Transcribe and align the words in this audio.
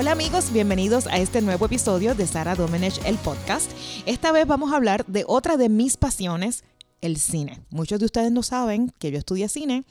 Hola 0.00 0.12
amigos, 0.12 0.50
bienvenidos 0.50 1.06
a 1.08 1.18
este 1.18 1.42
nuevo 1.42 1.66
episodio 1.66 2.14
de 2.14 2.26
Sara 2.26 2.54
Domenech, 2.54 3.04
el 3.04 3.18
podcast. 3.18 3.70
Esta 4.06 4.32
vez 4.32 4.46
vamos 4.46 4.72
a 4.72 4.76
hablar 4.76 5.04
de 5.04 5.24
otra 5.26 5.58
de 5.58 5.68
mis 5.68 5.98
pasiones, 5.98 6.64
el 7.02 7.18
cine. 7.18 7.60
Muchos 7.68 7.98
de 7.98 8.06
ustedes 8.06 8.32
no 8.32 8.42
saben 8.42 8.94
que 8.98 9.10
yo 9.10 9.18
estudié 9.18 9.50
cine, 9.50 9.84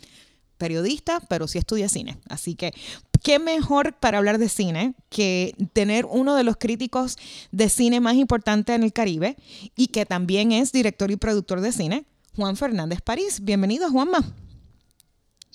periodista, 0.58 1.20
pero 1.30 1.48
sí 1.48 1.60
estudié 1.60 1.90
cine. 1.90 2.18
Así 2.28 2.56
que, 2.56 2.74
¿qué 3.22 3.38
mejor 3.38 3.94
para 4.00 4.18
hablar 4.18 4.40
de 4.40 4.50
cine 4.50 4.96
que 5.10 5.54
tener 5.74 6.08
uno 6.08 6.36
de 6.36 6.44
los 6.44 6.58
críticos 6.58 7.16
de 7.52 7.70
cine 7.70 8.00
más 8.00 8.16
importantes 8.16 8.76
en 8.76 8.82
el 8.82 8.94
Caribe 8.94 9.38
y 9.76 9.90
que 9.90 10.08
también 10.08 10.52
es 10.52 10.72
director 10.72 11.12
y 11.12 11.18
productor 11.18 11.62
de 11.62 11.72
cine, 11.72 12.06
Juan 12.36 12.58
Fernández 12.58 13.02
París? 13.02 13.42
Bienvenido, 13.44 13.92
Juanma. 13.92 14.26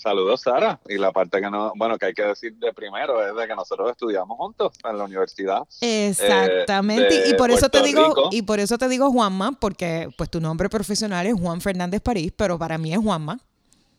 Saludos, 0.04 0.42
Sara. 0.42 0.78
Y 0.86 0.98
la 0.98 1.12
parte 1.12 1.40
que 1.40 1.50
no, 1.50 1.72
bueno, 1.76 1.96
que 1.96 2.04
hay 2.04 2.12
que 2.12 2.24
decir 2.24 2.54
de 2.56 2.74
primero 2.74 3.26
es 3.26 3.34
de 3.34 3.48
que 3.48 3.54
nosotros 3.54 3.90
estudiamos 3.90 4.36
juntos 4.36 4.74
en 4.84 4.98
la 4.98 5.04
universidad. 5.04 5.62
Eh, 5.80 6.08
Exactamente. 6.08 7.30
y 7.30 7.32
por 7.32 7.50
eso 7.50 7.70
te 7.70 7.80
digo, 7.80 8.28
y 8.30 8.42
por 8.42 8.60
eso 8.60 8.76
te 8.76 8.86
digo 8.90 9.10
Juanma, 9.10 9.52
porque 9.52 10.10
pues 10.18 10.28
tu 10.28 10.42
nombre 10.42 10.68
profesional 10.68 11.26
es 11.26 11.32
Juan 11.32 11.62
Fernández 11.62 12.02
París, 12.02 12.34
pero 12.36 12.59
para 12.59 12.76
mí 12.76 12.92
es 12.92 12.98
Juanma. 12.98 13.38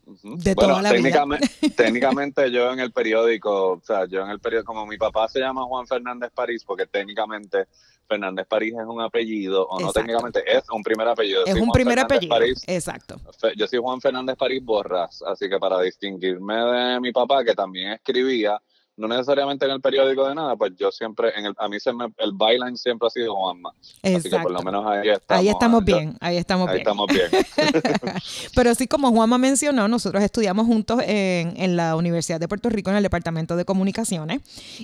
De 0.05 0.53
toda 0.53 0.81
la 0.81 0.89
técnicamente, 0.91 1.49
vida. 1.61 1.75
técnicamente 1.77 2.51
yo 2.51 2.71
en 2.71 2.79
el 2.79 2.91
periódico, 2.91 3.71
o 3.71 3.81
sea, 3.81 4.05
yo 4.05 4.21
en 4.21 4.29
el 4.29 4.39
periódico, 4.39 4.73
como 4.73 4.85
mi 4.85 4.97
papá 4.97 5.27
se 5.27 5.39
llama 5.39 5.63
Juan 5.63 5.87
Fernández 5.87 6.31
París, 6.33 6.63
porque 6.65 6.85
técnicamente 6.85 7.65
Fernández 8.07 8.45
París 8.47 8.73
es 8.79 8.85
un 8.85 9.01
apellido, 9.01 9.67
o 9.67 9.79
no 9.79 9.91
técnicamente 9.91 10.43
es 10.45 10.63
un 10.71 10.83
primer 10.83 11.07
apellido. 11.07 11.45
Es 11.45 11.55
un 11.55 11.71
primer 11.71 11.99
apellido. 11.99 12.35
Exacto. 12.67 13.19
Yo 13.55 13.67
soy 13.67 13.79
Juan 13.79 13.99
Fernández 13.99 14.35
París 14.37 14.63
Borras, 14.63 15.23
así 15.23 15.49
que 15.49 15.57
para 15.57 15.81
distinguirme 15.81 16.55
de 16.55 16.99
mi 16.99 17.11
papá, 17.11 17.43
que 17.43 17.55
también 17.55 17.93
escribía, 17.93 18.61
no 18.97 19.09
necesariamente 19.09 19.65
en 19.65 19.71
el 19.71 19.81
periódico 19.81 20.27
de 20.27 20.35
nada, 20.35 20.55
pues 20.55 20.71
yo 20.77 20.89
siempre, 20.89 21.37
en 21.37 21.45
el, 21.45 21.53
a 21.57 21.67
mí 21.67 21.79
se 21.79 21.91
me, 21.91 22.05
el 22.17 22.31
byline 22.31 22.77
siempre 22.77 23.07
ha 23.07 23.09
sido 23.09 23.35
Juanma. 23.35 23.73
Así 24.01 24.29
que 24.29 24.39
por 24.39 24.51
lo 24.51 24.61
menos 24.61 24.85
ahí 24.85 25.09
estamos. 25.09 25.41
Ahí 25.41 25.49
estamos 25.49 25.85
bien, 25.85 26.17
ahí 26.21 26.37
estamos 26.37 26.69
ahí 26.69 26.75
bien. 26.75 26.87
estamos 26.87 27.07
bien. 27.07 27.29
Pero 28.55 28.69
así 28.69 28.87
como 28.87 29.11
Juanma 29.11 29.37
mencionó, 29.37 29.87
nosotros 29.89 30.23
estudiamos 30.23 30.65
juntos 30.65 31.01
en, 31.05 31.53
en, 31.57 31.75
la 31.75 31.97
Universidad 31.97 32.39
de 32.39 32.47
Puerto 32.47 32.69
Rico 32.69 32.89
en 32.89 32.95
el 32.95 33.03
Departamento 33.03 33.57
de 33.57 33.65
Comunicaciones. 33.65 34.41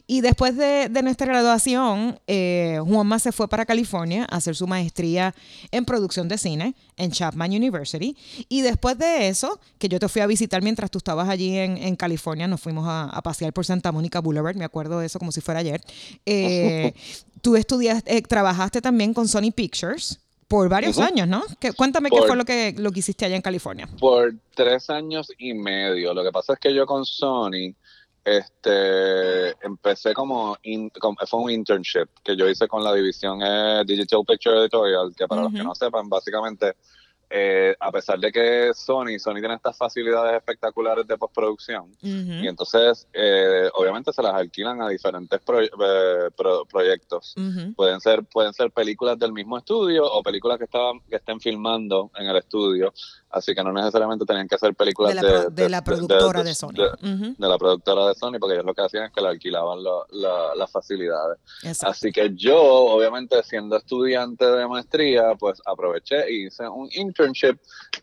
Y 0.07 0.19
después 0.19 0.57
de, 0.57 0.89
de 0.89 1.03
nuestra 1.03 1.27
graduación, 1.27 2.19
eh, 2.27 2.79
Juanma 2.85 3.17
se 3.19 3.31
fue 3.31 3.47
para 3.47 3.65
California 3.65 4.27
a 4.29 4.37
hacer 4.37 4.57
su 4.57 4.67
maestría 4.67 5.33
en 5.71 5.85
producción 5.85 6.27
de 6.27 6.37
cine 6.37 6.75
en 6.97 7.11
Chapman 7.11 7.51
University. 7.51 8.17
Y 8.49 8.61
después 8.61 8.97
de 8.97 9.29
eso, 9.29 9.57
que 9.79 9.87
yo 9.87 9.99
te 9.99 10.09
fui 10.09 10.21
a 10.21 10.27
visitar 10.27 10.61
mientras 10.61 10.91
tú 10.91 10.97
estabas 10.97 11.29
allí 11.29 11.57
en, 11.57 11.77
en 11.77 11.95
California, 11.95 12.47
nos 12.49 12.59
fuimos 12.59 12.85
a, 12.87 13.03
a 13.05 13.21
pasear 13.21 13.53
por 13.53 13.65
Santa 13.65 13.91
Mónica 13.91 14.00
Boulevard, 14.21 14.55
me 14.55 14.65
acuerdo 14.65 14.99
de 14.99 15.05
eso 15.05 15.19
como 15.19 15.31
si 15.31 15.41
fuera 15.41 15.59
ayer. 15.59 15.81
Eh, 16.25 16.93
tú 17.41 17.55
estudiaste, 17.55 18.17
eh, 18.17 18.21
trabajaste 18.21 18.81
también 18.81 19.13
con 19.13 19.27
Sony 19.27 19.51
Pictures 19.53 20.19
por 20.47 20.69
varios 20.69 20.99
años, 20.99 21.27
¿no? 21.27 21.43
Que, 21.59 21.73
cuéntame 21.73 22.09
qué 22.09 22.21
fue 22.21 22.35
lo 22.35 22.45
que, 22.45 22.75
lo 22.77 22.91
que 22.91 22.99
hiciste 22.99 23.25
allá 23.25 23.35
en 23.35 23.41
California. 23.41 23.87
Por 23.99 24.33
tres 24.53 24.89
años 24.89 25.31
y 25.37 25.53
medio. 25.53 26.13
Lo 26.13 26.23
que 26.23 26.31
pasa 26.31 26.53
es 26.53 26.59
que 26.59 26.73
yo 26.73 26.85
con 26.85 27.05
Sony 27.05 27.73
este 28.23 29.49
empecé 29.65 30.13
como, 30.13 30.57
fue 31.27 31.39
un 31.39 31.51
internship 31.51 32.07
que 32.23 32.35
yo 32.35 32.47
hice 32.47 32.67
con 32.67 32.83
la 32.83 32.93
división 32.93 33.39
eh, 33.43 33.83
Digital 33.85 34.21
Picture 34.27 34.59
Editorial, 34.59 35.13
que 35.15 35.27
para 35.27 35.41
los 35.43 35.53
que 35.53 35.63
no 35.63 35.73
sepan, 35.73 36.07
básicamente 36.07 36.75
eh, 37.33 37.75
a 37.79 37.91
pesar 37.91 38.19
de 38.19 38.29
que 38.29 38.71
Sony, 38.73 39.17
Sony 39.17 39.35
tiene 39.35 39.53
estas 39.53 39.77
facilidades 39.77 40.35
espectaculares 40.35 41.07
de 41.07 41.17
postproducción, 41.17 41.85
y 42.01 42.45
entonces 42.45 43.07
eh, 43.13 43.69
obviamente 43.73 44.11
se 44.11 44.21
las 44.21 44.33
alquilan 44.33 44.81
a 44.81 44.89
diferentes 44.89 45.39
eh, 45.39 46.29
proyectos. 46.69 47.33
Pueden 47.75 48.01
ser 48.01 48.25
pueden 48.25 48.53
ser 48.53 48.71
películas 48.71 49.17
del 49.17 49.31
mismo 49.31 49.57
estudio 49.57 50.05
o 50.05 50.21
películas 50.21 50.57
que 50.57 50.65
estaban 50.65 50.99
que 51.09 51.15
estén 51.15 51.39
filmando 51.39 52.11
en 52.17 52.27
el 52.27 52.35
estudio, 52.35 52.93
así 53.29 53.55
que 53.55 53.63
no 53.63 53.71
necesariamente 53.71 54.25
tenían 54.25 54.49
que 54.49 54.57
ser 54.57 54.75
películas 54.75 55.15
de 55.51 55.69
la, 55.69 55.81
productora 55.81 56.43
de, 56.43 56.53
Sony. 56.53 56.73
De, 56.73 57.47
la 57.47 57.57
productora 57.57 58.07
de 58.07 58.15
Sony, 58.15 58.39
porque 58.39 58.55
ellos 58.55 58.65
lo 58.65 58.73
que 58.73 58.81
hacían 58.81 59.05
es 59.05 59.11
que 59.11 59.21
le 59.21 59.29
alquilaban 59.29 59.79
las 59.81 60.69
facilidades. 60.69 61.39
Así 61.81 62.11
que 62.11 62.31
yo, 62.35 62.61
obviamente 62.61 63.41
siendo 63.43 63.77
estudiante 63.77 64.45
de 64.45 64.67
maestría, 64.67 65.35
pues 65.39 65.61
aproveché 65.65 66.29
y 66.29 66.47
hice 66.47 66.67
un 66.67 66.89
intro 66.91 67.20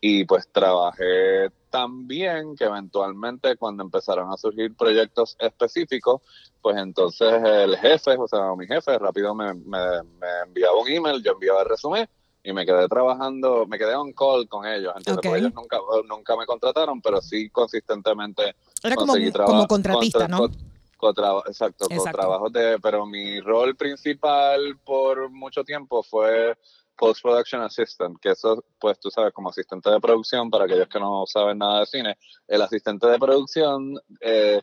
y 0.00 0.24
pues 0.24 0.48
trabajé 0.52 1.50
tan 1.70 2.06
bien 2.06 2.56
que 2.56 2.64
eventualmente 2.64 3.56
cuando 3.56 3.82
empezaron 3.82 4.32
a 4.32 4.36
surgir 4.36 4.74
proyectos 4.74 5.36
específicos, 5.38 6.22
pues 6.62 6.76
entonces 6.76 7.42
el 7.44 7.76
jefe, 7.76 8.16
o 8.16 8.28
sea, 8.28 8.54
mi 8.56 8.66
jefe 8.66 8.98
rápido 8.98 9.34
me, 9.34 9.50
enviaba 9.50 10.78
un 10.80 10.88
email, 10.88 11.22
yo 11.22 11.32
enviaba 11.32 11.62
el 11.62 11.68
resumen 11.68 12.08
y 12.42 12.52
me 12.52 12.64
quedé 12.64 12.88
trabajando, 12.88 13.66
me 13.66 13.78
quedé 13.78 13.94
on 13.94 14.12
call 14.12 14.48
con 14.48 14.66
ellos. 14.66 14.94
Entonces, 14.96 15.32
ellos 15.32 15.52
nunca, 15.54 15.78
nunca 16.08 16.36
me 16.36 16.46
contrataron, 16.46 17.02
pero 17.02 17.20
sí 17.20 17.50
consistentemente 17.50 18.54
Era 18.82 18.96
como, 18.96 19.14
como 19.44 19.66
contratista, 19.66 20.28
¿no? 20.28 20.48
exacto, 21.46 21.86
con 21.88 22.12
trabajos 22.12 22.52
de, 22.52 22.78
pero 22.80 23.06
mi 23.06 23.40
rol 23.40 23.76
principal 23.76 24.78
por 24.84 25.30
mucho 25.30 25.64
tiempo 25.64 26.02
fue 26.02 26.56
Post 26.98 27.22
Production 27.22 27.62
Assistant, 27.62 28.18
que 28.20 28.30
eso, 28.30 28.64
pues 28.78 28.98
tú 28.98 29.10
sabes, 29.10 29.32
como 29.32 29.50
asistente 29.50 29.88
de 29.88 30.00
producción, 30.00 30.50
para 30.50 30.64
aquellos 30.64 30.88
que 30.88 30.98
no 30.98 31.24
saben 31.26 31.58
nada 31.58 31.80
de 31.80 31.86
cine, 31.86 32.18
el 32.48 32.60
asistente 32.60 33.06
de 33.06 33.18
producción, 33.18 33.94
eh, 34.20 34.60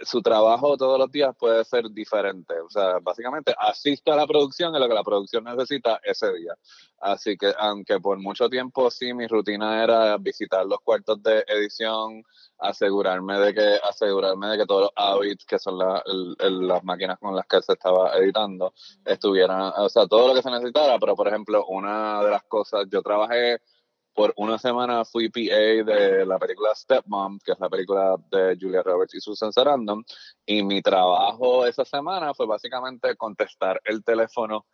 su 0.00 0.22
trabajo 0.22 0.76
todos 0.76 0.98
los 0.98 1.10
días 1.10 1.34
puede 1.38 1.64
ser 1.64 1.90
diferente. 1.90 2.58
O 2.60 2.68
sea, 2.68 2.98
básicamente 3.00 3.54
asiste 3.58 4.10
a 4.10 4.16
la 4.16 4.26
producción 4.26 4.74
en 4.74 4.80
lo 4.80 4.88
que 4.88 4.94
la 4.94 5.04
producción 5.04 5.44
necesita 5.44 6.00
ese 6.04 6.32
día. 6.34 6.54
Así 7.00 7.36
que, 7.36 7.52
aunque 7.58 8.00
por 8.00 8.18
mucho 8.18 8.48
tiempo 8.48 8.90
sí, 8.90 9.12
mi 9.14 9.26
rutina 9.26 9.82
era 9.82 10.16
visitar 10.18 10.64
los 10.66 10.80
cuartos 10.80 11.22
de 11.22 11.44
edición, 11.48 12.24
asegurarme 12.58 13.38
de 13.38 13.54
que 13.54 13.78
asegurarme 13.82 14.48
de 14.48 14.58
que 14.58 14.66
todos 14.66 14.82
los 14.82 14.90
habits 14.96 15.44
que 15.44 15.58
son 15.58 15.78
las 15.78 16.84
máquinas 16.84 17.18
con 17.18 17.36
las 17.36 17.46
que 17.46 17.60
se 17.62 17.72
estaba 17.72 18.16
editando 18.16 18.72
estuvieran 19.04 19.72
o 19.76 19.88
sea 19.88 20.06
todo 20.06 20.28
lo 20.28 20.34
que 20.34 20.42
se 20.42 20.50
necesitara 20.50 20.98
pero 20.98 21.14
por 21.14 21.28
ejemplo 21.28 21.66
una 21.66 22.22
de 22.22 22.30
las 22.30 22.44
cosas 22.44 22.86
yo 22.90 23.02
trabajé 23.02 23.60
por 24.16 24.32
una 24.38 24.58
semana 24.58 25.04
fui 25.04 25.28
PA 25.28 25.84
de 25.84 26.24
la 26.24 26.38
película 26.38 26.74
Stepmom, 26.74 27.38
que 27.44 27.52
es 27.52 27.60
la 27.60 27.68
película 27.68 28.16
de 28.30 28.56
Julia 28.58 28.82
Roberts 28.82 29.14
y 29.14 29.20
Susan 29.20 29.52
Sarandon, 29.52 30.04
y 30.46 30.62
mi 30.62 30.80
trabajo 30.80 31.66
esa 31.66 31.84
semana 31.84 32.32
fue 32.32 32.46
básicamente 32.46 33.14
contestar 33.14 33.78
el 33.84 34.02
teléfono 34.02 34.64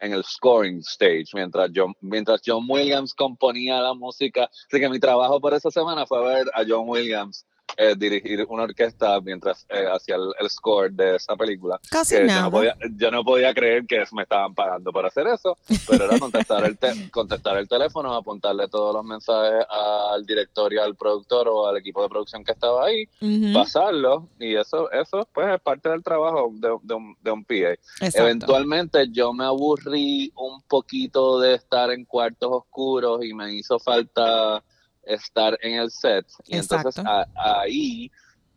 en 0.00 0.12
el 0.12 0.24
scoring 0.24 0.80
stage 0.80 1.26
mientras 1.32 1.70
John, 1.72 1.94
mientras 2.00 2.42
John 2.44 2.66
Williams 2.68 3.14
componía 3.14 3.80
la 3.80 3.94
música. 3.94 4.50
Así 4.50 4.80
que 4.80 4.88
mi 4.88 4.98
trabajo 4.98 5.40
por 5.40 5.54
esa 5.54 5.70
semana 5.70 6.04
fue 6.04 6.20
ver 6.24 6.48
a 6.52 6.64
John 6.68 6.88
Williams 6.88 7.46
eh, 7.76 7.94
dirigir 7.96 8.44
una 8.48 8.64
orquesta 8.64 9.20
mientras 9.20 9.66
eh, 9.68 9.86
hacía 9.92 10.16
el, 10.16 10.50
score 10.50 10.90
de 10.90 11.16
esa 11.16 11.36
película. 11.36 11.78
Casi 11.90 12.16
nada. 12.20 12.26
Yo 12.26 12.42
no, 12.42 12.50
podía, 12.50 12.76
yo 12.96 13.10
no, 13.10 13.24
podía, 13.24 13.54
creer 13.54 13.86
que 13.86 14.02
me 14.12 14.22
estaban 14.22 14.54
pagando 14.54 14.90
por 14.92 15.06
hacer 15.06 15.26
eso, 15.26 15.56
pero 15.88 16.06
era 16.06 16.18
contestar 16.18 16.64
el, 16.64 17.10
contestar 17.10 17.56
el 17.56 17.68
teléfono, 17.68 18.14
apuntarle 18.14 18.68
todos 18.68 18.94
los 18.94 19.04
mensajes 19.04 19.64
al 19.68 20.24
director 20.26 20.72
y 20.72 20.78
al 20.78 20.96
productor 20.96 21.48
o 21.48 21.66
al 21.66 21.76
equipo 21.76 22.02
de 22.02 22.08
producción 22.08 22.44
que 22.44 22.52
estaba 22.52 22.86
ahí, 22.86 23.08
pasarlo, 23.52 24.28
y 24.38 24.56
eso, 24.56 24.90
eso 24.90 25.28
pues 25.32 25.54
es 25.54 25.60
parte 25.60 25.88
del 25.88 26.02
trabajo 26.02 26.50
de, 26.54 26.76
de, 26.82 26.94
un, 26.94 27.16
de 27.22 27.30
un 27.30 27.44
PA. 27.44 27.76
Eventualmente 28.00 29.08
yo 29.10 29.32
me 29.32 29.44
aburrí 29.44 30.32
un 30.36 30.62
poquito 30.62 31.38
de 31.40 31.54
estar 31.54 31.90
en 31.90 32.04
cuartos 32.04 32.50
oscuros 32.50 33.24
y 33.24 33.34
me 33.34 33.54
hizo 33.54 33.78
falta 33.78 34.62
estar 35.08 35.58
en 35.62 35.80
el 35.80 35.90
set. 35.90 36.26
Y 36.46 36.56
entonces 36.56 37.02
ahí, 37.34 38.10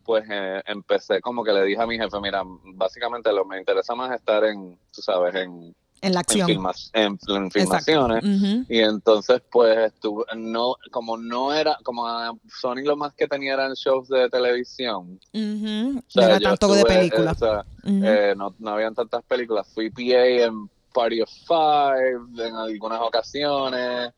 pues 0.04 0.24
eh, 0.30 0.62
empecé 0.66 1.20
como 1.20 1.42
que 1.42 1.52
le 1.52 1.64
dije 1.64 1.80
a 1.80 1.86
mi 1.86 1.98
jefe, 1.98 2.20
mira, 2.20 2.42
básicamente 2.74 3.32
lo 3.32 3.44
me 3.44 3.58
interesa 3.58 3.94
más 3.94 4.14
estar 4.14 4.44
en, 4.44 4.78
tú 4.92 5.02
sabes, 5.02 5.34
en... 5.34 5.74
En 6.04 6.14
la 6.14 6.20
acción. 6.20 6.50
En, 6.94 7.50
filmaciones. 7.52 8.24
Y 8.68 8.80
entonces, 8.80 9.40
pues, 9.52 9.92
estuve, 9.92 10.24
no, 10.34 10.74
como 10.90 11.16
no 11.16 11.54
era, 11.54 11.78
como 11.84 12.04
Sony 12.48 12.82
lo 12.82 12.96
más 12.96 13.14
que 13.14 13.28
tenía 13.28 13.54
eran 13.54 13.74
shows 13.74 14.08
de 14.08 14.28
televisión. 14.28 15.20
no 15.32 16.02
era 16.16 16.40
tanto 16.40 16.74
de 16.74 16.84
películas. 16.84 17.38
Eh, 17.84 18.34
no, 18.36 18.52
no 18.58 18.70
habían 18.70 18.96
tantas 18.96 19.22
películas. 19.22 19.68
Fui 19.72 19.90
PA 19.90 20.26
en 20.26 20.68
Party 20.92 21.22
of 21.22 21.30
Five 21.46 22.48
en 22.48 22.56
algunas 22.56 23.00
ocasiones. 23.00 24.12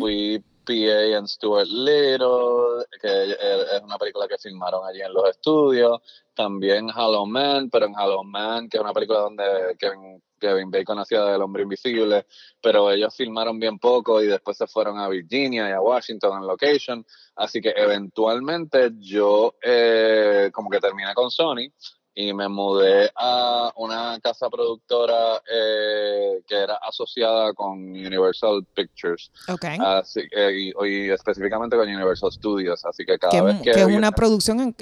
Fui 0.00 0.42
PA 0.68 1.16
en 1.16 1.26
Stuart 1.26 1.66
Little, 1.66 2.84
que 3.00 3.32
es 3.32 3.82
una 3.82 3.96
película 3.96 4.28
que 4.28 4.36
filmaron 4.36 4.86
allí 4.86 5.00
en 5.00 5.14
los 5.14 5.30
estudios. 5.30 5.98
También 6.34 6.90
Hello 6.90 7.24
Man, 7.24 7.70
pero 7.70 7.86
en 7.86 7.94
Hello 7.98 8.22
Man, 8.22 8.68
que 8.68 8.76
es 8.76 8.82
una 8.82 8.92
película 8.92 9.20
donde 9.20 9.44
Kevin, 9.78 10.22
Kevin 10.38 10.70
Bacon 10.70 10.98
hacía 10.98 11.24
del 11.24 11.40
hombre 11.40 11.62
invisible, 11.62 12.26
pero 12.62 12.90
ellos 12.90 13.16
filmaron 13.16 13.58
bien 13.58 13.78
poco 13.78 14.22
y 14.22 14.26
después 14.26 14.58
se 14.58 14.66
fueron 14.66 14.98
a 14.98 15.08
Virginia 15.08 15.70
y 15.70 15.72
a 15.72 15.80
Washington 15.80 16.42
en 16.42 16.46
location. 16.46 17.06
Así 17.34 17.62
que 17.62 17.72
eventualmente 17.74 18.90
yo 18.98 19.54
eh, 19.62 20.50
como 20.52 20.68
que 20.68 20.80
terminé 20.80 21.14
con 21.14 21.30
Sony 21.30 21.72
y 22.20 22.34
me 22.34 22.48
mudé 22.48 23.12
a 23.14 23.72
una 23.76 24.18
casa 24.20 24.50
productora 24.50 25.40
eh, 25.48 26.42
que 26.48 26.56
era 26.56 26.74
asociada 26.82 27.52
con 27.54 27.78
Universal 27.78 28.66
Pictures. 28.74 29.30
Okay. 29.46 29.78
Así, 29.80 30.22
y, 30.32 31.10
específicamente 31.10 31.76
con 31.76 31.88
Universal 31.88 32.32
Studios. 32.32 32.84
Así 32.84 33.04
que 33.04 33.20
cada 33.20 33.40
vez 33.40 33.60
que. 33.62 33.70
Que 33.70 33.82
es 33.82 33.86
una 33.86 34.10
producción, 34.10 34.74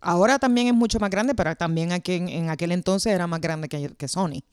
ahora 0.00 0.38
también 0.38 0.68
es 0.68 0.74
mucho 0.74 1.00
más 1.00 1.10
grande, 1.10 1.34
pero 1.34 1.56
también 1.56 1.90
aquí 1.90 2.14
en, 2.14 2.48
aquel 2.48 2.70
entonces 2.70 3.12
era 3.12 3.26
más 3.26 3.40
grande 3.40 3.68
que, 3.68 3.92
que 3.96 4.06
Sony. 4.06 4.44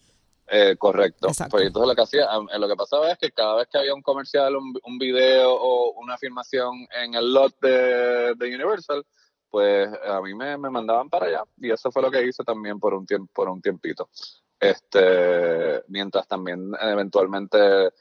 Eh, 0.48 0.76
correcto. 0.80 1.28
Pues 1.52 1.68
entonces 1.68 1.88
lo 1.90 1.96
que 1.96 2.02
hacía, 2.02 2.26
lo 2.58 2.68
que 2.68 2.76
pasaba 2.76 3.12
es 3.12 3.20
que 3.20 3.30
cada 3.30 3.58
vez 3.58 3.68
que 3.72 3.78
había 3.78 3.94
un 3.94 4.02
comercial, 4.02 4.56
un, 4.56 4.74
un 4.84 4.98
video 4.98 5.54
o 5.54 5.94
una 6.02 6.18
filmación 6.18 6.88
en 7.04 7.14
el 7.14 7.32
lot 7.32 7.54
de, 7.62 8.34
de 8.34 8.56
Universal, 8.56 9.06
pues 9.52 9.90
a 10.08 10.22
mí 10.22 10.34
me, 10.34 10.58
mandaban 10.58 11.10
para 11.10 11.28
allá 11.28 11.44
y 11.58 11.70
eso 11.70 11.92
fue 11.92 12.02
lo 12.02 12.10
que 12.10 12.26
hice 12.26 12.44
también 12.44 12.80
por 12.80 12.94
un 12.94 13.06
tiempo 13.06 13.30
por 13.34 13.50
un 13.50 13.62
tiempito. 13.62 14.10
Este 14.60 15.84
mientras 15.88 16.28
también 16.28 16.72
eventualmente 16.82 17.92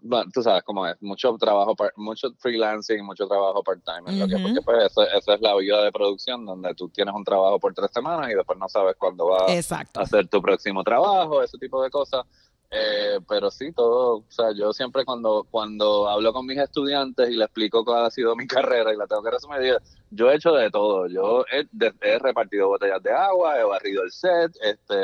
bueno, 0.00 0.30
tú 0.32 0.42
sabes 0.42 0.62
cómo 0.62 0.86
es 0.86 0.94
mucho 1.00 1.36
trabajo 1.38 1.74
mucho 1.96 2.28
freelancing 2.38 3.04
mucho 3.04 3.26
trabajo 3.26 3.64
part 3.64 3.82
time 3.84 4.26
porque 4.42 4.60
pues 4.64 4.92
esa, 4.92 5.34
es 5.34 5.40
la 5.40 5.56
vida 5.56 5.82
de 5.82 5.90
producción 5.90 6.44
donde 6.46 6.74
tú 6.74 6.88
tienes 6.90 7.14
un 7.14 7.24
trabajo 7.24 7.58
por 7.58 7.74
tres 7.74 7.90
semanas 7.92 8.30
y 8.30 8.34
después 8.34 8.58
no 8.58 8.68
sabes 8.68 8.94
cuándo 8.96 9.28
va 9.28 9.46
a 9.46 10.02
hacer 10.02 10.28
tu 10.28 10.40
próximo 10.40 10.84
trabajo 10.84 11.42
ese 11.42 11.58
tipo 11.58 11.82
de 11.82 11.90
cosas 11.90 12.24
eh, 12.70 13.18
pero 13.26 13.50
sí, 13.50 13.72
todo, 13.72 14.18
o 14.18 14.24
sea, 14.28 14.52
yo 14.52 14.74
siempre 14.74 15.04
cuando, 15.06 15.46
cuando 15.50 16.06
hablo 16.08 16.34
con 16.34 16.44
mis 16.44 16.58
estudiantes 16.58 17.30
y 17.30 17.34
les 17.34 17.46
explico 17.46 17.82
cuál 17.82 18.04
ha 18.04 18.10
sido 18.10 18.36
mi 18.36 18.46
carrera 18.46 18.92
y 18.92 18.96
la 18.96 19.06
tengo 19.06 19.22
que 19.22 19.30
resumir, 19.30 19.78
yo 20.10 20.30
he 20.30 20.36
hecho 20.36 20.52
de 20.52 20.70
todo. 20.70 21.06
Yo 21.08 21.44
he, 21.50 22.18
repartido 22.18 22.68
botellas 22.68 23.02
de 23.02 23.12
agua, 23.12 23.58
he 23.58 23.64
barrido 23.64 24.02
el 24.02 24.10
set, 24.10 24.52
este, 24.62 24.94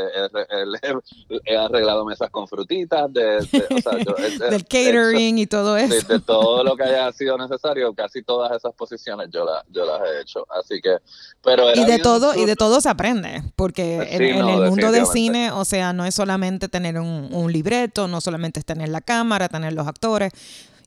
he, 1.44 1.56
arreglado 1.56 2.04
mesas 2.04 2.30
con 2.30 2.48
frutitas, 2.48 3.12
de, 3.12 3.38
del 4.50 4.64
catering 4.64 5.38
y 5.38 5.46
todo 5.46 5.76
eso. 5.76 6.06
De, 6.06 6.20
todo 6.20 6.64
lo 6.64 6.76
que 6.76 6.84
haya 6.84 7.12
sido 7.12 7.36
necesario, 7.38 7.92
casi 7.94 8.22
todas 8.22 8.52
esas 8.52 8.74
posiciones 8.74 9.28
yo, 9.30 9.46
yo 9.70 9.84
las 9.84 10.00
he 10.02 10.20
hecho. 10.20 10.46
Así 10.50 10.80
que, 10.80 10.98
pero 11.42 11.74
y 11.74 11.84
de 11.84 11.98
todo 11.98 12.34
y 12.34 12.44
de 12.44 12.56
todo 12.56 12.80
se 12.80 12.88
aprende, 12.88 13.42
porque 13.56 14.08
en, 14.10 14.22
el 14.22 14.70
mundo 14.70 14.90
de 14.90 15.04
cine, 15.06 15.50
o 15.50 15.64
sea, 15.64 15.92
no 15.92 16.04
es 16.04 16.14
solamente 16.14 16.68
tener 16.68 16.98
un, 16.98 17.28
un 17.32 17.52
libreto, 17.54 18.06
no 18.08 18.20
solamente 18.20 18.60
es 18.60 18.66
tener 18.66 18.90
la 18.90 19.00
cámara, 19.00 19.48
tener 19.48 19.72
los 19.72 19.86
actores 19.86 20.32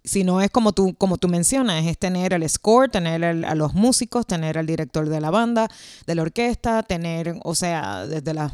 sino 0.07 0.41
es 0.41 0.49
como 0.49 0.71
tú, 0.71 0.95
como 0.95 1.17
tú 1.17 1.27
mencionas, 1.27 1.85
es 1.85 1.97
tener 1.97 2.33
el 2.33 2.47
score, 2.49 2.89
tener 2.89 3.23
a 3.23 3.55
los 3.55 3.73
músicos, 3.73 4.25
tener 4.25 4.57
al 4.57 4.65
director 4.65 5.09
de 5.09 5.21
la 5.21 5.29
banda, 5.29 5.69
de 6.05 6.15
la 6.15 6.21
orquesta, 6.21 6.83
tener, 6.83 7.35
o 7.43 7.55
sea, 7.55 8.07
desde 8.07 8.33
la, 8.33 8.51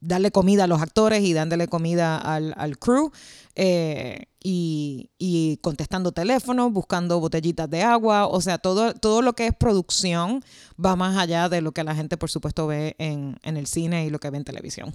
darle 0.00 0.30
comida 0.30 0.64
a 0.64 0.66
los 0.66 0.80
actores 0.80 1.22
y 1.22 1.32
dándole 1.32 1.68
comida 1.68 2.16
al, 2.16 2.54
al 2.56 2.78
crew. 2.78 3.10
Eh, 3.56 4.26
y, 4.46 5.10
y, 5.16 5.56
contestando 5.58 6.12
teléfonos, 6.12 6.70
buscando 6.70 7.18
botellitas 7.18 7.70
de 7.70 7.82
agua, 7.82 8.26
o 8.26 8.42
sea, 8.42 8.58
todo, 8.58 8.92
todo 8.92 9.22
lo 9.22 9.32
que 9.32 9.46
es 9.46 9.54
producción 9.54 10.44
va 10.82 10.96
más 10.96 11.16
allá 11.16 11.48
de 11.48 11.62
lo 11.62 11.72
que 11.72 11.82
la 11.82 11.94
gente, 11.94 12.18
por 12.18 12.30
supuesto, 12.30 12.66
ve 12.66 12.94
en, 12.98 13.38
en 13.42 13.56
el 13.56 13.66
cine 13.66 14.04
y 14.04 14.10
lo 14.10 14.18
que 14.18 14.28
ve 14.28 14.36
en 14.36 14.44
televisión. 14.44 14.94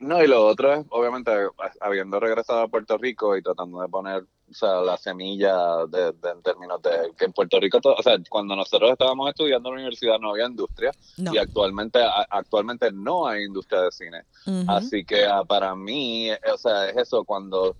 No, 0.00 0.22
y 0.22 0.26
lo 0.26 0.46
otro 0.46 0.72
es, 0.72 0.86
obviamente, 0.88 1.30
habiendo 1.80 2.18
regresado 2.18 2.60
a 2.60 2.68
Puerto 2.68 2.96
Rico 2.96 3.36
y 3.36 3.42
tratando 3.42 3.82
de 3.82 3.88
poner 3.88 4.24
o 4.50 4.54
sea, 4.54 4.80
la 4.80 4.96
semilla 4.96 5.86
de, 5.86 6.08
en 6.08 6.42
términos 6.42 6.80
de 6.82 7.12
que 7.16 7.26
en 7.26 7.32
Puerto 7.32 7.60
Rico, 7.60 7.78
o 7.84 8.02
sea, 8.02 8.16
cuando 8.28 8.56
nosotros 8.56 8.90
estábamos 8.90 9.28
estudiando 9.28 9.68
en 9.68 9.74
la 9.74 9.80
universidad 9.80 10.18
no 10.18 10.30
había 10.30 10.46
industria 10.46 10.90
y 11.16 11.38
actualmente 11.38 12.00
actualmente 12.30 12.90
no 12.90 13.26
hay 13.26 13.44
industria 13.44 13.82
de 13.82 13.92
cine. 13.92 14.22
Así 14.66 15.04
que 15.04 15.26
ah, 15.26 15.44
para 15.44 15.76
mí, 15.76 16.30
o 16.30 16.58
sea, 16.58 16.88
es 16.88 16.96
eso 16.96 17.22
cuando 17.24 17.76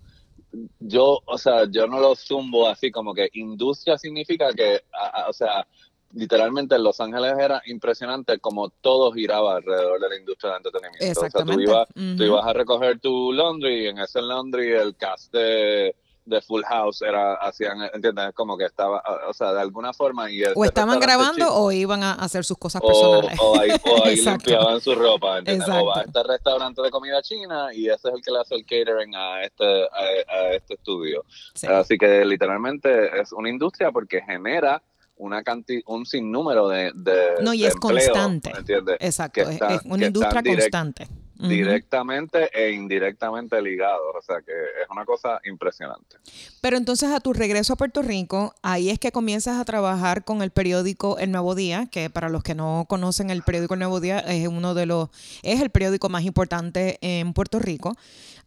yo, 0.79 1.21
o 1.25 1.39
sea, 1.39 1.65
yo 1.71 1.87
no 1.87 2.01
lo 2.01 2.15
zumbo 2.15 2.69
así 2.69 2.91
como 2.91 3.15
que 3.15 3.31
industria 3.33 3.97
significa 3.99 4.53
que, 4.53 4.83
o 5.27 5.33
sea, 5.33 5.67
literalmente 6.13 6.75
en 6.75 6.83
Los 6.83 7.01
Ángeles 7.01 7.35
era 7.39 7.63
impresionante 7.67 8.39
como 8.39 8.71
todo 8.71 9.13
giraba 9.13 9.57
alrededor 9.57 10.01
de 10.01 10.09
la 10.09 10.17
industria 10.17 10.53
de 10.53 10.57
entretenimiento. 10.59 11.21
O 11.21 11.31
sea, 11.31 11.45
tú 11.45 11.61
ibas, 11.61 11.89
tú 11.95 12.25
ibas 12.25 12.47
a 12.47 12.53
recoger 12.53 12.99
tu 13.01 13.33
laundry 13.33 13.85
y 13.85 13.87
en 13.89 13.99
ese 13.99 14.21
laundry 14.23 14.73
el 14.73 14.97
cast 14.97 15.33
de 15.33 15.95
de 16.31 16.41
Full 16.43 16.63
House 16.65 17.03
era 17.03 17.35
hacían 17.35 17.83
entiendes 17.93 18.33
como 18.35 18.57
que 18.57 18.65
estaba 18.65 19.03
o 19.29 19.33
sea 19.33 19.53
de 19.53 19.61
alguna 19.61 19.93
forma 19.93 20.31
y 20.31 20.43
o 20.55 20.65
estaban 20.65 21.01
grabando 21.01 21.53
o 21.53 21.73
iban 21.73 22.03
a 22.03 22.13
hacer 22.13 22.45
sus 22.45 22.59
cosas 22.59 22.83
personales 22.83 23.39
o, 23.41 23.59
ahí, 23.59 23.71
o 23.71 24.05
ahí 24.05 24.17
limpiaban 24.25 24.81
su 24.81 24.95
ropa 24.95 25.39
¿entiendes? 25.39 25.69
o 25.69 25.87
va 25.87 26.01
a 26.01 26.03
este 26.03 26.23
restaurante 26.23 26.83
de 26.83 26.91
comida 26.91 27.23
china 27.23 27.75
y 27.75 27.89
ese 27.89 28.09
es 28.09 28.15
el 28.15 28.23
que 28.23 28.31
le 28.31 28.39
hace 28.39 28.55
el 28.55 28.65
catering 28.65 29.15
a 29.15 29.43
este 29.43 29.85
a, 29.85 30.51
este 30.53 30.75
estudio. 30.75 31.25
Así 31.69 31.97
que 31.97 32.25
literalmente 32.25 33.21
es 33.21 33.33
una 33.33 33.49
industria 33.49 33.91
porque 33.91 34.21
genera 34.23 34.83
una 35.21 35.43
cantidad, 35.43 35.83
un 35.87 36.07
sinnúmero 36.07 36.69
de, 36.69 36.93
de 36.95 37.15
no 37.43 37.55
y 37.55 37.65
es 37.65 37.75
constante 37.77 38.53
¿entiendes? 38.57 38.97
exacto 39.01 39.43
es, 39.43 39.61
una 39.85 40.07
industria 40.07 40.43
constante 40.43 41.09
directamente 41.49 42.51
e 42.53 42.73
indirectamente 42.73 43.61
ligados. 43.63 44.15
O 44.19 44.23
sea 44.23 44.41
que 44.41 44.53
es 44.53 44.91
una 44.91 45.05
cosa 45.05 45.41
impresionante. 45.45 46.17
Pero 46.61 46.77
entonces 46.77 47.11
a 47.11 47.21
tu 47.21 47.33
regreso 47.33 47.73
a 47.73 47.77
Puerto 47.77 48.03
Rico, 48.03 48.55
ahí 48.63 48.91
es 48.91 48.99
que 48.99 49.13
comienzas 49.13 49.59
a 49.59 49.65
trabajar 49.65 50.25
con 50.25 50.43
el 50.43 50.51
periódico 50.51 51.19
El 51.19 51.33
Nuevo 51.33 51.55
Día, 51.55 51.89
que 51.91 52.11
para 52.11 52.29
los 52.29 52.43
que 52.43 52.55
no 52.55 52.87
conocen 52.89 53.31
el 53.31 53.43
periódico 53.43 53.75
El 53.75 53.81
Nuevo 53.81 54.01
Día 54.01 54.21
es 54.21 54.49
uno 54.49 54.75
de 54.75 54.87
los, 54.87 55.09
es 55.43 55.61
el 55.61 55.71
periódico 55.71 56.09
más 56.09 56.25
importante 56.25 56.99
en 57.01 57.33
Puerto 57.33 57.59
Rico. 57.59 57.97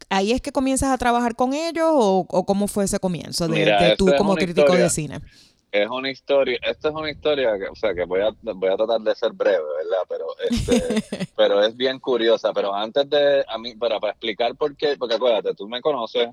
¿Ahí 0.10 0.32
es 0.32 0.42
que 0.42 0.52
comienzas 0.52 0.90
a 0.90 0.98
trabajar 0.98 1.36
con 1.36 1.54
ellos 1.54 1.90
o, 1.92 2.46
cómo 2.46 2.68
fue 2.68 2.86
ese 2.86 3.00
comienzo 3.00 3.48
de, 3.48 3.96
tú 3.98 4.12
como 4.18 4.36
crítico 4.36 4.76
de 4.76 4.90
cine? 4.90 5.22
Es 5.74 5.90
una 5.90 6.12
historia, 6.12 6.60
esta 6.62 6.90
es 6.90 6.94
una 6.94 7.10
historia 7.10 7.58
que, 7.58 7.68
o 7.68 7.76
sea, 7.76 7.96
que 7.96 8.06
voy 8.06 8.22
a, 8.22 8.30
voy 8.44 8.70
a 8.70 8.78
tratar 8.78 9.02
de 9.02 9.16
ser 9.16 9.32
breve, 9.34 9.58
¿verdad? 9.58 10.04
Pero, 10.08 10.28
este, 10.48 11.28
pero 11.36 11.64
es 11.64 11.76
bien 11.76 12.00
curiosa. 12.00 12.54
Pero 12.54 12.76
antes 12.76 13.10
de, 13.10 13.44
a 13.48 13.58
mí, 13.58 13.74
para, 13.76 14.00
para 14.00 14.12
explicar 14.14 14.56
por 14.56 14.78
qué, 14.78 14.96
porque 14.98 15.16
acuérdate, 15.16 15.56
tú 15.56 15.68
me 15.68 15.82
conoces 15.82 16.30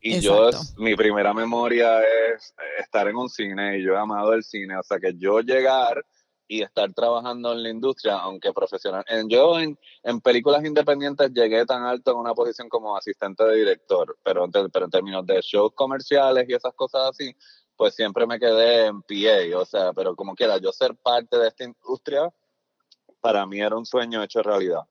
y 0.00 0.20
yo, 0.20 0.48
mi 0.76 0.94
primera 0.94 1.34
memoria 1.34 2.00
es 2.02 2.54
estar 2.78 3.08
en 3.08 3.16
un 3.16 3.28
cine 3.28 3.78
y 3.78 3.82
yo 3.82 3.94
he 3.94 3.98
amado 3.98 4.32
el 4.32 4.44
cine. 4.44 4.76
O 4.76 4.82
sea, 4.84 5.00
que 5.00 5.14
yo 5.16 5.40
llegar 5.40 6.04
y 6.46 6.62
estar 6.62 6.92
trabajando 6.92 7.52
en 7.52 7.64
la 7.64 7.70
industria, 7.70 8.14
aunque 8.18 8.52
profesional. 8.52 9.02
En, 9.08 9.28
yo 9.28 9.58
en, 9.58 9.76
en, 10.04 10.20
películas 10.20 10.64
independientes 10.64 11.32
llegué 11.32 11.66
tan 11.66 11.82
alto 11.84 12.12
en 12.12 12.18
una 12.18 12.34
posición 12.34 12.68
como 12.68 12.96
asistente 12.96 13.44
de 13.44 13.56
director, 13.56 14.16
pero, 14.22 14.48
pero 14.70 14.84
en 14.84 14.90
términos 14.90 15.26
de 15.26 15.40
shows 15.40 15.72
comerciales 15.74 16.46
y 16.48 16.52
esas 16.52 16.74
cosas 16.74 17.10
así, 17.10 17.34
pues 17.76 17.94
siempre 17.94 18.26
me 18.26 18.38
quedé 18.38 18.86
en 18.86 19.02
PA, 19.02 19.58
o 19.58 19.64
sea, 19.64 19.92
pero 19.92 20.14
como 20.14 20.34
quiera, 20.34 20.58
yo 20.58 20.72
ser 20.72 20.94
parte 20.96 21.38
de 21.38 21.48
esta 21.48 21.64
industria, 21.64 22.32
para 23.20 23.46
mí 23.46 23.60
era 23.60 23.76
un 23.76 23.86
sueño 23.86 24.22
hecho 24.22 24.42
realidad. 24.42 24.82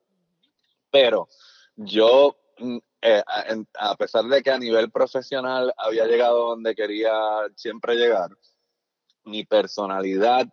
Pero 0.91 1.27
yo, 1.75 2.35
mm, 2.57 2.77
eh, 3.01 3.23
a 3.79 3.95
pesar 3.95 4.25
de 4.25 4.41
que 4.41 4.51
a 4.51 4.57
nivel 4.57 4.91
profesional 4.91 5.73
había 5.77 6.05
llegado 6.05 6.49
donde 6.49 6.75
quería 6.75 7.13
siempre 7.55 7.95
llegar, 7.95 8.29
mi 9.23 9.45
personalidad 9.45 10.47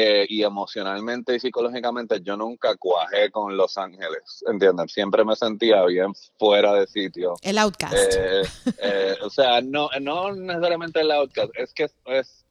eh, 0.00 0.26
y 0.28 0.44
emocionalmente 0.44 1.34
y 1.34 1.40
psicológicamente 1.40 2.20
yo 2.22 2.36
nunca 2.36 2.76
cuajé 2.76 3.32
con 3.32 3.56
Los 3.56 3.76
Ángeles, 3.76 4.44
¿entienden? 4.46 4.88
Siempre 4.88 5.24
me 5.24 5.34
sentía 5.34 5.84
bien 5.86 6.12
fuera 6.38 6.72
de 6.74 6.86
sitio. 6.86 7.34
El 7.42 7.58
outcast. 7.58 7.96
Eh, 7.96 8.42
eh, 8.80 9.16
o 9.24 9.28
sea, 9.28 9.60
no, 9.60 9.90
no 10.00 10.32
necesariamente 10.36 11.00
el 11.00 11.10
outcast, 11.10 11.50
es 11.56 11.74
que 11.74 11.90
es, 12.04 12.44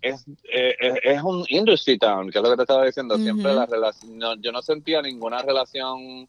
es, 0.00 0.24
es, 0.42 1.22
un 1.22 1.44
industry 1.48 1.98
town, 1.98 2.30
que 2.30 2.38
es 2.38 2.42
lo 2.42 2.48
que 2.48 2.56
te 2.56 2.62
estaba 2.62 2.86
diciendo, 2.86 3.18
siempre 3.18 3.52
la 3.52 3.66
relación, 3.66 4.40
yo 4.40 4.50
no 4.50 4.62
sentía 4.62 5.02
ninguna 5.02 5.42
relación 5.42 6.26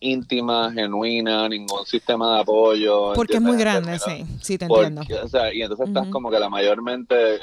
íntima, 0.00 0.70
genuina, 0.70 1.48
ningún 1.48 1.86
sistema 1.86 2.34
de 2.34 2.40
apoyo. 2.42 3.14
Porque 3.14 3.36
es 3.36 3.42
muy 3.42 3.56
grande, 3.56 3.98
sí, 3.98 4.26
sí 4.42 4.58
te 4.58 4.66
entiendo. 4.66 5.02
O 5.22 5.28
sea, 5.28 5.52
y 5.52 5.62
entonces 5.62 5.88
estás 5.88 6.08
como 6.08 6.30
que 6.30 6.38
la 6.38 6.50
mayormente 6.50 7.36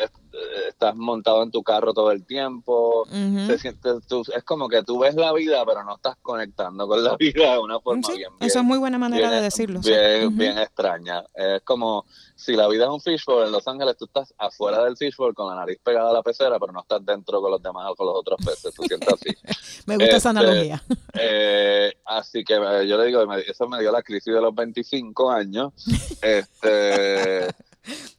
estás 0.67 0.95
montado 0.95 1.43
en 1.43 1.51
tu 1.51 1.63
carro 1.63 1.93
todo 1.93 2.11
el 2.11 2.25
tiempo, 2.25 3.07
es 3.11 4.43
como 4.43 4.67
que 4.67 4.83
tú 4.83 4.99
ves 4.99 5.15
la 5.15 5.33
vida, 5.33 5.65
pero 5.65 5.83
no 5.83 5.95
estás 5.95 6.15
conectando 6.21 6.87
con 6.87 7.03
la 7.03 7.15
vida 7.19 7.53
de 7.53 7.59
una 7.59 7.79
forma 7.79 8.07
bien, 8.15 8.29
Eso 8.39 8.59
es 8.59 8.65
muy 8.65 8.77
buena 8.77 8.97
manera 8.97 9.31
de 9.31 9.41
decirlo. 9.41 9.79
Bien, 9.81 10.35
bien 10.35 10.57
extraña. 10.57 11.23
Es 11.33 11.61
como 11.63 12.05
si 12.35 12.53
la 12.53 12.67
vida 12.67 12.85
es 12.85 12.89
un 12.89 13.01
fishbowl 13.01 13.45
en 13.45 13.51
Los 13.51 13.67
Ángeles, 13.67 13.95
tú 13.97 14.05
estás 14.05 14.33
afuera 14.37 14.83
del 14.83 14.97
fishbowl 14.97 15.33
con 15.33 15.49
la 15.49 15.55
nariz 15.55 15.79
pegada 15.83 16.09
a 16.09 16.13
la 16.13 16.23
pecera, 16.23 16.59
pero 16.59 16.71
no 16.71 16.81
estás 16.81 17.05
dentro 17.05 17.41
con 17.41 17.51
los 17.51 17.61
demás 17.61 17.85
o 17.89 17.95
con 17.95 18.07
los 18.07 18.15
otros 18.17 18.39
peces, 18.45 18.73
tú 18.73 18.83
sientes 18.83 19.09
así. 19.09 19.29
me 19.85 19.95
gusta 19.97 20.17
esa 20.17 20.29
este, 20.29 20.29
analogía. 20.29 20.83
Eh, 21.13 21.93
así 22.05 22.43
que 22.43 22.55
eh, 22.55 22.87
yo 22.87 22.97
le 22.97 23.05
digo, 23.05 23.23
eso 23.33 23.67
me 23.67 23.79
dio 23.79 23.91
la 23.91 24.03
crisis 24.03 24.33
de 24.33 24.41
los 24.41 24.53
25 24.53 25.31
años. 25.31 25.73
este 26.21 27.47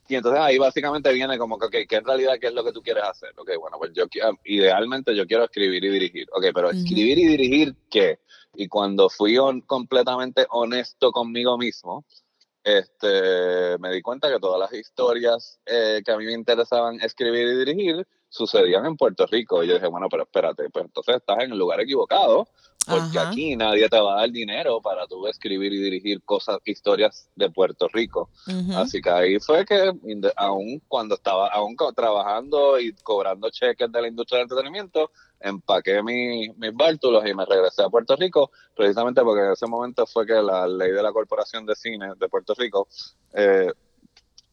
Y 0.07 0.15
entonces 0.15 0.39
ahí 0.39 0.57
básicamente 0.57 1.11
viene 1.13 1.37
como 1.37 1.57
que, 1.59 1.65
ok, 1.65 1.75
¿qué 1.87 1.95
en 1.97 2.05
realidad 2.05 2.35
qué 2.39 2.47
es 2.47 2.53
lo 2.53 2.63
que 2.63 2.71
tú 2.71 2.81
quieres 2.81 3.03
hacer? 3.03 3.31
Ok, 3.35 3.51
bueno, 3.59 3.77
pues 3.77 3.91
yo 3.93 4.05
idealmente 4.45 5.15
yo 5.15 5.25
quiero 5.25 5.43
escribir 5.43 5.83
y 5.83 5.89
dirigir. 5.89 6.27
Ok, 6.31 6.45
pero 6.53 6.69
escribir 6.69 7.19
y 7.19 7.27
dirigir, 7.27 7.75
¿qué? 7.89 8.19
Y 8.55 8.67
cuando 8.67 9.09
fui 9.09 9.37
completamente 9.65 10.45
honesto 10.49 11.11
conmigo 11.11 11.57
mismo, 11.57 12.05
este, 12.63 13.77
me 13.79 13.91
di 13.91 14.01
cuenta 14.01 14.29
que 14.29 14.39
todas 14.39 14.59
las 14.59 14.73
historias 14.73 15.59
eh, 15.65 16.01
que 16.05 16.11
a 16.11 16.17
mí 16.17 16.25
me 16.25 16.33
interesaban 16.33 16.99
escribir 17.01 17.47
y 17.47 17.57
dirigir 17.57 18.07
sucedían 18.29 18.85
en 18.85 18.97
Puerto 18.97 19.25
Rico. 19.25 19.63
Y 19.63 19.67
yo 19.67 19.75
dije, 19.75 19.87
bueno, 19.87 20.07
pero 20.09 20.23
espérate, 20.23 20.69
pues 20.69 20.85
entonces 20.85 21.15
estás 21.15 21.43
en 21.43 21.51
el 21.51 21.57
lugar 21.57 21.79
equivocado, 21.79 22.47
porque 22.87 23.19
aquí 23.19 23.55
nadie 23.55 23.89
te 23.89 23.99
va 23.99 24.13
a 24.13 24.19
dar 24.21 24.31
dinero 24.31 24.81
para 24.81 25.07
tú 25.07 25.27
escribir 25.27 25.73
y 25.73 25.77
dirigir 25.77 26.21
cosas, 26.23 26.59
historias 26.65 27.29
de 27.35 27.49
Puerto 27.49 27.87
Rico. 27.87 28.29
Así 28.75 29.01
que 29.01 29.09
ahí 29.09 29.39
fue 29.39 29.65
que, 29.65 29.91
aún 30.35 30.81
cuando 30.87 31.15
estaba 31.15 31.47
aún 31.49 31.75
trabajando 31.95 32.79
y 32.79 32.93
cobrando 33.03 33.49
cheques 33.49 33.91
de 33.91 34.01
la 34.01 34.07
industria 34.07 34.39
del 34.39 34.45
entretenimiento, 34.45 35.11
empaqué 35.39 36.01
mis 36.01 36.51
bártulos 36.73 37.25
y 37.27 37.33
me 37.33 37.45
regresé 37.45 37.83
a 37.83 37.89
Puerto 37.89 38.15
Rico, 38.15 38.51
precisamente 38.75 39.21
porque 39.21 39.45
en 39.45 39.51
ese 39.51 39.67
momento 39.67 40.05
fue 40.07 40.25
que 40.25 40.33
la 40.33 40.67
ley 40.67 40.91
de 40.91 41.03
la 41.03 41.11
Corporación 41.11 41.65
de 41.65 41.75
Cine 41.75 42.13
de 42.17 42.29
Puerto 42.29 42.53
Rico 42.55 42.87
eh, 43.33 43.71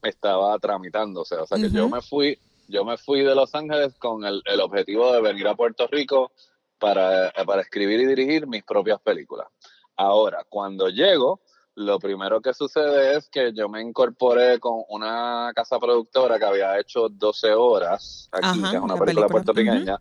estaba 0.03 0.59
tramitándose. 0.59 1.37
O 1.37 1.47
sea 1.47 1.59
que 1.59 1.71
yo 1.71 1.89
me 1.89 2.03
fui 2.03 2.39
yo 2.69 2.85
me 2.85 2.97
fui 2.97 3.23
de 3.23 3.35
Los 3.35 3.55
Ángeles 3.55 3.95
con 3.99 4.25
el, 4.25 4.43
objetivo 4.61 5.13
de 5.13 5.21
venir 5.21 5.47
a 5.49 5.55
Puerto 5.55 5.87
Rico 5.87 6.33
para, 6.79 7.33
para, 7.47 7.63
escribir 7.63 8.01
y 8.01 8.07
dirigir 8.07 8.47
mis 8.47 8.65
propias 8.65 9.01
películas. 9.01 9.49
Ahora, 9.97 10.45
cuando 10.49 10.89
llego, 10.89 11.41
lo 11.77 11.99
primero 11.99 12.41
que 12.41 12.55
sucede 12.55 13.17
es 13.17 13.29
que 13.29 13.53
yo 13.53 13.69
me 13.69 13.81
incorporé 13.81 14.61
con 14.61 14.83
una 14.89 15.53
casa 15.55 15.79
productora 15.79 16.39
que 16.39 16.45
había 16.45 16.79
hecho 16.79 17.09
12 17.09 17.53
horas 17.53 18.29
aquí, 18.33 18.63
que 18.63 18.77
es 18.77 18.83
una 18.83 18.97
película, 18.97 19.29
puertorriqueña 19.29 19.99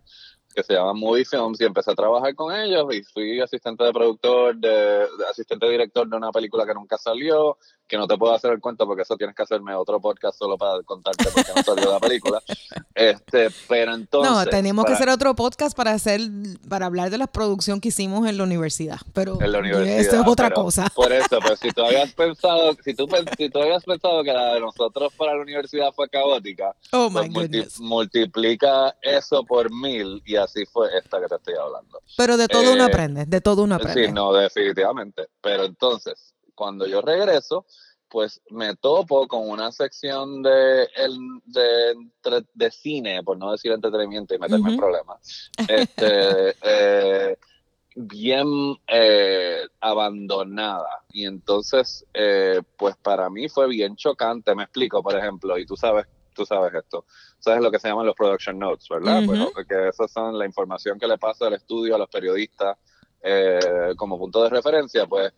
que 0.53 0.63
se 0.63 0.73
llama 0.73 0.93
Movie 0.93 1.25
Films 1.25 1.59
y 1.59 1.65
empecé 1.65 1.91
a 1.91 1.95
trabajar 1.95 2.35
con 2.35 2.55
ellos 2.55 2.85
y 2.93 3.03
fui 3.03 3.41
asistente 3.41 3.83
de 3.83 3.91
productor, 3.91 4.55
de, 4.55 5.07
asistente 5.29 5.67
director 5.67 6.07
de 6.07 6.15
una 6.15 6.31
película 6.31 6.65
que 6.65 6.73
nunca 6.73 6.97
salió, 6.97 7.57
que 7.93 7.97
no 7.99 8.07
te 8.07 8.17
puedo 8.17 8.33
hacer 8.33 8.51
el 8.51 8.59
cuento 8.59 8.87
porque 8.87 9.03
eso 9.03 9.15
tienes 9.17 9.35
que 9.35 9.43
hacerme 9.43 9.75
otro 9.75 10.01
podcast 10.01 10.35
solo 10.35 10.57
para 10.57 10.81
contarte 10.81 11.25
por 11.25 11.45
qué 11.45 11.51
no 11.55 11.61
salió 11.61 11.91
la 11.91 11.99
película. 11.99 12.41
Este, 12.95 13.49
pero 13.67 13.95
entonces... 13.95 14.31
No, 14.31 14.45
tenemos 14.45 14.85
que 14.85 14.93
hacer 14.93 15.09
otro 15.09 15.35
podcast 15.35 15.75
para 15.75 15.91
hacer, 15.91 16.21
para 16.69 16.85
hablar 16.85 17.09
de 17.09 17.17
la 17.17 17.25
producción 17.25 17.81
que 17.81 17.89
hicimos 17.89 18.27
en 18.27 18.37
la 18.37 18.43
universidad, 18.43 18.99
pero 19.13 19.41
en 19.41 19.51
la 19.51 19.59
universidad, 19.59 19.99
eso 19.99 20.21
es 20.21 20.27
otra 20.27 20.51
cosa. 20.51 20.87
Por 20.93 21.11
eso, 21.11 21.39
pues 21.39 21.59
si 21.59 21.71
tú 21.71 21.81
habías 21.85 22.13
pensado, 22.13 22.77
si 22.85 22.93
tú, 22.93 23.07
si 23.35 23.49
tú 23.49 23.59
habías 23.59 23.83
pensado 23.83 24.23
que 24.23 24.31
la 24.31 24.53
de 24.53 24.59
nosotros 24.59 25.11
para 25.17 25.33
la 25.33 25.41
universidad 25.41 25.91
fue 25.95 26.07
caótica, 26.07 26.75
oh 26.91 27.09
pues 27.11 27.79
multiplica 27.79 28.95
eso 29.01 29.43
por 29.43 29.71
mil 29.71 30.21
y 30.23 30.35
así 30.35 30.63
fue 30.67 30.95
esta 30.95 31.19
que 31.19 31.27
te 31.27 31.35
estoy 31.35 31.55
hablando. 31.55 31.99
Pero 32.15 32.37
de 32.37 32.47
todo 32.47 32.73
uno 32.73 32.83
eh, 32.83 32.87
aprende, 32.87 33.25
de 33.25 33.41
todo 33.41 33.63
uno 33.63 33.75
aprende. 33.75 34.05
Sí, 34.05 34.11
no, 34.11 34.31
definitivamente. 34.33 35.27
Pero 35.41 35.65
entonces, 35.65 36.32
cuando 36.55 36.87
yo 36.87 37.01
regreso, 37.01 37.65
pues 38.09 38.41
me 38.49 38.75
topo 38.75 39.27
con 39.27 39.49
una 39.49 39.71
sección 39.71 40.43
de, 40.43 40.83
el, 40.95 41.17
de, 41.45 42.45
de, 42.53 42.71
cine, 42.71 43.23
por 43.23 43.37
no 43.37 43.51
decir 43.51 43.71
entretenimiento 43.71 44.35
y 44.35 44.39
meterme 44.39 44.71
en 44.71 44.77
problemas, 44.77 45.49
este, 45.67 46.55
eh, 46.61 47.37
bien 47.95 48.47
eh, 48.87 49.61
abandonada. 49.79 51.03
Y 51.11 51.25
entonces, 51.25 52.05
pues 52.77 52.95
para 52.97 53.29
mí 53.29 53.49
fue 53.49 53.67
bien 53.67 53.95
chocante, 53.95 54.53
me 54.53 54.63
explico, 54.63 55.01
por 55.01 55.17
ejemplo, 55.17 55.57
y 55.57 55.65
tú 55.65 55.75
sabes 55.75 56.05
tú 56.33 56.45
sabes 56.45 56.73
esto. 56.73 57.05
Sabes 57.39 57.61
lo 57.61 57.71
que 57.71 57.79
se 57.79 57.87
llaman 57.87 58.05
los 58.05 58.15
production 58.15 58.59
notes, 58.59 58.87
¿verdad? 58.89 59.23
porque 59.53 59.89
esas 59.89 60.11
son 60.11 60.37
la 60.37 60.45
información 60.45 60.99
que 60.99 61.07
le 61.07 61.17
pasa 61.17 61.47
al 61.47 61.53
estudio 61.53 61.95
a 61.95 61.97
los 61.97 62.09
periodistas 62.09 62.77
eh, 63.21 63.93
como 63.95 64.17
punto 64.17 64.43
de 64.43 64.49
referencia, 64.49 65.05
pues 65.07 65.31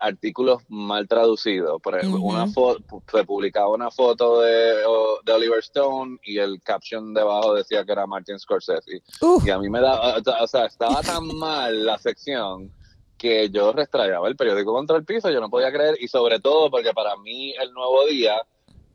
artículos 0.00 0.62
mal 0.68 1.06
traducidos. 1.08 1.80
Por 1.82 1.96
ejemplo, 1.96 2.20
una 2.20 2.46
foto, 2.46 3.02
se 3.10 3.24
publicaba 3.24 3.68
una 3.68 3.90
foto 3.90 4.40
de, 4.40 4.76
de, 5.24 5.32
Oliver 5.32 5.58
Stone 5.60 6.18
y 6.24 6.38
el 6.38 6.60
caption 6.62 7.14
debajo 7.14 7.54
decía 7.54 7.84
que 7.84 7.92
era 7.92 8.06
Martin 8.06 8.38
Scorsese. 8.38 9.02
Y 9.44 9.50
a 9.50 9.58
mí 9.58 9.68
me 9.68 9.80
da, 9.80 10.16
o 10.18 10.46
sea, 10.46 10.66
estaba 10.66 11.02
tan 11.02 11.26
mal 11.38 11.84
la 11.84 11.98
sección 11.98 12.72
que 13.16 13.48
yo 13.50 13.72
restrayaba 13.72 14.28
el 14.28 14.36
periódico 14.36 14.72
contra 14.72 14.96
el 14.96 15.04
piso, 15.04 15.30
yo 15.30 15.40
no 15.40 15.48
podía 15.48 15.72
creer, 15.72 15.96
y 16.00 16.08
sobre 16.08 16.38
todo 16.38 16.70
porque 16.70 16.92
para 16.92 17.16
mí 17.16 17.54
el 17.60 17.72
nuevo 17.72 18.06
día 18.06 18.36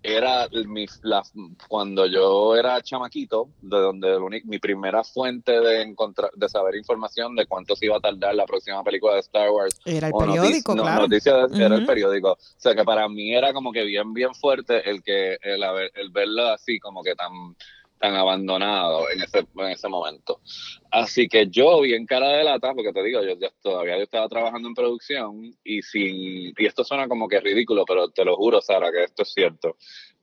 era 0.04 0.48
mi, 0.66 0.86
la, 1.04 1.22
cuando 1.68 2.06
yo 2.08 2.56
era 2.56 2.82
chamaquito, 2.82 3.50
de 3.62 3.78
donde 3.78 4.42
mi 4.46 4.60
primera 4.60 5.04
fuente 5.04 5.60
de 5.60 5.82
encontrar, 5.82 6.32
de 6.36 6.50
saber 6.50 6.76
información 6.76 7.36
de 7.36 7.46
cuánto 7.46 7.76
se 7.76 7.86
iba 7.86 7.98
a 7.98 8.00
tardar 8.00 8.34
la 8.34 8.46
próxima 8.46 8.84
película 8.84 9.14
de 9.14 9.20
Star 9.20 9.52
Wars. 9.52 9.80
Era 9.86 10.08
el 10.08 10.14
periódico, 10.14 10.74
claro. 10.76 11.02
Noticias, 11.04 11.52
Era 11.54 11.76
el 11.76 11.86
periódico. 11.86 12.32
O 12.32 12.38
sea 12.58 12.74
que 12.76 12.84
para 12.84 13.08
mí 13.08 13.34
era 13.36 13.54
como 13.54 13.72
que 13.72 13.84
bien, 13.84 14.14
bien 14.14 14.34
fuerte 14.34 14.90
el 14.90 15.04
que 15.04 15.38
el, 15.42 15.64
el 15.96 16.10
verlo 16.12 16.48
así 16.48 16.80
como 16.80 17.04
que 17.04 17.16
tan 17.16 17.56
tan 18.02 18.16
abandonado 18.16 19.10
en 19.12 19.22
ese, 19.22 19.46
en 19.56 19.68
ese 19.68 19.88
momento. 19.88 20.42
Así 20.90 21.28
que 21.28 21.48
yo 21.48 21.82
vi 21.82 21.94
en 21.94 22.08
cara 22.08 22.30
de 22.30 22.44
lata, 22.44 22.74
porque 22.74 22.92
te 22.92 23.04
digo, 23.04 23.22
yo, 23.22 23.36
todavía 23.62 23.98
yo 23.98 24.04
estaba 24.04 24.28
trabajando 24.28 24.68
en 24.68 24.74
producción 24.74 25.56
y 25.64 25.84
sin, 25.84 26.52
y 26.58 26.66
esto 26.66 26.84
suena 26.84 27.08
como 27.08 27.28
que 27.28 27.40
ridículo, 27.40 27.86
pero 27.86 28.10
te 28.10 28.26
lo 28.26 28.36
juro, 28.36 28.60
Sara, 28.60 28.92
que 28.92 29.04
esto 29.04 29.22
es 29.22 29.32
cierto. 29.32 29.78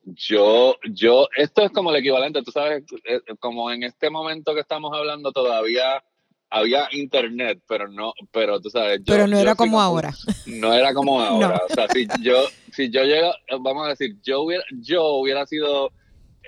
Yo, 0.04 0.76
yo, 0.90 1.28
esto 1.36 1.62
es 1.62 1.70
como 1.70 1.90
el 1.90 1.96
equivalente, 1.96 2.42
tú 2.42 2.50
sabes, 2.50 2.82
eh, 3.04 3.20
como 3.38 3.70
en 3.70 3.84
este 3.84 4.10
momento 4.10 4.54
que 4.54 4.60
estamos 4.60 4.92
hablando 4.92 5.30
todavía 5.30 6.02
había 6.50 6.88
internet, 6.92 7.60
pero 7.68 7.88
no, 7.88 8.12
pero 8.32 8.58
tú 8.60 8.70
sabes. 8.70 9.02
pero 9.06 9.26
no 9.26 9.38
era 9.38 9.54
como 9.54 9.80
ahora. 9.80 10.12
No 10.46 10.72
era 10.72 10.92
como 10.94 11.20
ahora. 11.22 11.60
O 11.70 11.74
sea, 11.74 11.86
si 11.88 12.08
yo, 12.22 12.46
si 12.72 12.90
yo 12.90 13.04
llego, 13.04 13.30
vamos 13.60 13.86
a 13.86 13.90
decir, 13.90 14.16
yo 14.22 14.40
hubiera, 14.40 14.64
yo 14.80 15.04
hubiera 15.16 15.46
sido 15.46 15.92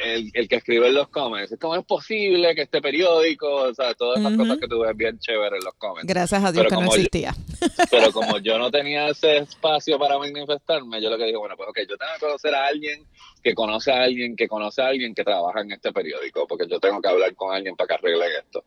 el, 0.04 0.30
el, 0.32 0.48
que 0.48 0.56
escribe 0.56 0.88
en 0.88 0.94
los 0.94 1.08
comments. 1.08 1.56
¿Cómo 1.60 1.76
es 1.76 1.84
posible 1.84 2.54
que 2.54 2.62
este 2.62 2.80
periódico, 2.80 3.46
o 3.48 3.74
sea, 3.74 3.94
todas 3.94 4.20
esas 4.20 4.36
cosas 4.36 4.58
que 4.58 4.68
tú 4.68 4.80
ves 4.80 4.96
bien 4.96 5.18
chévere 5.18 5.56
en 5.56 5.64
los 5.64 5.74
comments? 5.74 6.06
Gracias 6.06 6.42
a 6.42 6.52
Dios 6.52 6.66
que 6.66 6.74
no 6.74 6.86
existía. 6.86 7.34
pero 7.90 8.12
como 8.12 8.38
yo 8.38 8.58
no 8.58 8.70
tenía 8.70 9.08
ese 9.08 9.38
espacio 9.38 9.98
para 9.98 10.18
manifestarme, 10.18 11.00
yo 11.02 11.10
lo 11.10 11.18
que 11.18 11.24
dije, 11.24 11.36
bueno, 11.36 11.56
pues 11.56 11.68
ok, 11.68 11.78
yo 11.88 11.96
tengo 11.96 12.12
que 12.18 12.26
conocer 12.26 12.54
a 12.54 12.66
alguien 12.66 13.06
que 13.42 13.54
conoce 13.54 13.92
a 13.92 14.02
alguien 14.02 14.36
que 14.36 14.48
conoce 14.48 14.82
a 14.82 14.88
alguien 14.88 15.14
que 15.14 15.24
trabaja 15.24 15.60
en 15.60 15.72
este 15.72 15.92
periódico, 15.92 16.46
porque 16.46 16.66
yo 16.68 16.78
tengo 16.80 17.00
que 17.00 17.08
hablar 17.08 17.34
con 17.34 17.54
alguien 17.54 17.76
para 17.76 17.88
que 17.88 17.94
arregle 17.94 18.26
esto. 18.38 18.64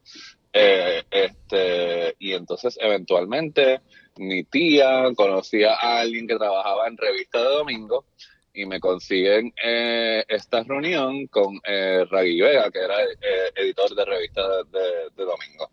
Eh, 0.52 1.04
este, 1.10 2.16
y 2.20 2.34
entonces, 2.34 2.78
eventualmente, 2.80 3.82
mi 4.18 4.44
tía 4.44 5.12
conocía 5.16 5.74
a 5.74 6.02
alguien 6.02 6.28
que 6.28 6.36
trabajaba 6.36 6.88
en 6.88 6.98
Revista 6.98 7.40
de 7.40 7.56
Domingo 7.56 8.06
y 8.54 8.66
me 8.66 8.80
consiguen 8.80 9.54
eh, 9.64 10.24
esta 10.28 10.64
reunión 10.64 11.28
con 11.28 11.60
eh, 11.66 12.06
Ragui 12.10 12.40
Vega, 12.40 12.70
que 12.70 12.80
era 12.80 13.04
eh, 13.04 13.52
editor 13.56 13.96
de 13.96 14.06
revista 14.06 14.42
de, 14.72 15.24
Domingo. 15.24 15.72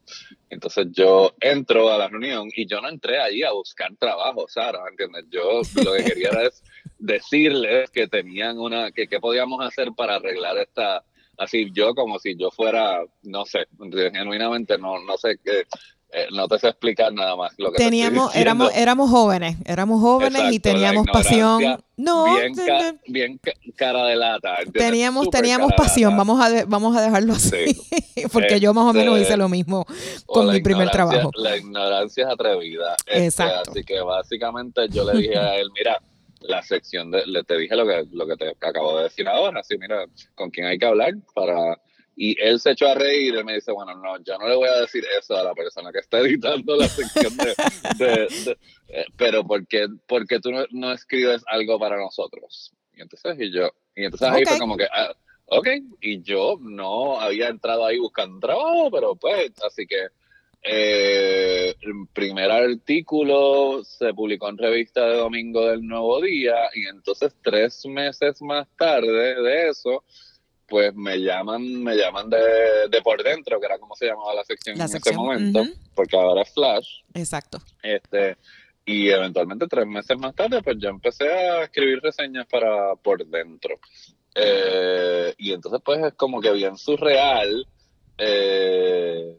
Entonces 0.49 0.87
yo 0.93 1.35
entro 1.41 1.91
a 1.93 1.99
la 1.99 2.09
reunión 2.09 2.49
y 2.55 2.67
yo 2.67 2.81
no 2.81 2.89
entré 2.89 3.21
allí 3.21 3.43
a 3.43 3.53
buscar 3.53 3.95
trabajo, 3.97 4.47
Sara, 4.49 4.81
¿entiendes? 4.89 5.27
Yo 5.31 5.61
lo 5.85 5.93
que 5.93 6.05
quería 6.05 6.31
era 6.31 6.51
decirles 6.99 7.91
que 7.91 8.09
tenían 8.09 8.59
una, 8.59 8.91
que 8.93 9.09
qué 9.09 9.21
podíamos 9.21 9.65
hacer 9.65 9.93
para 9.97 10.17
arreglar 10.17 10.57
esta, 10.59 11.05
así 11.37 11.71
yo 11.73 11.95
como 11.95 12.19
si 12.19 12.37
yo 12.37 12.51
fuera, 12.51 13.05
no 13.23 13.45
sé, 13.45 13.67
genuinamente 14.13 14.79
no, 14.79 15.03
no 15.03 15.19
sé 15.19 15.39
qué, 15.45 15.67
eh, 16.13 16.27
no 16.33 16.49
te 16.49 16.59
sé 16.59 16.69
explicar 16.69 17.13
nada 17.13 17.37
más 17.37 17.53
lo 17.57 17.71
que 17.71 17.79
teníamos 17.79 18.35
éramos 18.35 18.75
éramos 18.75 19.11
jóvenes 19.11 19.57
éramos 19.65 20.01
jóvenes 20.01 20.53
y 20.53 20.59
teníamos 20.59 21.07
pasión. 21.07 21.81
No 21.97 22.25
bien, 23.07 23.39
cara 23.77 24.07
de 24.07 24.17
lata 24.17 24.57
teníamos 24.73 25.31
teníamos 25.31 25.73
pasión 25.77 26.17
vamos 26.17 26.41
a 26.41 26.65
vamos 26.65 26.97
a 26.97 27.03
dejarlo 27.03 27.35
así 27.35 27.77
porque 28.33 28.59
yo 28.59 28.75
más 28.75 28.87
o 28.87 28.93
menos 28.93 29.21
hice 29.21 29.37
lo 29.37 29.49
mismo 29.49 29.87
con 30.27 30.51
mi 30.51 30.61
primer 30.61 30.91
trabajo. 30.91 31.31
la 31.35 31.57
ignorancia 31.57 32.25
es 32.25 32.31
atrevida 32.31 32.97
este, 33.07 33.27
exacto. 33.27 33.71
así 33.71 33.85
que 33.85 34.01
básicamente 34.01 34.89
yo 34.89 35.05
le 35.11 35.19
dije 35.19 35.39
a 35.39 35.57
él 35.59 35.71
mira 35.77 36.01
la 36.41 36.63
sección 36.63 37.11
de 37.11 37.25
le 37.27 37.45
te 37.45 37.57
dije 37.57 37.77
lo 37.77 37.87
que 37.87 38.05
lo 38.11 38.27
que 38.27 38.37
te 38.37 38.49
acabo 38.67 38.97
de 38.97 39.05
decir 39.05 39.29
ahora 39.29 39.61
así 39.61 39.77
mira 39.79 40.07
con 40.35 40.51
quién 40.51 40.67
hay 40.67 40.79
que 40.79 40.87
hablar 40.87 41.13
para 41.35 41.79
y 42.17 42.41
él 42.41 42.61
se 42.61 42.73
echó 42.73 42.89
a 42.89 42.95
reír 42.95 43.35
y 43.35 43.45
me 43.45 43.55
dice, 43.55 43.73
bueno, 43.73 43.95
no, 43.95 44.23
yo 44.23 44.37
no 44.39 44.49
le 44.49 44.57
voy 44.57 44.69
a 44.69 44.81
decir 44.81 45.05
eso 45.19 45.37
a 45.37 45.45
la 45.45 45.55
persona 45.55 45.91
que 45.93 46.01
está 46.01 46.19
editando 46.19 46.77
la 46.77 46.89
sección 46.89 47.37
de... 47.37 48.57
Eh, 48.93 49.05
pero 49.17 49.45
¿por 49.45 49.65
qué, 49.69 49.87
porque 50.09 50.41
tú 50.41 50.51
no, 50.73 50.93
escribes 50.93 51.45
algo 51.47 51.79
para 51.79 51.97
nosotros? 51.97 52.73
Y 52.93 53.03
entonces, 53.03 53.37
y 53.39 53.53
yo, 53.53 53.71
y 53.95 54.05
entonces 54.05 54.29
ahí 54.29 54.45
fue 54.45 54.59
como 54.59 54.77
que, 54.77 54.87
ah, 54.93 55.15
ok, 55.47 55.69
y 56.01 56.21
yo 56.23 56.59
no 56.61 57.21
había 57.21 57.49
entrado 57.49 57.87
ahí 57.87 57.99
buscando 57.99 58.41
trabajo, 58.41 58.91
pero 58.91 59.15
pues, 59.15 59.53
así 59.65 59.87
que 59.87 60.09
eh, 60.63 61.75
el 61.81 62.09
primer 62.13 62.51
artículo 62.51 63.83
se 63.85 64.13
publicó 64.13 64.49
en 64.49 64.59
revista 64.59 65.07
de 65.07 65.17
Domingo 65.17 65.67
del 65.67 65.87
Nuevo 65.87 66.21
Día 66.21 66.57
y 66.75 66.87
entonces 66.87 67.35
tres 67.43 67.87
meses 67.87 68.43
más 68.43 68.69
tarde 68.77 69.41
de 69.41 69.69
eso, 69.69 70.05
pues 70.71 70.95
me 70.95 71.19
llaman, 71.19 71.83
me 71.83 71.97
llaman 71.97 72.31
de, 72.31 73.03
por 73.03 73.23
dentro, 73.23 73.59
que 73.59 73.67
era 73.67 73.79
como 73.79 73.97
se 73.97 74.07
llamaba 74.07 74.33
la 74.35 74.45
sección 74.45 74.77
en 74.77 74.83
ese 74.83 75.13
momento, 75.13 75.65
porque 75.95 76.17
ahora 76.17 76.43
es 76.43 76.55
Flash. 76.55 77.03
Exacto. 77.13 77.59
Este, 77.83 78.37
y 78.87 79.11
eventualmente 79.11 79.67
tres 79.67 79.87
meses 79.87 80.17
más 80.17 80.35
tarde, 80.35 80.63
pues 80.63 80.77
ya 80.79 80.89
empecé 80.89 81.29
a 81.29 81.65
escribir 81.65 82.01
reseñas 82.01 82.47
para 82.47 82.95
por 82.95 83.27
dentro. 83.27 83.75
Eh, 84.35 85.35
y 85.39 85.53
entonces, 85.53 85.81
pues 85.85 86.03
es 86.05 86.15
como 86.15 86.41
que 86.41 86.53
bien 86.53 86.77
surreal. 86.77 87.67
Eh, 88.17 89.37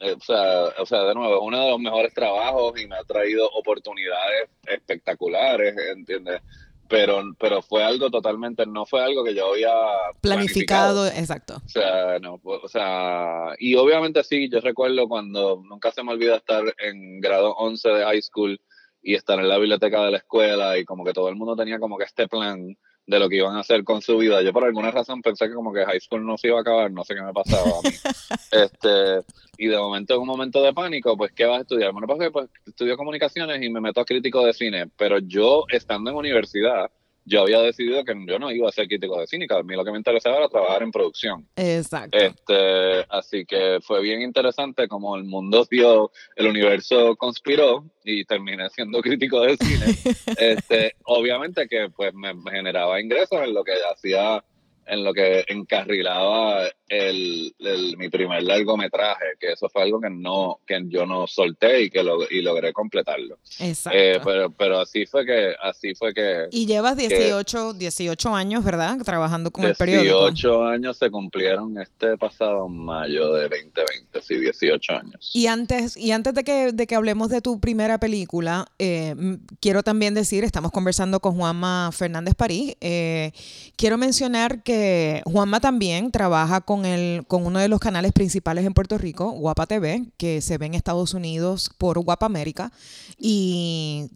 eh, 0.00 0.12
o, 0.12 0.20
sea, 0.20 0.64
o 0.78 0.86
sea, 0.86 1.02
de 1.02 1.14
nuevo, 1.14 1.34
es 1.36 1.42
uno 1.42 1.64
de 1.64 1.70
los 1.70 1.80
mejores 1.80 2.14
trabajos 2.14 2.80
y 2.80 2.86
me 2.86 2.96
ha 2.96 3.04
traído 3.04 3.48
oportunidades 3.50 4.48
espectaculares, 4.66 5.74
¿entiendes? 5.94 6.40
Pero, 6.90 7.22
pero 7.38 7.62
fue 7.62 7.84
algo 7.84 8.10
totalmente, 8.10 8.66
no 8.66 8.84
fue 8.84 9.00
algo 9.00 9.22
que 9.22 9.32
yo 9.32 9.52
había 9.52 9.72
planificado, 10.20 11.06
exacto. 11.06 11.62
O 11.64 11.68
sea, 11.68 12.18
no, 12.18 12.40
o 12.42 12.68
sea, 12.68 13.54
y 13.60 13.76
obviamente 13.76 14.24
sí, 14.24 14.50
yo 14.50 14.60
recuerdo 14.60 15.06
cuando 15.08 15.62
nunca 15.64 15.92
se 15.92 16.02
me 16.02 16.10
olvida 16.10 16.34
estar 16.36 16.64
en 16.78 17.20
grado 17.20 17.54
11 17.54 17.88
de 17.90 18.04
high 18.04 18.22
school 18.22 18.60
y 19.02 19.14
estar 19.14 19.38
en 19.38 19.48
la 19.48 19.58
biblioteca 19.58 20.04
de 20.04 20.10
la 20.10 20.16
escuela 20.18 20.78
y 20.78 20.84
como 20.84 21.04
que 21.04 21.12
todo 21.12 21.28
el 21.28 21.36
mundo 21.36 21.54
tenía 21.54 21.78
como 21.78 21.96
que 21.96 22.04
este 22.04 22.26
plan 22.26 22.76
de 23.10 23.18
lo 23.18 23.28
que 23.28 23.36
iban 23.36 23.56
a 23.56 23.60
hacer 23.60 23.82
con 23.82 24.00
su 24.00 24.16
vida. 24.18 24.40
Yo 24.40 24.52
por 24.52 24.64
alguna 24.64 24.90
razón 24.90 25.20
pensé 25.20 25.48
que 25.48 25.54
como 25.54 25.72
que 25.72 25.84
high 25.84 26.00
school 26.00 26.24
no 26.24 26.38
se 26.38 26.46
iba 26.46 26.58
a 26.58 26.60
acabar, 26.60 26.90
no 26.92 27.04
sé 27.04 27.14
qué 27.14 27.22
me 27.22 27.32
pasaba 27.32 27.68
a 27.68 27.82
mí. 27.82 27.90
este, 28.52 29.24
y 29.58 29.66
de 29.66 29.76
momento, 29.76 30.14
en 30.14 30.20
un 30.20 30.26
momento 30.28 30.62
de 30.62 30.72
pánico, 30.72 31.16
pues, 31.16 31.32
¿qué 31.32 31.44
vas 31.44 31.58
a 31.58 31.62
estudiar? 31.62 31.92
Bueno, 31.92 32.06
pues, 32.06 32.30
pues 32.32 32.48
estudio 32.66 32.96
comunicaciones 32.96 33.60
y 33.62 33.68
me 33.68 33.80
meto 33.80 34.00
a 34.00 34.04
crítico 34.04 34.46
de 34.46 34.54
cine, 34.54 34.86
pero 34.96 35.18
yo, 35.18 35.64
estando 35.68 36.10
en 36.10 36.16
universidad, 36.16 36.90
yo 37.24 37.42
había 37.42 37.60
decidido 37.60 38.04
que 38.04 38.14
yo 38.26 38.38
no 38.38 38.50
iba 38.50 38.68
a 38.68 38.72
ser 38.72 38.88
crítico 38.88 39.20
de 39.20 39.26
cine, 39.26 39.46
a 39.48 39.62
mí 39.62 39.74
lo 39.74 39.84
que 39.84 39.92
me 39.92 39.98
interesaba 39.98 40.38
era 40.38 40.48
trabajar 40.48 40.82
en 40.82 40.90
producción. 40.90 41.46
Exacto. 41.56 42.16
Este, 42.16 43.06
así 43.08 43.44
que 43.44 43.78
fue 43.82 44.00
bien 44.00 44.22
interesante 44.22 44.88
como 44.88 45.16
el 45.16 45.24
mundo 45.24 45.66
dio, 45.70 46.10
el 46.36 46.46
universo 46.46 47.16
conspiró 47.16 47.84
y 48.04 48.24
terminé 48.24 48.68
siendo 48.70 49.00
crítico 49.00 49.40
de 49.42 49.56
cine. 49.56 49.86
este, 50.38 50.94
obviamente 51.04 51.68
que 51.68 51.90
pues 51.90 52.12
me 52.14 52.34
generaba 52.50 53.00
ingresos 53.00 53.42
en 53.42 53.54
lo 53.54 53.64
que 53.64 53.74
hacía 53.92 54.42
en 54.90 55.04
lo 55.04 55.14
que 55.14 55.44
encarrilaba 55.48 56.64
el, 56.90 57.54
mi 57.96 58.08
primer 58.08 58.42
largometraje, 58.42 59.24
que 59.38 59.52
eso 59.52 59.68
fue 59.68 59.82
algo 59.82 60.00
que 60.00 60.10
no 60.10 60.58
que 60.66 60.82
yo 60.88 61.06
no 61.06 61.26
solté 61.28 61.82
y 61.82 61.90
que 61.90 62.02
lo, 62.02 62.28
y 62.28 62.42
logré 62.42 62.72
completarlo. 62.72 63.38
Exacto. 63.60 63.96
Eh, 63.96 64.20
pero, 64.24 64.50
pero 64.50 64.80
así 64.80 65.06
fue 65.06 65.24
que 65.24 65.54
así 65.62 65.94
fue 65.94 66.12
que 66.12 66.48
Y 66.50 66.66
llevas 66.66 66.96
18 66.96 67.74
18 67.74 68.34
años, 68.34 68.64
¿verdad? 68.64 68.98
Trabajando 69.04 69.52
con 69.52 69.64
el 69.64 69.76
periódico. 69.76 70.30
18 70.30 70.64
años 70.64 70.98
se 70.98 71.10
cumplieron 71.10 71.78
este 71.78 72.18
pasado 72.18 72.68
mayo 72.68 73.34
de 73.34 73.42
2020, 73.42 74.22
sí, 74.22 74.38
18 74.38 74.92
años. 74.92 75.30
Y 75.32 75.46
antes 75.46 75.96
y 75.96 76.10
antes 76.10 76.34
de 76.34 76.42
que 76.42 76.72
de 76.72 76.86
que 76.88 76.96
hablemos 76.96 77.28
de 77.28 77.40
tu 77.40 77.60
primera 77.60 77.98
película, 77.98 78.66
eh, 78.80 79.14
quiero 79.60 79.84
también 79.84 80.14
decir, 80.14 80.42
estamos 80.42 80.72
conversando 80.72 81.20
con 81.20 81.36
Juanma 81.36 81.90
Fernández 81.92 82.34
París, 82.34 82.74
eh, 82.80 83.30
quiero 83.76 83.96
mencionar 83.96 84.64
que 84.64 85.22
Juanma 85.24 85.60
también 85.60 86.10
trabaja 86.10 86.60
con, 86.60 86.79
el, 86.84 87.26
con 87.26 87.46
uno 87.46 87.58
de 87.58 87.68
los 87.68 87.80
canales 87.80 88.12
principales 88.12 88.64
en 88.64 88.74
Puerto 88.74 88.98
Rico, 88.98 89.30
Guapa 89.30 89.66
TV, 89.66 90.04
que 90.16 90.40
se 90.40 90.58
ve 90.58 90.66
en 90.66 90.74
Estados 90.74 91.14
Unidos 91.14 91.70
por 91.78 91.98
Guapa 91.98 92.26
América. 92.26 92.72
Y 93.18 94.10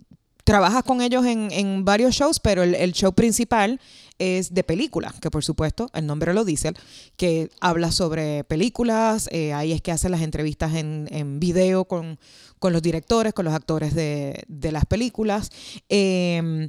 trabajas 0.44 0.85
con 0.85 1.00
ellos 1.00 1.25
en, 1.26 1.85
varios 1.85 2.14
shows, 2.14 2.38
pero 2.38 2.62
el, 2.62 2.92
show 2.92 3.12
principal 3.12 3.80
es 4.18 4.52
de 4.52 4.62
películas, 4.62 5.18
que 5.18 5.30
por 5.30 5.42
supuesto 5.42 5.90
el 5.94 6.06
nombre 6.06 6.35
lo 6.35 6.44
dice, 6.44 6.72
que 7.16 7.50
habla 7.61 7.90
sobre 7.90 8.44
películas, 8.44 9.29
eh, 9.33 9.53
ahí 9.55 9.72
es 9.72 9.81
que 9.81 9.90
hace 9.90 10.11
las 10.11 10.20
entrevistas 10.20 10.74
en, 10.74 11.09
en 11.11 11.40
video 11.40 11.87
con, 11.87 12.18
los 12.61 12.83
directores, 12.83 13.33
con 13.33 13.46
los 13.46 13.55
actores 13.55 13.94
de, 13.94 14.44
las 14.70 14.85
películas. 14.85 15.50
Em, 15.88 16.68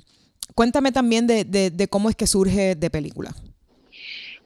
cuéntame 0.56 0.92
también 0.92 1.28
de, 1.28 1.44
de, 1.44 1.88
cómo 1.88 2.10
es 2.10 2.16
que 2.16 2.28
surge 2.28 2.76
de 2.76 2.90
película. 2.90 3.36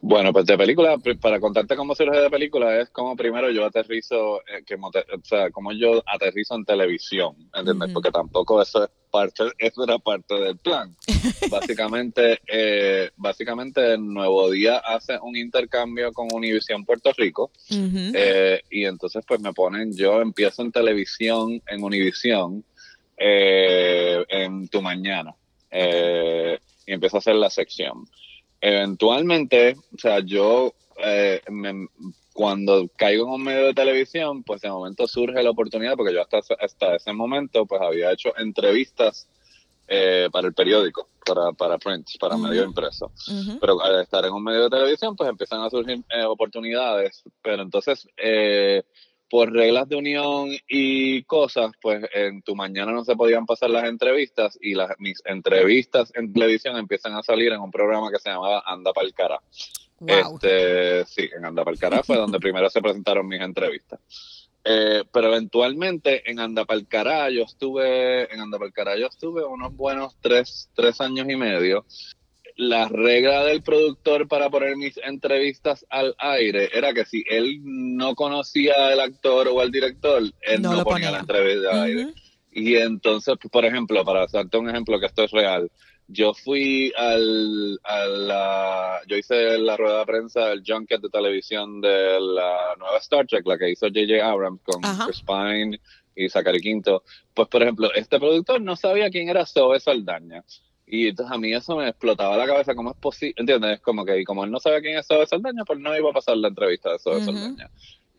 Bueno, 0.01 0.31
pues 0.31 0.45
de 0.45 0.57
película, 0.57 0.97
para 1.19 1.41
contarte 1.41 1.75
cómo 1.75 1.93
surge 1.93 2.17
de 2.17 2.29
película, 2.29 2.79
es 2.79 2.89
como 2.89 3.17
primero 3.17 3.51
yo 3.51 3.65
aterrizo, 3.65 4.39
eh, 4.41 4.63
que, 4.65 4.75
o 4.75 4.91
sea, 5.23 5.51
como 5.51 5.73
yo 5.73 6.01
aterrizo 6.05 6.55
en 6.55 6.63
televisión, 6.63 7.35
¿entiendes? 7.53 7.91
Porque 7.93 8.09
tampoco 8.09 8.61
eso 8.61 8.85
es 8.85 8.89
parte, 9.11 9.43
eso 9.57 9.83
era 9.83 9.99
parte 9.99 10.35
del 10.35 10.57
plan. 10.57 10.95
básicamente, 11.51 12.39
eh, 12.47 13.09
básicamente 13.17 13.97
Nuevo 13.97 14.49
Día 14.49 14.77
hace 14.77 15.19
un 15.21 15.35
intercambio 15.35 16.13
con 16.13 16.29
Univision 16.31 16.85
Puerto 16.85 17.11
Rico 17.17 17.51
eh, 17.69 18.61
y 18.69 18.85
entonces 18.85 19.25
pues 19.27 19.41
me 19.41 19.51
ponen, 19.51 19.93
yo 19.97 20.21
empiezo 20.21 20.61
en 20.61 20.71
televisión 20.71 21.61
en 21.67 21.83
Univision 21.83 22.63
en 23.17 24.69
Tu 24.69 24.81
Mañana 24.81 25.35
y 25.71 26.93
empiezo 26.93 27.17
a 27.17 27.19
hacer 27.19 27.35
la 27.35 27.49
sección 27.49 28.05
eventualmente, 28.61 29.75
o 29.95 29.97
sea, 29.97 30.19
yo 30.19 30.73
eh, 31.03 31.41
cuando 32.33 32.87
caigo 32.95 33.25
en 33.25 33.33
un 33.33 33.43
medio 33.43 33.67
de 33.67 33.73
televisión, 33.73 34.43
pues 34.43 34.61
de 34.61 34.69
momento 34.69 35.07
surge 35.07 35.43
la 35.43 35.49
oportunidad, 35.49 35.95
porque 35.95 36.13
yo 36.13 36.21
hasta, 36.21 36.39
hasta 36.59 36.95
ese 36.95 37.13
momento 37.13 37.65
pues 37.65 37.81
había 37.81 38.11
hecho 38.11 38.37
entrevistas 38.37 39.27
eh, 39.91 40.29
para 40.31 40.47
el 40.47 40.53
periódico, 40.53 41.09
para, 41.25 41.51
para 41.51 41.79
print, 41.79 42.07
para 42.19 42.37
medio 42.37 42.63
impreso. 42.63 43.11
Pero 43.59 43.81
al 43.81 44.01
estar 44.01 44.23
en 44.23 44.33
un 44.33 44.43
medio 44.43 44.63
de 44.63 44.69
televisión, 44.69 45.15
pues 45.15 45.27
empiezan 45.29 45.61
a 45.61 45.69
surgir 45.71 46.03
eh, 46.09 46.23
oportunidades. 46.25 47.23
Pero 47.41 47.63
entonces, 47.63 48.07
eh, 48.15 48.83
por 49.29 49.51
reglas 49.51 49.87
de 49.87 49.95
unión 49.95 50.49
y 50.67 51.23
cosas, 51.23 51.71
pues 51.81 52.03
en 52.13 52.41
tu 52.41 52.55
mañana 52.55 52.91
no 52.91 53.03
se 53.05 53.15
podían 53.15 53.45
pasar 53.45 53.69
las 53.69 53.85
entrevistas 53.85 54.57
y 54.61 54.73
las, 54.73 54.91
mis 54.99 55.21
entrevistas 55.25 56.11
en 56.15 56.33
televisión 56.33 56.77
empiezan 56.77 57.13
a 57.13 57.23
salir 57.23 57.51
en 57.51 57.61
un 57.61 57.71
programa 57.71 58.11
que 58.11 58.19
se 58.19 58.29
llamaba 58.29 58.63
Anda 58.65 58.91
Pa'l 58.91 59.13
Cara. 59.13 59.39
Este, 60.05 61.05
sí, 61.05 61.29
en 61.35 61.45
Anda 61.45 61.63
Pa'l 61.63 61.77
Cara 61.77 62.01
fue 62.03 62.17
donde 62.17 62.39
primero 62.39 62.69
se 62.69 62.81
presentaron 62.81 63.27
mis 63.27 63.41
entrevistas. 63.41 63.99
Eh, 64.63 65.03
pero 65.11 65.27
eventualmente 65.27 66.29
en 66.29 66.39
Anda 66.39 66.65
Pa'l 66.65 66.87
Cara 66.87 67.29
yo 67.29 67.43
estuve, 67.43 68.33
en 68.33 68.41
Anda 68.41 68.57
Pa'l 68.57 68.73
Cara 68.73 68.97
yo 68.97 69.07
estuve 69.07 69.43
unos 69.45 69.75
buenos 69.75 70.17
tres, 70.21 70.69
tres 70.73 70.99
años 71.01 71.27
y 71.29 71.35
medio 71.35 71.85
la 72.59 72.89
regla 72.89 73.45
del 73.45 73.63
productor 73.63 74.27
para 74.27 74.49
poner 74.49 74.75
mis 74.75 74.97
entrevistas 74.97 75.85
al 75.89 76.13
aire 76.17 76.69
era 76.73 76.93
que 76.93 77.05
si 77.05 77.23
él 77.29 77.61
no 77.63 78.15
conocía 78.15 78.89
al 78.89 78.99
actor 78.99 79.47
o 79.47 79.61
al 79.61 79.71
director, 79.71 80.21
él 80.41 80.61
no, 80.61 80.83
ponía, 80.83 81.09
la 81.09 81.19
entrevista 81.19 81.71
al 81.71 81.83
aire. 81.83 82.13
Y 82.51 82.75
entonces, 82.75 83.35
por 83.49 83.63
ejemplo, 83.63 84.03
para 84.03 84.23
hacerte 84.23 84.57
un 84.57 84.69
ejemplo 84.69 84.99
que 84.99 85.05
esto 85.05 85.23
es 85.23 85.31
real, 85.31 85.71
yo 86.09 86.33
fui 86.33 86.91
al, 86.97 87.79
a 87.81 88.05
la, 88.05 88.99
yo 89.07 89.15
hice 89.15 89.57
la 89.57 89.77
rueda 89.77 89.99
de 89.99 90.05
prensa 90.05 90.47
del 90.49 90.61
junket 90.67 90.99
de 90.99 91.09
televisión 91.09 91.79
de 91.79 92.19
la 92.19 92.75
nueva 92.77 92.97
Star 92.97 93.25
Trek, 93.25 93.47
la 93.47 93.57
que 93.57 93.69
hizo 93.69 93.85
J.J. 93.87 94.29
Abrams 94.29 94.59
con 94.63 94.81
Chris 94.81 95.23
Pine 95.25 95.79
y 96.13 96.27
Zachary 96.27 96.59
Quinto. 96.59 97.03
Pues, 97.33 97.47
por 97.47 97.63
ejemplo, 97.63 97.89
este 97.93 98.19
productor 98.19 98.59
no 98.59 98.75
sabía 98.75 99.09
quién 99.09 99.29
era 99.29 99.45
Zoe 99.45 99.79
Saldaña. 99.79 100.43
Y 100.91 101.07
entonces 101.07 101.31
a 101.33 101.37
mí 101.37 101.53
eso 101.53 101.75
me 101.75 101.87
explotaba 101.87 102.35
la 102.35 102.47
cabeza, 102.47 102.73
¿cómo 102.73 102.89
es 102.91 102.97
posible? 102.97 103.35
¿Entiendes? 103.37 103.79
Como 103.81 104.03
que 104.03 104.23
como 104.23 104.43
él 104.43 104.49
no 104.49 104.59
sabe 104.59 104.81
quién 104.81 104.97
es 104.97 105.05
Sobe 105.05 105.27
Saldaña, 105.27 105.63
pues 105.63 105.79
no 105.79 105.95
iba 105.95 106.09
a 106.09 106.13
pasar 106.13 106.35
la 106.37 106.47
entrevista 106.47 106.91
de 106.91 106.99
Sobe 106.99 107.23
Saldaña. 107.23 107.69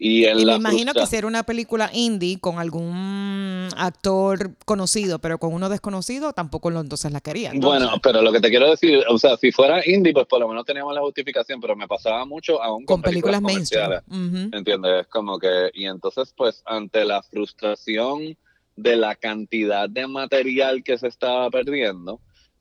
Y, 0.02 0.22
me 0.22 0.54
imagino 0.54 0.94
que 0.94 1.06
si 1.06 1.16
era 1.16 1.26
una 1.26 1.42
película 1.42 1.90
indie 1.92 2.40
con 2.40 2.59
algún 2.59 3.68
actor 3.76 4.56
conocido, 4.64 5.18
pero 5.18 5.37
con 5.37 5.52
uno 5.52 5.68
desconocido, 5.68 6.33
tampoco 6.33 6.70
lo, 6.70 6.80
entonces 6.80 7.12
la 7.12 7.20
quería. 7.20 7.52
Bueno, 7.54 7.90
pero 8.02 8.22
lo 8.22 8.33
que 8.33 8.40
te 8.40 8.48
quiero 8.48 8.70
decir, 8.70 9.04
o 9.11 9.18
sea, 9.18 9.37
si 9.37 9.52
fuera 9.52 9.87
indie, 9.87 10.14
pues 10.14 10.26
por 10.26 10.40
lo 10.40 10.48
menos 10.48 10.64
teníamos 10.64 10.94
la 10.94 11.02
justificación, 11.02 11.61
pero 11.61 11.76
me 11.76 11.87
pasaba 11.87 12.24
mucho 12.24 12.62
aún 12.62 12.87
con, 12.87 13.02
películas, 13.02 13.42
películas 13.42 14.02
mainstream. 14.09 14.50
¿Entiendes? 14.54 15.06
Como 15.09 15.38
que, 15.38 15.70
y 15.74 15.85
entonces, 15.85 16.33
pues, 16.35 16.62
ante 16.64 17.04
la 17.04 17.22
frustración 17.22 18.38
de 18.76 18.96
la 18.96 19.16
cantidad 19.16 19.87
de 19.87 20.06
material 20.06 20.83
que 20.83 20.96
se 20.96 21.09
estaba 21.09 21.50
perdiendo, 21.50 22.20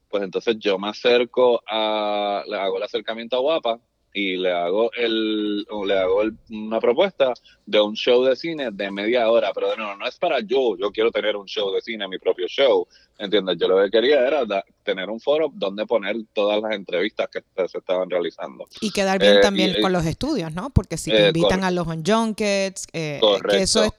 pues 0.10 0.24
entonces 0.24 0.58
yo 0.60 0.78
me 0.80 0.90
acerco 0.90 1.62
a, 1.68 2.44
le 2.48 2.58
hago 2.58 2.78
el 2.78 2.84
acercamiento 2.84 3.38
a 3.38 3.40
Guapa 3.40 3.80
y 4.14 4.38
le 4.38 4.52
hago 4.52 4.92
el 4.94 5.66
le 5.86 6.00
hago 6.00 6.24
una 6.50 6.80
propuesta 6.80 7.34
de 7.66 7.80
un 7.80 7.96
show 7.96 8.24
de 8.24 8.36
cine 8.36 8.70
de 8.72 8.92
media 8.92 9.30
hora, 9.30 9.52
pero 9.54 9.76
no, 9.76 9.96
no 9.96 10.08
es 10.08 10.18
para 10.18 10.40
yo, 10.40 10.76
yo 10.78 10.92
quiero 10.92 11.12
tener 11.12 11.36
un 11.36 11.46
show 11.46 11.72
de 11.72 11.82
cine, 11.82 12.08
mi 12.08 12.18
propio 12.18 12.48
show, 12.48 12.88
¿entiendes? 13.18 13.58
Yo 13.60 13.68
lo 13.68 13.84
que 13.84 13.92
quería 13.92 14.26
era 14.26 14.44
tener 14.84 15.10
un 15.10 15.20
foro 15.20 15.52
donde 15.54 15.86
poner 15.86 16.16
todas 16.34 16.60
las 16.62 16.74
entrevistas 16.74 17.28
que 17.32 17.44
se 17.68 17.78
estaban 17.78 18.10
realizando. 18.10 18.68
Y 18.82 18.92
quedar 18.92 19.20
bien 19.20 19.38
eh, 19.38 19.42
también 19.42 19.76
con 19.82 19.94
los 19.94 20.06
estudios, 20.06 20.52
¿no? 20.54 20.72
Porque 20.72 20.98
si 20.98 21.12
te 21.12 21.26
eh, 21.26 21.28
invitan 21.28 21.64
a 21.64 21.70
los 21.70 21.86
junkets, 21.86 22.88
eh, 22.94 23.22
que 23.48 23.58
eso 23.58 23.84
es, 23.84 23.94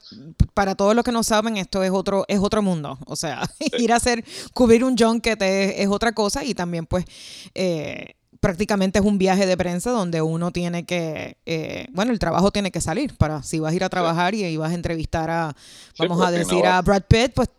para 0.53 0.75
todos 0.75 0.95
los 0.95 1.05
que 1.05 1.13
no 1.13 1.23
saben, 1.23 1.55
esto 1.55 1.81
es 1.83 1.91
otro, 1.91 2.25
es 2.27 2.39
otro 2.39 2.61
mundo, 2.61 2.97
o 3.05 3.15
sea, 3.15 3.41
ir 3.79 3.93
a 3.93 3.95
hacer, 3.95 4.25
cubrir 4.53 4.83
un 4.83 4.97
junket 4.97 5.41
es, 5.41 5.79
es 5.79 5.87
otra 5.87 6.11
cosa 6.11 6.43
y 6.43 6.53
también 6.53 6.85
pues... 6.85 7.05
Eh, 7.55 8.15
prácticamente 8.41 8.99
es 8.99 9.05
un 9.05 9.17
viaje 9.17 9.45
de 9.45 9.55
prensa 9.55 9.91
donde 9.91 10.21
uno 10.21 10.51
tiene 10.51 10.85
que, 10.85 11.37
eh, 11.45 11.85
bueno, 11.91 12.11
el 12.11 12.19
trabajo 12.19 12.51
tiene 12.51 12.71
que 12.71 12.81
salir 12.81 13.15
para 13.15 13.43
si 13.43 13.59
vas 13.59 13.71
a 13.71 13.75
ir 13.75 13.83
a 13.83 13.89
trabajar 13.89 14.33
y, 14.33 14.57
vas 14.57 14.71
a 14.71 14.75
entrevistar 14.75 15.29
a, 15.29 15.55
vamos 15.97 16.21
a 16.21 16.31
decir, 16.31 16.65
a 16.65 16.81
Brad 16.81 17.03
Pitt, 17.07 17.33
pues 17.35 17.49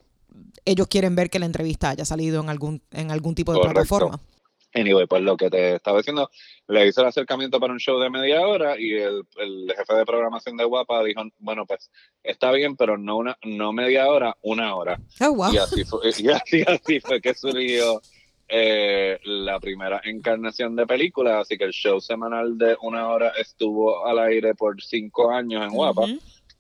ellos 0.65 0.89
quieren 0.89 1.15
ver 1.15 1.31
que 1.31 1.39
la 1.39 1.47
entrevista 1.47 1.91
haya 1.91 2.05
salido 2.05 2.43
en 2.43 2.51
algún, 2.51 2.83
en 2.91 3.11
algún 3.11 3.35
tipo 3.35 3.55
de 3.55 3.61
plataforma. 3.61 4.21
Anyway, 4.75 5.07
pues 5.07 5.23
lo 5.23 5.37
que 5.37 5.51
te 5.51 5.75
estaba 5.75 5.99
diciendo, 5.99 6.31
le 6.67 6.87
hice 6.87 7.01
el 7.03 7.07
acercamiento 7.07 7.61
para 7.61 7.73
un 7.73 7.79
show 7.79 8.01
de 8.01 8.09
media 8.09 8.41
hora 8.41 8.81
y 8.81 8.95
el, 8.95 9.25
jefe 9.77 9.95
de 9.95 10.07
programación 10.07 10.57
de 10.57 10.65
Guapa 10.65 11.05
dijo, 11.05 11.23
bueno, 11.39 11.67
pues 11.67 11.91
está 12.23 12.51
bien, 12.53 12.77
pero 12.77 12.97
no 12.97 13.19
una 13.19 13.37
no 13.45 13.73
media 13.73 14.09
hora, 14.09 14.37
una 14.43 14.75
hora. 14.75 14.99
Oh, 15.21 15.53
y, 15.53 15.59
así 15.59 15.85
fue, 15.85 16.01
y 16.19 16.29
así, 16.31 16.65
así 16.67 17.01
fue 17.01 17.21
que 17.21 17.35
surgió 17.35 18.01
eh, 18.55 19.19
la 19.25 19.59
primera 19.59 20.03
encarnación 20.05 20.77
de 20.77 20.87
película, 20.87 21.41
así 21.41 21.57
que 21.57 21.65
el 21.65 21.73
show 21.73 22.03
semanal 22.03 22.59
de 22.59 22.77
una 22.83 23.09
hora 23.09 23.31
estuvo 23.31 24.07
al 24.07 24.19
aire 24.19 24.55
por 24.55 24.83
cinco 24.83 25.31
años 25.31 25.63
en 25.63 25.71
Guapa. 25.71 26.03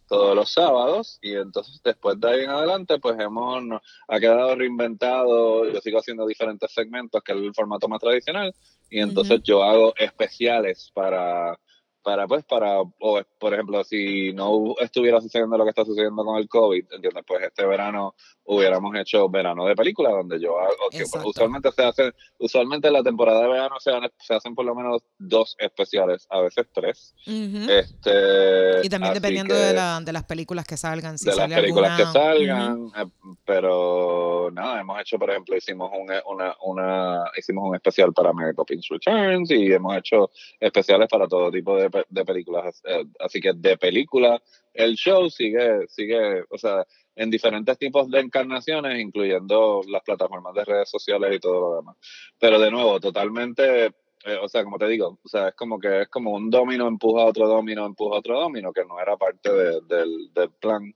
todos 0.08 0.34
los 0.34 0.50
sábados 0.50 1.18
y 1.20 1.34
entonces 1.34 1.82
después 1.84 2.18
de 2.18 2.30
ahí 2.30 2.44
en 2.44 2.50
adelante 2.50 2.98
pues 2.98 3.18
hemos 3.18 3.62
ha 4.08 4.20
quedado 4.20 4.54
reinventado 4.54 5.70
yo 5.70 5.80
sigo 5.80 5.98
haciendo 5.98 6.26
diferentes 6.26 6.70
segmentos 6.72 7.22
que 7.22 7.32
es 7.32 7.38
el 7.38 7.54
formato 7.54 7.88
más 7.88 8.00
tradicional 8.00 8.54
y 8.90 9.00
entonces 9.00 9.40
yo 9.42 9.62
hago 9.62 9.94
especiales 9.96 10.90
para 10.94 11.58
para 12.02 12.26
pues 12.26 12.44
para 12.44 12.80
o, 12.80 13.22
por 13.38 13.54
ejemplo 13.54 13.84
si 13.84 14.32
no 14.32 14.74
estuviera 14.80 15.20
sucediendo 15.20 15.56
lo 15.56 15.64
que 15.64 15.70
está 15.70 15.84
sucediendo 15.84 16.24
con 16.24 16.38
el 16.38 16.48
covid 16.48 16.84
entiendes 16.90 17.24
pues 17.26 17.42
este 17.44 17.64
verano 17.64 18.14
hubiéramos 18.44 18.94
hecho 18.96 19.28
verano 19.28 19.66
de 19.66 19.76
película 19.76 20.10
donde 20.10 20.40
yo 20.40 20.58
hago 20.58 20.90
que 20.90 21.04
usualmente 21.24 21.70
se 21.70 21.84
hace 21.84 22.12
usualmente 22.38 22.88
en 22.88 22.94
la 22.94 23.02
temporada 23.02 23.42
de 23.42 23.48
verano 23.48 23.76
se, 23.78 23.92
se, 24.18 24.34
hacen 24.34 24.54
por 24.54 24.64
lo 24.64 24.74
menos 24.74 25.02
dos 25.18 25.54
especiales 25.58 26.26
a 26.30 26.40
veces 26.40 26.66
tres. 26.72 27.14
Este 27.24 28.84
y 28.84 28.88
también 28.88 29.14
dependiendo 29.14 29.54
de, 29.54 29.72
la, 29.72 30.00
de, 30.00 30.12
las 30.12 30.24
películas 30.24 30.66
que 30.66 30.76
salgan 30.76 31.16
de 31.16 31.36
las 31.36 31.48
películas 31.48 31.96
que 31.96 32.06
salgan 32.06 32.90
eh, 32.96 33.06
pero 33.44 34.50
nada 34.52 34.80
hemos 34.80 35.00
hecho 35.00 35.18
por 35.18 35.30
ejemplo 35.30 35.56
hicimos 35.56 35.90
un, 35.92 36.10
una, 36.26 36.56
una 36.64 37.24
hicimos 37.36 37.68
un 37.68 37.76
especial 37.76 38.12
para 38.12 38.32
Mary 38.32 38.54
Poppins 38.54 38.88
Returns 38.88 39.50
y 39.50 39.72
hemos 39.72 39.96
hecho 39.96 40.30
especiales 40.58 41.08
para 41.08 41.28
todo 41.28 41.50
tipo 41.50 41.76
de, 41.76 41.91
de 42.08 42.24
películas 42.24 42.82
eh, 42.84 43.04
así 43.20 43.40
que 43.40 43.52
de 43.54 43.76
película 43.76 44.42
el 44.74 44.94
show 44.94 45.30
sigue 45.30 45.86
sigue 45.88 46.42
o 46.48 46.58
sea 46.58 46.86
en 47.14 47.30
diferentes 47.30 47.78
tipos 47.78 48.10
de 48.10 48.20
encarnaciones, 48.20 49.00
incluyendo 49.00 49.82
las 49.88 50.02
plataformas 50.02 50.54
de 50.54 50.64
redes 50.64 50.90
sociales 50.90 51.34
y 51.36 51.40
todo 51.40 51.60
lo 51.60 51.76
demás. 51.76 51.96
Pero 52.38 52.58
de 52.58 52.70
nuevo, 52.70 53.00
totalmente, 53.00 53.86
eh, 53.86 54.38
o 54.40 54.48
sea, 54.48 54.64
como 54.64 54.78
te 54.78 54.88
digo, 54.88 55.18
o 55.22 55.28
sea, 55.28 55.48
es 55.48 55.54
como 55.54 55.78
que 55.78 56.02
es 56.02 56.08
como 56.08 56.32
un 56.32 56.50
domino 56.50 56.88
empuja 56.88 57.22
a 57.22 57.26
otro 57.26 57.46
domino, 57.46 57.84
empuja 57.84 58.16
a 58.16 58.18
otro 58.20 58.40
domino, 58.40 58.72
que 58.72 58.84
no 58.84 58.98
era 59.00 59.16
parte 59.16 59.52
del, 59.52 59.86
del 60.32 60.50
plan, 60.60 60.94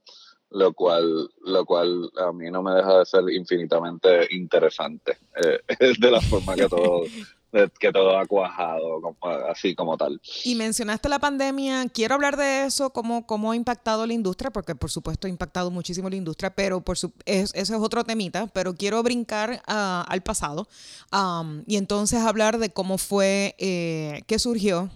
lo 0.49 0.73
cual, 0.73 1.29
lo 1.41 1.65
cual 1.65 2.09
a 2.17 2.31
mí 2.31 2.49
no 2.49 2.63
me 2.63 2.73
deja 2.73 2.99
de 2.99 3.05
ser 3.05 3.23
infinitamente 3.31 4.27
interesante, 4.31 5.17
eh, 5.35 5.59
de 5.99 6.11
la 6.11 6.21
forma 6.21 6.55
que 6.55 6.67
todo 6.67 7.03
que 7.79 7.91
todo 7.91 8.17
ha 8.17 8.25
cuajado, 8.25 9.01
así 9.49 9.73
como 9.73 9.97
tal. 9.97 10.19
Y 10.43 10.55
mencionaste 10.55 11.09
la 11.09 11.19
pandemia, 11.19 11.87
quiero 11.93 12.15
hablar 12.15 12.37
de 12.37 12.63
eso, 12.63 12.91
cómo, 12.91 13.25
cómo 13.25 13.51
ha 13.51 13.55
impactado 13.55 14.05
la 14.05 14.13
industria, 14.13 14.51
porque 14.51 14.75
por 14.75 14.91
supuesto 14.91 15.27
ha 15.27 15.29
impactado 15.29 15.71
muchísimo 15.71 16.09
la 16.09 16.15
industria, 16.15 16.49
pero 16.53 16.81
por 16.81 16.97
su, 16.97 17.13
eso 17.25 17.53
es 17.55 17.71
otro 17.71 18.03
temita, 18.03 18.47
pero 18.47 18.75
quiero 18.75 19.01
brincar 19.03 19.61
ah, 19.67 20.05
al 20.07 20.21
pasado 20.21 20.67
y 21.65 21.77
entonces 21.77 22.19
hablar 22.19 22.57
de 22.57 22.69
cómo 22.69 22.97
fue 22.97 23.55
eh, 23.57 24.21
que 24.27 24.39
surgió 24.39 24.89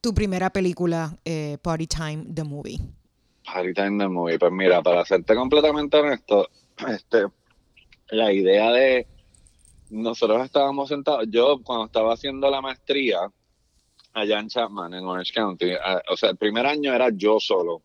tu 0.00 0.14
primera 0.14 0.50
película, 0.50 1.16
eh, 1.24 1.58
Party 1.62 1.86
Time, 1.86 2.24
The 2.32 2.44
Movie. 2.44 2.78
Party 3.44 3.74
Time, 3.74 3.98
The 3.98 4.08
Movie, 4.08 4.38
pues 4.38 4.52
mira, 4.52 4.82
para 4.82 5.04
serte 5.04 5.34
completamente 5.34 5.96
honesto, 5.96 6.48
este, 6.86 7.26
la 8.10 8.32
idea 8.32 8.70
de 8.70 9.06
nosotros 9.90 10.44
estábamos 10.44 10.88
sentados, 10.88 11.26
yo 11.30 11.60
cuando 11.62 11.86
estaba 11.86 12.14
haciendo 12.14 12.50
la 12.50 12.60
maestría 12.60 13.20
allá 14.12 14.40
en 14.40 14.48
Chapman, 14.48 14.94
en 14.94 15.04
Orange 15.04 15.32
County, 15.32 15.72
o 16.10 16.16
sea, 16.16 16.30
el 16.30 16.36
primer 16.36 16.66
año 16.66 16.92
era 16.94 17.08
yo 17.12 17.38
solo. 17.40 17.82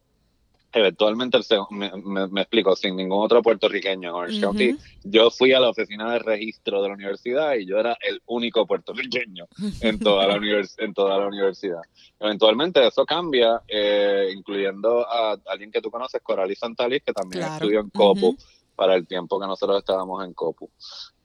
Eventualmente, 0.76 1.38
me, 1.70 2.42
explico, 2.42 2.76
sin 2.76 2.96
ningún 2.96 3.24
otro 3.24 3.44
puertorriqueño 3.44 4.10
en 4.10 4.16
Orange 4.16 4.42
County, 4.42 4.76
yo 5.04 5.30
fui 5.30 5.54
a 5.54 5.60
la 5.60 5.70
oficina 5.70 6.12
de 6.12 6.18
registro 6.18 6.82
de 6.82 6.88
la 6.88 6.96
universidad 6.96 7.54
y 7.54 7.68
yo 7.68 7.78
era 7.78 7.96
el 8.02 8.24
único 8.26 8.66
puertorriqueño 8.66 9.46
en 9.82 10.00
toda 10.00 10.28
la, 10.28 10.40
en 10.78 10.94
toda 10.96 11.20
la 11.20 11.28
universidad. 11.28 11.82
Eventualmente 12.20 12.88
eso 12.88 13.06
cambia, 13.06 13.62
eh, 13.68 14.34
incluyendo 14.36 15.08
a 15.08 15.38
alguien 15.46 15.72
que 15.72 15.80
tú 15.80 15.92
conoces, 15.92 16.22
Coralie 16.24 16.56
Santalis, 16.56 17.04
que 17.04 17.14
también 17.14 17.44
estudió 17.44 17.80
en 17.82 17.92
COPU 17.92 18.36
para 18.76 18.96
el 18.96 19.08
tiempo 19.08 19.40
que 19.40 19.48
nosotros 19.48 19.80
estábamos 19.80 20.24
en 20.26 20.34
COPU. 20.34 20.70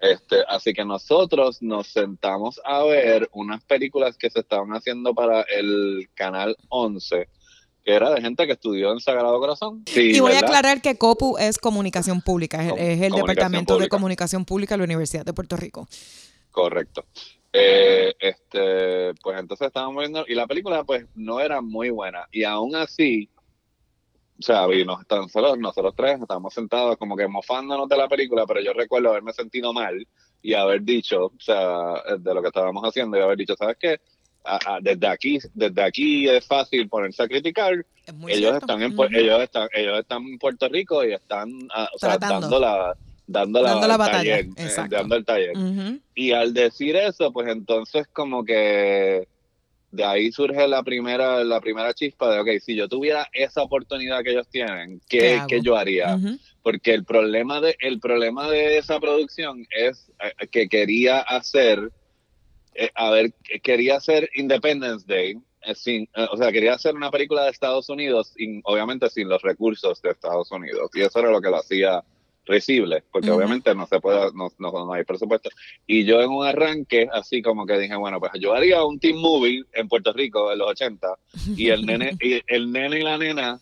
Este, 0.00 0.44
así 0.48 0.72
que 0.72 0.84
nosotros 0.84 1.62
nos 1.62 1.88
sentamos 1.88 2.60
a 2.64 2.84
ver 2.84 3.28
unas 3.32 3.64
películas 3.64 4.16
que 4.16 4.30
se 4.30 4.40
estaban 4.40 4.70
haciendo 4.70 5.14
para 5.14 5.42
el 5.42 6.08
canal 6.14 6.56
11 6.68 7.28
que 7.88 7.94
era 7.94 8.10
de 8.10 8.20
gente 8.20 8.46
que 8.46 8.52
estudió 8.52 8.92
en 8.92 9.00
Sagrado 9.00 9.40
Corazón. 9.40 9.82
y 9.96 10.20
voy 10.20 10.32
a 10.32 10.40
aclarar 10.40 10.82
que 10.82 10.98
COPU 10.98 11.38
es 11.38 11.56
comunicación 11.56 12.20
pública, 12.20 12.62
es, 12.76 13.00
el 13.00 13.12
Departamento 13.12 13.78
de 13.78 13.88
Comunicación 13.88 14.44
Pública 14.44 14.74
de 14.74 14.78
la 14.80 14.84
Universidad 14.84 15.24
de 15.24 15.32
Puerto 15.32 15.56
Rico. 15.56 15.88
Correcto. 16.50 17.06
Eh, 17.50 18.14
este, 18.20 19.14
pues 19.22 19.40
entonces 19.40 19.68
estábamos 19.68 20.00
viendo, 20.00 20.26
y 20.28 20.34
la 20.34 20.46
película 20.46 20.84
pues 20.84 21.06
no 21.14 21.40
era 21.40 21.62
muy 21.62 21.88
buena, 21.88 22.28
y 22.30 22.44
aún 22.44 22.76
así 22.76 23.30
o 24.38 24.42
sea, 24.42 24.66
nosotros, 24.66 25.58
nosotros 25.58 25.94
tres 25.96 26.20
estábamos 26.20 26.54
sentados 26.54 26.96
como 26.96 27.16
que 27.16 27.26
mofándonos 27.26 27.88
de 27.88 27.96
la 27.96 28.08
película, 28.08 28.46
pero 28.46 28.60
yo 28.60 28.72
recuerdo 28.72 29.10
haberme 29.10 29.32
sentido 29.32 29.72
mal 29.72 30.06
y 30.42 30.54
haber 30.54 30.82
dicho, 30.82 31.26
o 31.26 31.40
sea, 31.40 31.94
de 32.18 32.34
lo 32.34 32.40
que 32.40 32.48
estábamos 32.48 32.82
haciendo 32.84 33.16
y 33.16 33.20
haber 33.20 33.36
dicho, 33.36 33.54
¿sabes 33.56 33.76
qué? 33.80 34.00
desde 34.80 35.06
aquí, 35.06 35.38
desde 35.52 35.82
aquí 35.82 36.28
es 36.28 36.46
fácil 36.46 36.88
ponerse 36.88 37.22
a 37.22 37.28
criticar. 37.28 37.84
Ellos 38.28 38.56
están 38.56 38.82
en 38.82 38.96
ellos 39.12 39.42
están, 39.42 39.68
ellos 39.74 39.98
están 39.98 40.22
en 40.22 40.38
Puerto 40.38 40.68
Rico 40.68 41.04
y 41.04 41.12
están 41.12 41.50
o 41.94 41.98
sea, 41.98 42.16
dando 42.16 42.58
la 42.58 42.96
dando 43.26 43.60
la, 43.60 43.96
batalla, 43.98 44.38
eh, 44.38 44.48
dando 44.88 45.16
el 45.16 45.24
taller. 45.24 45.52
Y 46.14 46.32
al 46.32 46.54
decir 46.54 46.96
eso, 46.96 47.30
pues 47.32 47.48
entonces 47.48 48.06
como 48.10 48.44
que 48.44 49.28
de 49.90 50.04
ahí 50.04 50.30
surge 50.32 50.68
la 50.68 50.82
primera, 50.82 51.42
la 51.44 51.60
primera 51.60 51.94
chispa 51.94 52.32
de, 52.32 52.40
ok, 52.40 52.62
si 52.62 52.76
yo 52.76 52.88
tuviera 52.88 53.28
esa 53.32 53.62
oportunidad 53.62 54.22
que 54.22 54.30
ellos 54.32 54.48
tienen, 54.48 55.00
¿qué, 55.08 55.40
yo 55.62 55.76
haría? 55.76 56.18
Porque 56.62 56.92
el 56.92 57.04
problema, 57.04 57.60
de, 57.60 57.76
el 57.80 57.98
problema 57.98 58.50
de 58.50 58.78
esa 58.78 59.00
producción 59.00 59.66
es 59.70 60.10
eh, 60.22 60.46
que 60.48 60.68
quería 60.68 61.20
hacer, 61.20 61.90
eh, 62.74 62.90
a 62.94 63.10
ver, 63.10 63.32
quería 63.62 63.96
hacer 63.96 64.28
Independence 64.34 65.06
Day, 65.06 65.38
eh, 65.62 65.74
sin, 65.74 66.08
o 66.30 66.36
sea, 66.36 66.52
quería 66.52 66.74
hacer 66.74 66.94
una 66.94 67.10
película 67.10 67.44
de 67.44 67.50
Estados 67.50 67.88
Unidos, 67.88 68.34
sin, 68.36 68.60
obviamente 68.64 69.08
sin 69.08 69.28
los 69.28 69.40
recursos 69.40 70.02
de 70.02 70.10
Estados 70.10 70.50
Unidos. 70.52 70.90
Y 70.94 71.00
eso 71.00 71.18
era 71.18 71.30
lo 71.30 71.40
que 71.40 71.48
lo 71.48 71.56
hacía 71.56 72.04
recible, 72.48 73.04
porque 73.12 73.30
obviamente 73.30 73.74
no 73.74 73.86
se 73.86 74.00
puede, 74.00 74.32
no, 74.32 74.50
no, 74.58 74.92
hay 74.92 75.04
presupuesto. 75.04 75.50
Y 75.86 76.04
yo 76.04 76.20
en 76.20 76.30
un 76.30 76.46
arranque, 76.46 77.08
así 77.12 77.42
como 77.42 77.66
que 77.66 77.78
dije, 77.78 77.94
bueno, 77.94 78.18
pues 78.18 78.32
yo 78.40 78.54
haría 78.54 78.82
un 78.82 78.98
team 78.98 79.18
movie 79.18 79.62
en 79.72 79.88
Puerto 79.88 80.12
Rico 80.12 80.50
en 80.50 80.58
los 80.58 80.70
80 80.70 81.08
y 81.56 81.68
el 81.68 81.86
nene 81.86 82.16
y, 82.20 82.40
el 82.46 82.72
nene 82.72 83.00
y 83.00 83.02
la 83.02 83.18
nena 83.18 83.60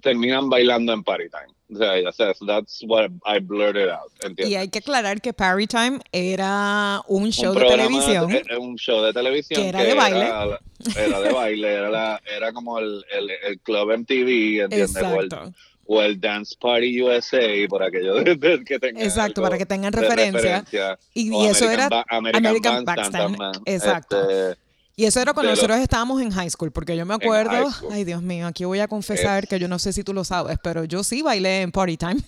terminan 0.00 0.50
bailando 0.50 0.92
en 0.92 1.04
Party 1.04 1.28
Time. 1.30 1.54
O 1.72 1.78
sea, 1.78 1.98
ya 1.98 2.12
sabes, 2.12 2.38
that's 2.44 2.82
what 2.86 3.10
I 3.24 3.38
blurted 3.38 3.88
out. 3.88 4.12
Y 4.36 4.56
hay 4.56 4.68
que 4.68 4.80
aclarar 4.80 5.20
que 5.20 5.32
Party 5.32 5.66
Time 5.68 6.00
era 6.10 7.00
un 7.06 7.30
show 7.30 7.54
de 7.54 7.64
televisión. 7.64 8.30
Era 8.32 8.58
un 8.58 8.76
show 8.76 9.02
de 9.02 9.12
televisión. 9.12 9.62
Que 9.62 9.68
era 9.68 9.84
de 9.84 9.94
baile. 9.94 10.30
Era, 10.96 11.20
de 11.20 11.32
baile, 11.32 11.72
era, 11.72 12.20
era 12.36 12.52
como 12.52 12.80
el, 12.80 13.04
el, 13.12 13.30
el 13.30 13.60
Club 13.60 13.96
MTV, 13.98 14.64
¿entiendes? 14.64 14.96
Exacto 14.96 15.16
o 15.16 15.20
el 15.20 15.28
Dance 16.18 16.54
Party 16.58 17.02
USA, 17.02 17.66
por 17.68 17.82
aquello 17.82 18.22
que 18.64 18.78
tengan. 18.78 19.02
Exacto, 19.02 19.42
para 19.42 19.58
que 19.58 19.66
tengan 19.66 19.92
referencia. 19.92 20.64
Y, 21.14 21.46
eso 21.46 21.70
era 21.70 21.88
American, 22.08 22.84
American. 22.86 23.52
Exacto. 23.66 24.30
Este, 24.30 24.58
y 24.96 25.02
Y 25.02 25.06
eso 25.06 25.20
era 25.20 25.32
cuando 25.32 25.50
nosotros 25.50 25.78
estábamos 25.78 26.20
en 26.22 26.30
high 26.30 26.50
school, 26.50 26.70
porque 26.70 26.96
yo 26.96 27.04
me 27.06 27.14
acuerdo, 27.14 27.68
ay 27.90 28.04
Dios 28.04 28.22
mío, 28.22 28.46
aquí 28.46 28.64
voy 28.64 28.80
a 28.80 28.88
confesar 28.88 29.48
que 29.48 29.58
yo 29.58 29.68
no 29.68 29.78
sé 29.78 29.92
si 29.92 30.04
tú 30.04 30.12
lo 30.12 30.24
sabes, 30.24 30.58
pero 30.62 30.84
yo 30.84 31.02
sí 31.04 31.22
bailé 31.22 31.62
en 31.62 31.72
Party 31.72 31.96
Time. 31.96 32.22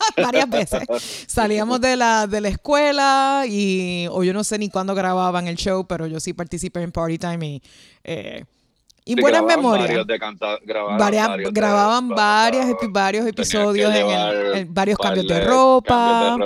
varias 0.16 0.48
veces. 0.48 0.82
Salíamos 1.26 1.80
de 1.80 1.96
la, 1.96 2.26
de 2.26 2.40
la 2.40 2.48
escuela 2.48 3.44
y, 3.46 4.06
o 4.10 4.24
yo 4.24 4.32
no 4.32 4.44
sé 4.44 4.58
ni 4.58 4.68
cuándo 4.70 4.94
grababan 4.94 5.46
el 5.46 5.56
show, 5.56 5.86
pero 5.86 6.06
yo 6.06 6.20
sí 6.20 6.32
participé 6.32 6.82
en 6.82 6.92
Party 6.92 7.18
Time 7.18 7.46
y, 7.46 7.62
eh, 8.04 8.44
y 9.10 9.20
buenas 9.20 9.44
memorias. 9.44 10.06
grababan, 10.62 11.52
grababan 11.52 12.08
varias, 12.08 12.74
varios 12.90 13.26
episodios 13.26 13.94
en, 13.94 14.72
varios 14.72 14.98
cambios 14.98 15.26
de 15.26 15.44
ropa. 15.44 16.36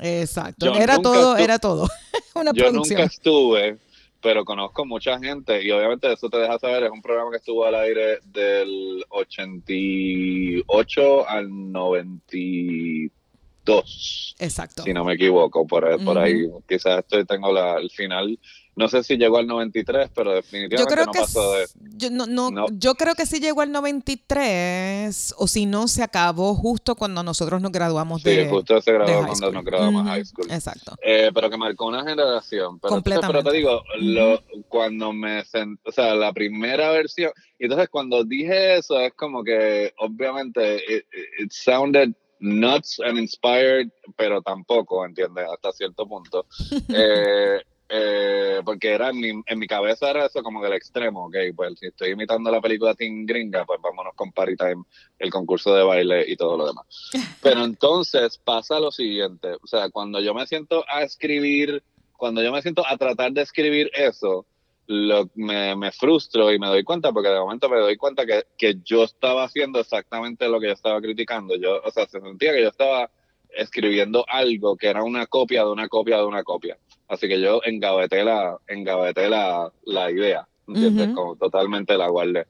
Exacto. 0.00 0.74
era 0.74 0.98
todo, 0.98 1.36
era 1.36 1.58
todo. 1.58 1.88
Una 2.34 2.52
yo 2.52 2.72
nunca 2.72 3.02
estuve 3.02 3.78
pero 4.22 4.44
conozco 4.44 4.86
mucha 4.86 5.18
gente 5.18 5.60
y 5.62 5.70
obviamente 5.72 6.12
eso 6.12 6.30
te 6.30 6.38
deja 6.38 6.56
saber, 6.58 6.84
es 6.84 6.92
un 6.92 7.02
programa 7.02 7.32
que 7.32 7.38
estuvo 7.38 7.66
al 7.66 7.74
aire 7.74 8.20
del 8.24 9.04
88 9.08 11.28
al 11.28 11.72
92. 11.72 14.36
Exacto. 14.38 14.84
Si 14.84 14.94
no 14.94 15.04
me 15.04 15.14
equivoco, 15.14 15.66
por, 15.66 16.04
por 16.04 16.18
ahí 16.18 16.46
quizás 16.68 17.00
estoy, 17.00 17.24
tengo 17.24 17.52
la, 17.52 17.78
el 17.78 17.90
final 17.90 18.38
no 18.74 18.88
sé 18.88 19.02
si 19.02 19.16
llegó 19.16 19.38
al 19.38 19.46
93, 19.46 20.10
pero 20.14 20.32
definitivamente 20.34 20.78
yo 20.78 20.86
creo 20.86 21.06
no 21.06 21.12
que 21.12 21.18
pasó 21.18 21.52
de... 21.52 21.66
Yo, 21.96 22.10
no, 22.10 22.66
yo 22.72 22.94
creo 22.94 23.14
que 23.14 23.26
sí 23.26 23.38
llegó 23.38 23.60
al 23.60 23.70
93, 23.70 25.34
o 25.36 25.46
si 25.46 25.66
no, 25.66 25.88
se 25.88 26.02
acabó 26.02 26.54
justo 26.54 26.94
cuando 26.94 27.22
nosotros 27.22 27.60
nos 27.60 27.70
graduamos 27.70 28.22
de 28.22 28.44
Sí, 28.44 28.50
justo 28.50 28.80
se 28.80 28.92
graduó 28.92 29.26
cuando 29.26 29.52
nos 29.52 29.64
graduamos 29.64 30.04
de 30.04 30.10
high 30.10 30.24
school. 30.24 30.50
Exacto. 30.50 30.96
Eh, 31.04 31.30
pero 31.34 31.50
que 31.50 31.58
marcó 31.58 31.86
una 31.86 32.02
generación. 32.02 32.78
Pero, 32.78 32.94
Completamente. 32.94 33.42
pero 33.42 33.50
te 33.50 33.56
digo, 33.56 33.82
lo, 33.98 34.42
cuando 34.68 35.12
me 35.12 35.44
senté, 35.44 35.82
o 35.88 35.92
sea, 35.92 36.14
la 36.14 36.32
primera 36.32 36.90
versión, 36.90 37.32
y 37.58 37.64
entonces 37.64 37.90
cuando 37.90 38.24
dije 38.24 38.78
eso, 38.78 38.98
es 39.00 39.12
como 39.14 39.44
que, 39.44 39.92
obviamente, 39.98 40.76
it, 40.76 41.04
it 41.38 41.52
sounded 41.52 42.14
nuts 42.42 43.00
and 43.00 43.18
inspired, 43.18 43.88
pero 44.16 44.42
tampoco, 44.42 45.04
¿entiendes? 45.04 45.46
Hasta 45.52 45.72
cierto 45.72 46.06
punto. 46.06 46.46
eh, 46.88 47.60
eh, 47.94 48.62
porque 48.64 48.90
era 48.92 49.10
en 49.10 49.20
mi, 49.20 49.28
en 49.44 49.58
mi 49.58 49.66
cabeza 49.66 50.08
era 50.08 50.24
eso 50.24 50.42
como 50.42 50.62
del 50.62 50.72
extremo, 50.72 51.26
ok, 51.26 51.36
pues 51.54 51.78
si 51.78 51.88
estoy 51.88 52.12
imitando 52.12 52.50
la 52.50 52.62
película 52.62 52.94
Teen 52.94 53.26
Gringa, 53.26 53.66
pues 53.66 53.78
vámonos 53.82 54.14
con 54.14 54.32
Party 54.32 54.56
Time, 54.56 54.82
el 55.18 55.30
concurso 55.30 55.74
de 55.74 55.82
baile 55.82 56.24
y 56.26 56.34
todo 56.34 56.56
lo 56.56 56.66
demás. 56.66 56.86
Pero 57.42 57.64
entonces 57.64 58.38
pasa 58.38 58.80
lo 58.80 58.90
siguiente, 58.90 59.56
o 59.62 59.66
sea, 59.66 59.90
cuando 59.90 60.20
yo 60.20 60.32
me 60.32 60.46
siento 60.46 60.86
a 60.88 61.02
escribir, 61.02 61.82
cuando 62.16 62.42
yo 62.42 62.50
me 62.50 62.62
siento 62.62 62.82
a 62.86 62.96
tratar 62.96 63.32
de 63.32 63.42
escribir 63.42 63.90
eso, 63.92 64.46
lo, 64.86 65.28
me, 65.34 65.76
me 65.76 65.92
frustro 65.92 66.50
y 66.50 66.58
me 66.58 66.68
doy 66.68 66.84
cuenta, 66.84 67.12
porque 67.12 67.28
de 67.28 67.40
momento 67.40 67.68
me 67.68 67.78
doy 67.78 67.98
cuenta 67.98 68.24
que, 68.24 68.44
que 68.56 68.76
yo 68.82 69.04
estaba 69.04 69.44
haciendo 69.44 69.80
exactamente 69.80 70.48
lo 70.48 70.60
que 70.60 70.68
yo 70.68 70.72
estaba 70.72 70.98
criticando. 71.02 71.56
Yo, 71.56 71.82
o 71.84 71.90
sea, 71.90 72.06
se 72.06 72.22
sentía 72.22 72.54
que 72.54 72.62
yo 72.62 72.68
estaba 72.68 73.10
escribiendo 73.50 74.24
algo 74.28 74.76
que 74.76 74.88
era 74.88 75.02
una 75.02 75.26
copia 75.26 75.62
de 75.64 75.70
una 75.70 75.88
copia 75.88 76.16
de 76.16 76.24
una 76.24 76.42
copia. 76.42 76.78
Así 77.08 77.28
que 77.28 77.40
yo 77.40 77.60
engaveté 77.64 78.24
la, 78.24 78.58
engaveté 78.68 79.28
la, 79.28 79.70
la 79.84 80.10
idea, 80.10 80.48
¿entiendes? 80.66 81.10
Como 81.14 81.36
totalmente 81.36 81.96
la 81.96 82.08
guardé. 82.08 82.46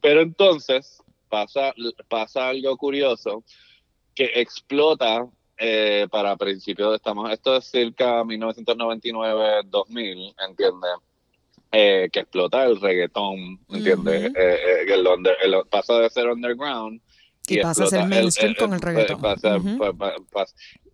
Pero 0.00 0.22
entonces 0.22 1.02
pasa, 1.28 1.72
pasa 2.08 2.48
algo 2.48 2.76
curioso 2.76 3.44
que 4.14 4.32
explota 4.36 5.26
eh, 5.58 6.06
para 6.10 6.36
principios, 6.36 6.94
estamos, 6.94 7.32
esto 7.32 7.56
es 7.56 7.64
circa 7.64 8.22
1999-2000, 8.24 10.34
¿entiendes? 10.48 10.90
Eh, 11.72 12.08
que 12.12 12.20
explota 12.20 12.64
el 12.64 12.80
reggaetón, 12.80 13.58
¿entiendes? 13.68 14.32
Eh, 14.36 14.86
el, 14.88 15.04
pasa 15.68 15.98
de 15.98 16.08
ser 16.10 16.28
underground 16.28 17.00
y, 17.48 17.60
pasa 17.60 17.82
a 17.84 17.86
ser 17.86 18.06
mainstream 18.06 18.54
con 18.54 18.72
el 18.72 18.80
reggaetón. 18.80 19.20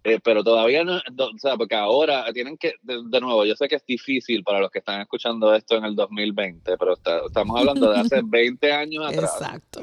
Eh, 0.05 0.19
pero 0.23 0.43
todavía 0.43 0.83
no, 0.83 0.97
o 0.97 1.39
sea, 1.39 1.57
porque 1.57 1.77
ahora 1.77 2.25
tienen 2.33 2.59
que, 2.59 2.75
de, 2.83 3.21
nuevo, 3.21 3.45
yo 3.45 3.55
sé 3.55 3.69
que 3.69 3.77
es 3.77 3.87
difícil 3.87 4.43
para 4.43 4.59
los 4.59 4.71
que 4.71 4.81
están 4.81 5.01
escuchando 5.01 5.55
esto 5.55 5.77
en 5.77 5.85
el 5.85 5.95
2020, 5.95 6.77
pero 6.77 6.95
estamos 6.95 7.59
hablando 7.59 7.93
de 7.93 8.01
hace 8.01 8.21
20 8.25 8.73
años 8.73 9.05
atrás. 9.07 9.33
Exacto. 9.41 9.83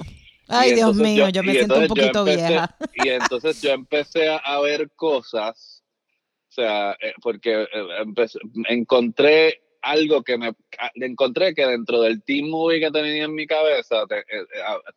Ay, 0.49 0.73
Dios 0.73 0.95
mío, 0.95 1.29
yo, 1.29 1.43
me 1.43 1.53
siento 1.53 1.79
un 1.79 1.87
poquito 1.87 2.25
vieja. 2.25 2.75
Y 2.95 3.09
entonces 3.09 3.61
yo 3.61 3.69
empecé 3.69 4.27
a 4.27 4.59
ver 4.59 4.89
cosas, 4.95 5.83
o 6.49 6.51
sea, 6.51 6.97
eh, 6.99 7.13
porque 7.21 7.61
eh, 7.61 8.27
encontré 8.67 9.61
algo 9.81 10.23
que 10.23 10.37
me 10.37 10.53
encontré 10.95 11.53
que 11.53 11.65
dentro 11.65 12.01
del 12.01 12.21
team 12.23 12.49
movie 12.49 12.81
que 12.81 12.91
tenía 12.91 13.23
en 13.23 13.33
mi 13.33 13.47
cabeza 13.47 14.03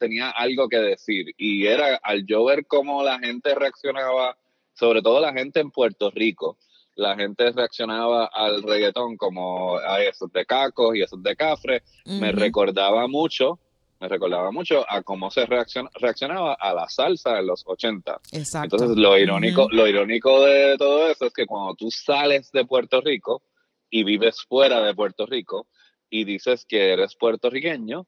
tenía 0.00 0.30
algo 0.30 0.68
que 0.68 0.78
decir 0.78 1.32
y 1.36 1.66
era 1.66 2.00
al 2.02 2.26
yo 2.26 2.44
ver 2.46 2.66
cómo 2.66 3.04
la 3.04 3.20
gente 3.20 3.54
reaccionaba 3.54 4.36
sobre 4.74 5.02
todo 5.02 5.20
la 5.20 5.32
gente 5.32 5.60
en 5.60 5.70
Puerto 5.70 6.10
Rico. 6.10 6.58
La 6.94 7.16
gente 7.16 7.50
reaccionaba 7.52 8.26
al 8.26 8.62
reggaetón 8.62 9.16
como 9.16 9.78
a 9.78 10.02
esos 10.02 10.30
de 10.32 10.44
cacos 10.44 10.94
y 10.94 11.02
esos 11.02 11.22
de 11.22 11.34
cafre. 11.34 11.82
Me 12.04 12.32
recordaba 12.32 13.08
mucho, 13.08 13.58
me 13.98 14.08
recordaba 14.08 14.50
mucho 14.50 14.84
a 14.86 15.00
cómo 15.02 15.30
se 15.30 15.46
reaccionaba 15.46 16.54
a 16.54 16.74
la 16.74 16.88
salsa 16.88 17.38
en 17.38 17.46
los 17.46 17.62
80. 17.64 18.20
Exacto. 18.32 18.76
Entonces, 18.76 18.98
lo 18.98 19.16
irónico, 19.16 19.68
lo 19.70 19.86
irónico 19.86 20.44
de 20.44 20.76
todo 20.76 21.08
eso 21.08 21.26
es 21.26 21.32
que 21.32 21.46
cuando 21.46 21.74
tú 21.76 21.90
sales 21.90 22.52
de 22.52 22.66
Puerto 22.66 23.00
Rico 23.00 23.42
y 23.88 24.04
vives 24.04 24.42
fuera 24.46 24.82
de 24.82 24.94
Puerto 24.94 25.24
Rico 25.24 25.68
y 26.10 26.24
dices 26.24 26.66
que 26.66 26.92
eres 26.92 27.14
puertorriqueño, 27.16 28.06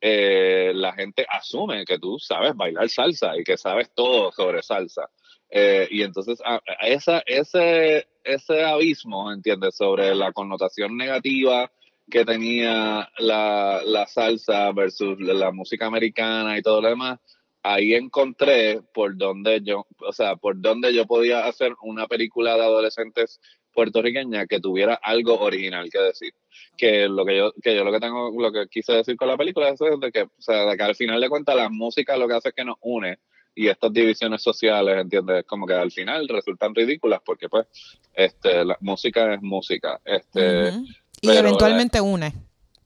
eh, 0.00 0.72
la 0.74 0.92
gente 0.92 1.24
asume 1.30 1.84
que 1.84 1.98
tú 1.98 2.18
sabes 2.18 2.54
bailar 2.54 2.88
salsa 2.88 3.38
y 3.38 3.44
que 3.44 3.56
sabes 3.56 3.90
todo 3.94 4.32
sobre 4.32 4.62
salsa. 4.62 5.08
Eh, 5.50 5.86
y 5.90 6.02
entonces 6.02 6.40
a, 6.44 6.60
esa, 6.82 7.22
ese, 7.26 8.06
ese 8.24 8.64
abismo, 8.64 9.30
¿entiendes? 9.32 9.76
Sobre 9.76 10.14
la 10.14 10.32
connotación 10.32 10.96
negativa 10.96 11.70
que 12.10 12.24
tenía 12.24 13.08
la, 13.18 13.80
la 13.84 14.06
salsa 14.06 14.72
versus 14.72 15.18
la 15.20 15.52
música 15.52 15.86
americana 15.86 16.58
y 16.58 16.62
todo 16.62 16.82
lo 16.82 16.88
demás, 16.88 17.18
ahí 17.62 17.94
encontré 17.94 18.82
por 18.92 19.16
donde 19.16 19.62
yo, 19.62 19.86
o 20.00 20.12
sea, 20.12 20.36
por 20.36 20.60
donde 20.60 20.92
yo 20.94 21.06
podía 21.06 21.46
hacer 21.46 21.74
una 21.82 22.06
película 22.06 22.56
de 22.56 22.62
adolescentes 22.62 23.40
puertorriqueña 23.72 24.46
que 24.46 24.60
tuviera 24.60 24.94
algo 25.02 25.38
original 25.40 25.88
que 25.90 25.98
decir. 25.98 26.32
Que 26.76 27.08
lo 27.08 27.24
que 27.24 27.36
yo, 27.36 27.52
que 27.62 27.74
yo 27.74 27.84
lo 27.84 27.92
que 27.92 28.00
tengo, 28.00 28.30
lo 28.40 28.52
que 28.52 28.66
quise 28.68 28.92
decir 28.92 29.16
con 29.16 29.28
la 29.28 29.36
película 29.36 29.68
es 29.68 29.78
de 29.78 30.12
que, 30.12 30.22
o 30.22 30.30
sea, 30.38 30.66
de 30.66 30.76
que 30.76 30.82
al 30.82 30.94
final 30.94 31.20
de 31.20 31.28
cuentas 31.28 31.56
la 31.56 31.68
música 31.68 32.16
lo 32.16 32.28
que 32.28 32.34
hace 32.34 32.48
es 32.50 32.54
que 32.54 32.64
nos 32.64 32.76
une 32.80 33.18
y 33.54 33.68
estas 33.68 33.92
divisiones 33.92 34.42
sociales, 34.42 34.98
¿entiendes? 34.98 35.44
Como 35.46 35.66
que 35.66 35.74
al 35.74 35.92
final 35.92 36.28
resultan 36.28 36.74
ridículas 36.74 37.20
porque 37.24 37.48
pues 37.48 37.66
este 38.12 38.64
la 38.64 38.76
música 38.80 39.34
es 39.34 39.42
música. 39.42 40.00
Este, 40.04 40.72
Y 41.20 41.30
eventualmente 41.30 42.00
une. 42.00 42.32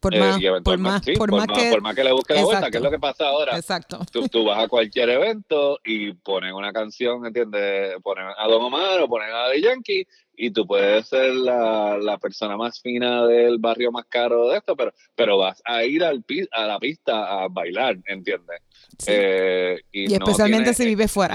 Por 0.00 0.14
eh, 0.14 0.20
más, 0.20 0.40
por 0.62 0.78
más, 0.78 1.02
por, 1.16 1.32
más, 1.32 1.48
que, 1.48 1.70
por 1.70 1.82
más 1.82 1.94
que 1.96 2.04
le 2.04 2.12
busque 2.12 2.32
la 2.32 2.44
vuelta, 2.44 2.70
que 2.70 2.76
es 2.76 2.82
lo 2.82 2.90
que 2.90 3.00
pasa 3.00 3.26
ahora. 3.26 3.56
Exacto. 3.56 3.98
Tú, 4.12 4.28
tú, 4.28 4.44
vas 4.44 4.62
a 4.62 4.68
cualquier 4.68 5.10
evento 5.10 5.80
y 5.84 6.12
ponen 6.12 6.54
una 6.54 6.72
canción, 6.72 7.26
¿entiendes? 7.26 7.96
Ponen 8.00 8.26
a 8.36 8.46
Don 8.46 8.62
Omar 8.62 9.00
o 9.00 9.08
ponen 9.08 9.30
a 9.34 9.50
The 9.50 9.60
Yankee 9.60 10.06
y 10.40 10.52
tú 10.52 10.64
puedes 10.64 11.08
ser 11.08 11.34
la, 11.34 11.98
la, 12.00 12.16
persona 12.16 12.56
más 12.56 12.80
fina 12.80 13.26
del 13.26 13.58
barrio 13.58 13.90
más 13.90 14.04
caro 14.06 14.48
de 14.48 14.58
esto, 14.58 14.76
pero, 14.76 14.94
pero 15.16 15.36
vas 15.36 15.60
a 15.64 15.82
ir 15.82 16.04
al, 16.04 16.24
a 16.52 16.64
la 16.64 16.78
pista 16.78 17.42
a 17.42 17.48
bailar, 17.48 17.96
¿entiendes? 18.06 18.60
Eh, 19.08 19.80
y, 19.90 20.04
especialmente 20.14 20.72
si 20.74 20.86
vive 20.86 21.08
fuera. 21.08 21.34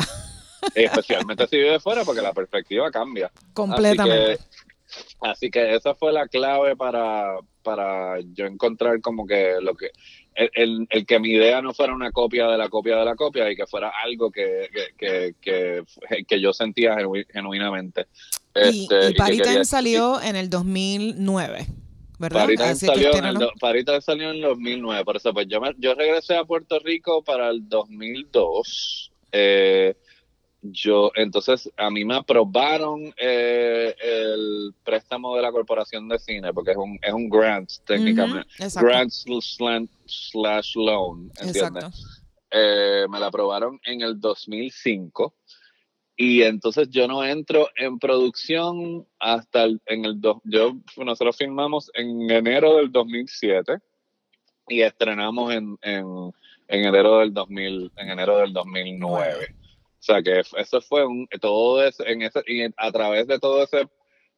Especialmente 0.73 1.45
si 1.47 1.57
vive 1.57 1.81
fuera, 1.81 2.05
porque 2.05 2.21
la 2.21 2.31
perspectiva 2.31 2.89
cambia. 2.91 3.29
Completamente. 3.53 4.39
Así 5.19 5.51
que, 5.51 5.75
esa 5.75 5.95
fue 5.95 6.13
la 6.13 6.29
clave 6.29 6.77
para, 6.77 7.35
para 7.61 8.21
yo 8.21 8.45
encontrar 8.45 9.01
como 9.01 9.27
que 9.27 9.55
lo 9.61 9.75
que 9.75 9.91
el, 10.35 10.87
el, 10.89 11.05
que 11.05 11.19
mi 11.19 11.31
idea 11.31 11.61
no 11.61 11.73
fuera 11.73 11.93
una 11.93 12.11
copia 12.11 12.47
de 12.47 12.57
la 12.57 12.69
copia 12.69 12.97
de 12.97 13.05
la 13.05 13.15
copia 13.15 13.51
y 13.51 13.55
que 13.55 13.67
fuera 13.67 13.91
algo 14.01 14.31
que, 14.31 14.69
que, 14.97 15.35
que, 15.41 15.83
que 16.25 16.41
yo 16.41 16.53
sentía 16.53 16.95
genuinamente. 17.29 18.07
Y, 18.55 18.83
este, 18.83 19.61
y 19.61 19.65
salió 19.65 20.21
en 20.21 20.35
el 20.35 20.49
2009. 20.49 21.67
Parita 22.29 22.75
salió, 22.75 23.15
en 23.15 23.25
el, 23.25 24.01
salió 24.01 24.31
en 24.31 24.41
2009, 24.41 25.03
por 25.03 25.17
eso 25.17 25.33
pues 25.33 25.47
yo, 25.47 25.59
yo 25.77 25.93
regresé 25.95 26.37
a 26.37 26.45
Puerto 26.45 26.79
Rico 26.79 27.23
para 27.23 27.49
el 27.49 27.67
2002. 27.67 29.11
Eh, 29.31 29.95
yo, 30.61 31.11
entonces, 31.15 31.69
a 31.75 31.89
mí 31.89 32.05
me 32.05 32.15
aprobaron 32.15 33.13
eh, 33.17 33.93
el 34.01 34.73
préstamo 34.85 35.35
de 35.35 35.41
la 35.41 35.51
Corporación 35.51 36.07
de 36.07 36.17
Cine, 36.19 36.53
porque 36.53 36.71
es 36.71 36.77
un, 36.77 36.97
es 37.01 37.11
un 37.11 37.29
grant 37.29 37.69
técnicamente. 37.85 38.47
grant 38.79 39.11
slash 39.11 40.75
loan, 40.75 41.29
¿entiendes? 41.41 42.21
Eh, 42.49 43.05
me 43.09 43.19
la 43.19 43.27
aprobaron 43.27 43.79
en 43.83 44.01
el 44.01 44.21
2005 44.21 45.35
y 46.15 46.43
entonces 46.43 46.89
yo 46.89 47.07
no 47.07 47.23
entro 47.25 47.69
en 47.75 47.97
producción 47.97 49.07
hasta 49.19 49.63
el, 49.63 49.81
en 49.87 50.05
el 50.05 50.21
dos, 50.21 50.37
yo 50.43 50.75
nosotros 50.97 51.37
filmamos 51.37 51.89
en 51.95 52.29
enero 52.29 52.77
del 52.77 52.91
2007 52.91 53.77
y 54.67 54.81
estrenamos 54.81 55.53
en, 55.53 55.77
en, 55.81 56.05
en 56.67 56.85
enero 56.85 57.19
del 57.19 57.33
2000 57.33 57.91
en 57.97 58.09
enero 58.09 58.37
del 58.37 58.53
2009 58.53 59.55
o 59.55 60.05
sea 60.05 60.21
que 60.21 60.39
eso 60.39 60.81
fue 60.81 61.05
un 61.05 61.27
todo 61.41 61.83
ese, 61.83 62.03
en 62.11 62.21
ese 62.21 62.41
y 62.47 62.63
a 62.63 62.91
través 62.91 63.27
de 63.27 63.39
todo 63.39 63.63
ese 63.63 63.87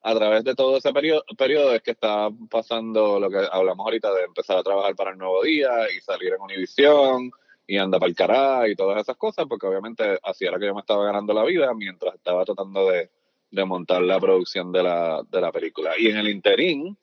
a 0.01 0.13
través 0.13 0.43
de 0.43 0.53
todo 0.53 0.77
ese 0.77 0.93
periodo, 0.93 1.23
periodo 1.35 1.73
es 1.73 1.81
que 1.81 1.91
está 1.91 2.29
pasando 2.51 3.19
lo 3.19 3.27
que 3.27 3.39
hablamos 3.51 3.85
ahorita 3.85 4.13
de 4.13 4.21
empezar 4.21 4.55
a 4.55 4.63
trabajar 4.63 4.95
para 4.95 5.11
el 5.11 5.17
nuevo 5.17 5.41
día 5.41 5.71
y 5.97 5.99
salir 5.99 6.31
en 6.31 6.41
Univisión 6.41 7.31
y 7.67 7.77
anda 7.77 7.99
para 7.99 8.09
el 8.09 8.15
cará 8.15 8.67
y 8.67 8.75
todas 8.75 9.01
esas 9.01 9.17
cosas, 9.17 9.45
porque 9.47 9.67
obviamente 9.67 10.19
así 10.23 10.45
era 10.45 10.59
que 10.59 10.67
yo 10.67 10.73
me 10.73 10.81
estaba 10.81 11.05
ganando 11.05 11.33
la 11.33 11.43
vida 11.43 11.73
mientras 11.73 12.15
estaba 12.15 12.45
tratando 12.45 12.89
de, 12.89 13.09
de 13.51 13.65
montar 13.65 14.01
la 14.01 14.19
producción 14.19 14.71
de 14.71 14.83
la, 14.83 15.23
de 15.29 15.41
la 15.41 15.51
película. 15.51 15.93
Y 15.97 16.07
en 16.07 16.17
el 16.17 16.29
interín, 16.29 16.97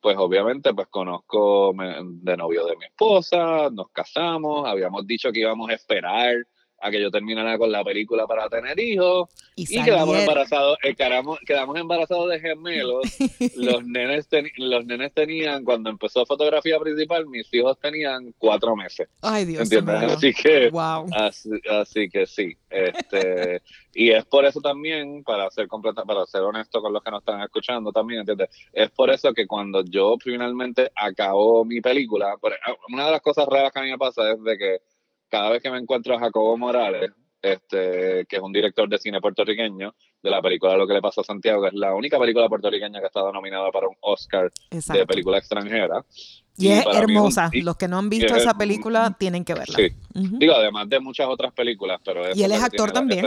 pues 0.00 0.16
obviamente 0.18 0.72
pues 0.74 0.88
conozco 0.88 1.74
de 1.74 2.36
novio 2.36 2.66
de 2.66 2.76
mi 2.76 2.84
esposa, 2.84 3.70
nos 3.70 3.88
casamos, 3.90 4.68
habíamos 4.68 5.06
dicho 5.06 5.32
que 5.32 5.40
íbamos 5.40 5.70
a 5.70 5.74
esperar 5.74 6.46
a 6.84 6.90
que 6.90 7.00
yo 7.00 7.10
terminara 7.10 7.56
con 7.56 7.72
la 7.72 7.82
película 7.82 8.26
para 8.26 8.46
tener 8.50 8.78
hijos 8.78 9.30
y, 9.56 9.82
quedamos 9.82 10.18
embarazados, 10.18 10.76
eh, 10.82 10.94
quedamos, 10.94 11.38
quedamos, 11.46 11.78
embarazados 11.78 12.28
de 12.28 12.40
gemelos. 12.40 13.04
los, 13.56 13.86
nenes 13.86 14.28
los 14.58 14.84
nenes 14.84 15.14
tenían, 15.14 15.64
cuando 15.64 15.88
empezó 15.88 16.26
fotografía 16.26 16.78
principal, 16.78 17.26
mis 17.26 17.52
hijos 17.54 17.78
tenían 17.80 18.34
cuatro 18.36 18.76
meses. 18.76 19.08
Ay, 19.22 19.46
Dios 19.46 19.62
¿Entiendes? 19.62 20.12
Así 20.12 20.34
que, 20.34 20.70
así, 21.70 22.10
que 22.10 22.26
sí. 22.26 22.54
Este, 22.68 23.62
y 23.94 24.10
es 24.10 24.26
por 24.26 24.44
eso 24.44 24.60
también, 24.60 25.24
para 25.24 25.50
ser 25.50 25.66
completa, 25.66 26.04
para 26.04 26.26
ser 26.26 26.42
honesto 26.42 26.82
con 26.82 26.92
los 26.92 27.02
que 27.02 27.10
nos 27.10 27.20
están 27.20 27.40
escuchando 27.40 27.92
también, 27.92 28.20
¿entiendes? 28.20 28.50
Es 28.74 28.90
por 28.90 29.08
eso 29.08 29.32
que 29.32 29.46
cuando 29.46 29.82
yo 29.84 30.16
finalmente 30.22 30.90
acabo 30.94 31.64
mi 31.64 31.80
película, 31.80 32.36
una 32.90 33.06
de 33.06 33.12
las 33.12 33.22
cosas 33.22 33.46
raras 33.46 33.72
que 33.72 33.78
a 33.78 33.82
mí 33.82 33.90
me 33.90 33.98
pasa 33.98 34.32
es 34.32 34.42
de 34.42 34.58
que 34.58 34.78
cada 35.28 35.50
vez 35.50 35.62
que 35.62 35.70
me 35.70 35.78
encuentro 35.78 36.14
a 36.14 36.20
Jacobo 36.20 36.56
Morales, 36.56 37.10
este, 37.44 38.24
que 38.26 38.36
es 38.36 38.42
un 38.42 38.52
director 38.52 38.88
de 38.88 38.98
cine 38.98 39.20
puertorriqueño, 39.20 39.94
de 40.22 40.30
la 40.30 40.40
película 40.40 40.76
Lo 40.78 40.86
que 40.86 40.94
le 40.94 41.02
pasó 41.02 41.20
a 41.20 41.24
Santiago, 41.24 41.60
que 41.60 41.68
es 41.68 41.74
la 41.74 41.94
única 41.94 42.18
película 42.18 42.48
puertorriqueña 42.48 42.98
que 42.98 43.04
ha 43.04 43.08
estado 43.08 43.30
nominada 43.30 43.70
para 43.70 43.86
un 43.86 43.96
Oscar 44.00 44.50
de 44.70 45.06
película 45.06 45.36
extranjera. 45.36 46.02
Y, 46.56 46.68
es 46.68 46.86
hermosa. 46.86 47.50
Los 47.52 47.76
que 47.76 47.88
no 47.88 47.98
han 47.98 48.08
visto 48.08 48.34
esa 48.34 48.56
película 48.56 49.14
tienen 49.18 49.44
que 49.44 49.52
verla. 49.52 49.76
Sí. 49.76 49.88
Digo, 50.14 50.54
además 50.54 50.88
de 50.88 51.00
muchas 51.00 51.26
otras 51.26 51.52
películas, 51.52 52.00
pero... 52.02 52.34
Y 52.34 52.42
él 52.42 52.52
es 52.52 52.62
actor 52.62 52.92
también. 52.92 53.26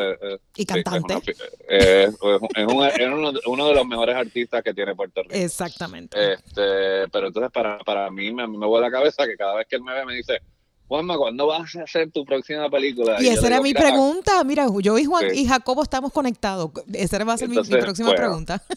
y 0.55 0.65
cantante. 0.65 1.21
es, 1.67 2.17
uno, 2.19 3.67
de 3.67 3.75
los 3.75 3.85
mejores 3.85 4.15
artistas 4.15 4.63
que 4.63 4.73
tiene 4.73 4.95
Puerto 4.95 5.21
Rico. 5.21 5.35
Exactamente. 5.35 6.33
Este, 6.33 7.07
pero 7.11 7.27
entonces 7.27 7.51
para, 7.51 7.77
para 7.79 8.09
mí, 8.09 8.31
me, 8.31 8.47
me 8.47 8.65
vuelve 8.65 8.87
la 8.87 8.91
cabeza 8.91 9.27
que 9.27 9.35
cada 9.35 9.55
vez 9.55 9.67
que 9.67 9.75
él 9.75 9.83
me 9.83 9.93
ve 9.93 10.05
me 10.05 10.15
dice 10.15 10.41
Juanma, 10.87 11.17
¿cuándo 11.17 11.47
vas 11.47 11.75
a 11.75 11.83
hacer 11.83 12.11
tu 12.11 12.23
próxima 12.23 12.69
película? 12.69 13.21
Y, 13.21 13.27
esa 13.27 13.47
era 13.47 13.61
mi 13.61 13.73
pregunta. 13.73 14.43
Mira, 14.45 14.67
yo 14.81 14.97
y 14.97 15.03
Juan 15.03 15.35
y 15.35 15.45
Jacobo 15.45 15.83
estamos 15.83 16.13
conectados. 16.13 16.71
Esa 16.93 17.21
va 17.25 17.33
a 17.33 17.37
ser 17.37 17.49
mi, 17.49 17.55
próxima 17.55 18.09
pues, 18.09 18.19
pregunta. 18.19 18.63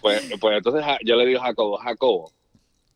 Pues, 0.00 0.20
pues, 0.40 0.56
entonces 0.56 0.84
yo 1.04 1.14
le 1.14 1.26
digo 1.26 1.40
a 1.40 1.44
Jacobo, 1.44 1.76
Jacobo, 1.76 2.32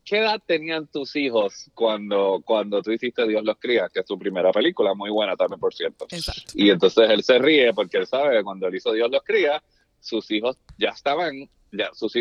¿qué 0.03 0.17
edad 0.17 0.41
tenían 0.45 0.87
tus 0.87 1.15
hijos 1.15 1.71
cuando, 1.73 2.41
cuando 2.43 2.81
tú 2.81 2.91
hiciste 2.91 3.25
Dios 3.25 3.45
los 3.45 3.57
cría? 3.57 3.87
Que 3.87 4.01
es 4.01 4.05
tu 4.05 4.19
primera 4.19 4.51
película, 4.51 4.93
muy 4.93 5.09
buena 5.09 5.37
también, 5.37 5.57
por 5.57 5.73
cierto. 5.73 6.05
Exacto. 6.09 6.51
Y 6.55 6.69
entonces 6.69 7.09
él 7.09 7.23
se 7.23 7.39
ríe 7.39 7.73
porque 7.73 7.97
él 7.97 8.07
sabe 8.07 8.37
que 8.37 8.43
cuando 8.43 8.67
él 8.67 8.75
hizo 8.75 8.91
Dios 8.91 9.09
los 9.09 9.23
cría, 9.23 9.63
sus 10.07 10.29
hijos 10.31 10.57
ya 10.77 10.89
estaban 10.89 11.49
ya 11.71 11.89
sus, 11.93 12.13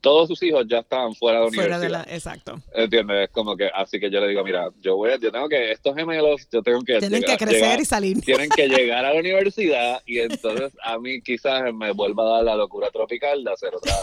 todos 0.00 0.28
sus 0.28 0.42
hijos 0.42 0.66
ya 0.68 0.78
estaban 0.78 1.14
fuera 1.14 1.40
de 1.40 1.44
la 1.44 1.50
fuera 1.52 1.76
universidad. 1.76 2.04
De 2.04 2.10
la, 2.10 2.16
exacto. 2.16 2.60
¿Entiendes? 2.74 3.30
Como 3.30 3.56
que, 3.56 3.68
así 3.72 4.00
que 4.00 4.10
yo 4.10 4.20
le 4.20 4.28
digo, 4.28 4.42
mira, 4.44 4.70
yo 4.80 4.96
voy, 4.96 5.10
yo 5.20 5.30
tengo 5.30 5.48
que, 5.48 5.72
estos 5.72 5.94
gemelos, 5.94 6.48
yo 6.50 6.62
tengo 6.62 6.80
que... 6.80 6.98
Tienen 6.98 7.22
que 7.22 7.36
crecer 7.36 7.80
y 7.80 7.84
salir. 7.84 8.20
Tienen 8.20 8.48
que 8.48 8.68
llegar 8.68 9.04
a 9.04 9.12
la 9.12 9.20
universidad 9.20 10.00
y 10.06 10.18
entonces 10.18 10.72
a 10.82 10.98
mí 10.98 11.20
quizás 11.22 11.72
me 11.74 11.92
vuelva 11.92 12.24
a 12.24 12.36
dar 12.36 12.44
la 12.44 12.56
locura 12.56 12.90
tropical 12.90 13.44
de 13.44 13.52
hacer 13.52 13.74
otra, 13.74 13.94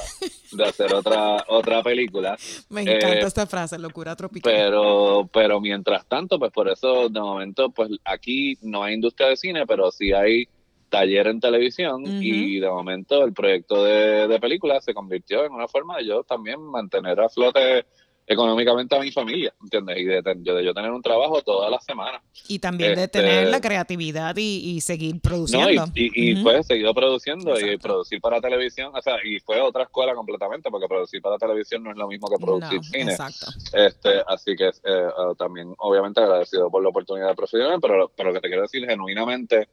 de 0.52 0.64
hacer 0.64 0.94
otra, 0.94 1.44
otra 1.48 1.82
película. 1.82 2.38
Me 2.70 2.82
encanta 2.82 3.14
eh, 3.14 3.26
esta 3.26 3.48
frase, 3.48 3.80
locura 3.80 4.16
tropical. 4.16 4.52
Pero, 4.54 5.30
pero 5.34 5.60
mientras 5.60 6.06
tanto, 6.08 6.38
pues 6.38 6.52
por 6.52 6.70
eso 6.70 7.10
de 7.10 7.20
momento, 7.20 7.70
pues 7.72 7.90
aquí 8.06 8.58
no 8.62 8.84
hay 8.84 8.94
industria 8.94 9.30
de 9.30 9.38
cine, 9.38 9.66
pero 9.66 9.92
sí 9.92 10.14
hay 10.14 10.48
taller 10.90 11.28
en 11.28 11.40
televisión 11.40 12.04
y 12.06 12.60
de 12.60 12.70
momento 12.70 13.24
el 13.24 13.34
proyecto 13.34 13.84
de, 13.84 14.28
de, 14.28 14.40
película 14.40 14.82
se 14.82 14.94
convirtió 14.94 15.46
en 15.46 15.54
una 15.54 15.68
forma 15.68 15.98
de 15.98 16.08
yo 16.08 16.24
también 16.24 16.62
mantener 16.62 17.20
a 17.20 17.30
flote 17.30 17.86
económicamente 18.30 18.96
a 18.96 19.00
mi 19.00 19.12
familia, 19.12 19.52
¿entiendes? 19.60 19.98
Y 19.98 20.06
de, 20.06 20.22
yo 20.64 20.74
tener 20.74 20.92
un 20.92 21.02
trabajo 21.02 21.42
toda 21.42 21.68
la 21.68 21.82
semana. 21.82 22.22
Y 22.48 22.60
también 22.60 22.94
de 22.94 23.08
tener 23.08 23.40
este, 23.40 23.52
la 23.52 23.60
creatividad 23.60 24.36
y, 24.38 24.80
seguir 24.82 25.20
produciendo. 25.20 25.88
No, 25.88 25.92
y, 25.96 26.12
y, 26.14 26.44
pues 26.44 26.68
seguido 26.68 26.94
produciendo 26.94 27.60
y 27.60 27.78
producir 27.78 28.22
para 28.22 28.40
televisión, 28.40 28.92
o 28.96 29.02
sea, 29.02 29.16
y 29.26 29.40
fue 29.40 29.60
otra 29.60 29.84
escuela 29.84 30.14
completamente, 30.14 30.70
porque 30.70 30.88
producir 30.88 31.24
para 31.24 31.40
televisión 31.40 31.82
no 31.82 31.90
es 31.90 31.98
lo 31.98 32.08
mismo 32.08 32.28
que 32.28 32.38
producir 32.38 32.84
cine. 32.84 33.12
Exacto. 33.12 33.48
Este, 33.74 34.22
así 34.28 34.56
que 34.56 34.68
eh, 34.68 35.08
también, 35.36 35.74
obviamente, 35.80 36.22
agradecido 36.22 36.70
por 36.70 36.84
la 36.84 36.90
oportunidad 36.90 37.30
de 37.30 37.36
profesional, 37.36 37.80
pero, 37.82 38.12
pero 38.16 38.30
lo 38.30 38.36
que 38.36 38.42
te 38.42 38.48
quiero 38.48 38.62
decir 38.62 38.86
genuinamente 38.86 39.70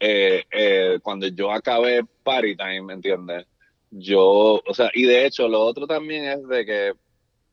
eh, 0.00 0.44
eh, 0.50 0.98
cuando 1.02 1.26
yo 1.28 1.50
acabé 1.50 2.02
Party 2.22 2.56
Time, 2.56 2.82
¿me 2.82 2.92
entiendes? 2.94 3.46
Yo, 3.90 4.60
o 4.66 4.74
sea, 4.74 4.90
y 4.92 5.04
de 5.04 5.26
hecho 5.26 5.48
lo 5.48 5.60
otro 5.60 5.86
también 5.86 6.24
es 6.24 6.48
de 6.48 6.66
que 6.66 6.92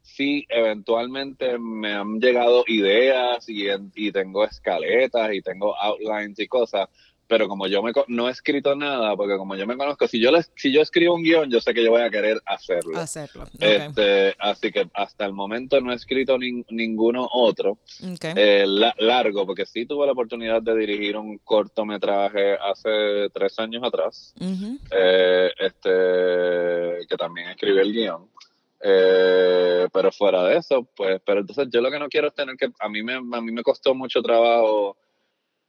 sí, 0.02 0.46
eventualmente 0.50 1.58
me 1.58 1.94
han 1.94 2.20
llegado 2.20 2.64
ideas 2.68 3.48
y, 3.48 3.68
y 3.96 4.12
tengo 4.12 4.44
escaletas 4.44 5.34
y 5.34 5.42
tengo 5.42 5.76
outlines 5.78 6.40
y 6.40 6.48
cosas, 6.48 6.90
pero 7.32 7.48
como 7.48 7.66
yo 7.66 7.82
me, 7.82 7.94
no 8.10 8.28
he 8.28 8.32
escrito 8.34 8.76
nada, 8.76 9.16
porque 9.16 9.38
como 9.38 9.56
yo 9.56 9.66
me 9.66 9.78
conozco, 9.78 10.06
si 10.06 10.20
yo, 10.20 10.32
si 10.54 10.74
yo 10.74 10.82
escribo 10.82 11.16
un 11.16 11.24
guion, 11.24 11.50
yo 11.50 11.62
sé 11.62 11.74
que 11.74 11.82
yo 11.82 11.92
voy 11.92 12.02
a 12.02 12.10
querer 12.10 12.42
hacerlo. 12.46 13.00
Hacerlo. 13.00 13.46
Este, 13.58 14.36
así 14.38 14.70
que 14.70 14.90
hasta 14.94 15.28
el 15.28 15.32
momento 15.32 15.80
no 15.80 15.94
he 15.94 15.96
escrito 15.96 16.38
ninguno 16.38 17.30
otro 17.32 17.78
eh, 18.36 18.66
largo, 18.98 19.46
porque 19.46 19.66
sí 19.66 19.86
tuve 19.86 20.08
la 20.08 20.12
oportunidad 20.12 20.62
de 20.62 20.76
dirigir 20.76 21.16
un 21.16 21.38
cortometraje 21.38 22.56
hace 22.56 23.30
tres 23.34 23.58
años 23.60 23.82
atrás, 23.82 24.36
eh, 24.92 25.52
este, 25.58 27.08
que 27.08 27.16
también 27.18 27.52
escribí 27.52 27.80
el 27.80 27.94
guion. 27.94 28.28
Eh, 28.84 29.88
pero 29.94 30.12
fuera 30.12 30.44
de 30.44 30.58
eso, 30.58 30.86
pues, 30.98 31.22
pero 31.26 31.40
entonces 31.40 31.70
yo 31.72 31.80
lo 31.80 31.90
que 31.90 32.00
no 32.00 32.10
quiero 32.10 32.28
es 32.28 32.36
tener 32.36 32.58
que, 32.58 32.70
a 32.78 32.90
mí 32.90 33.02
me, 33.02 33.14
a 33.14 33.42
mí 33.42 33.54
me 33.54 33.64
costó 33.64 33.96
mucho 33.96 34.22
trabajo 34.22 34.98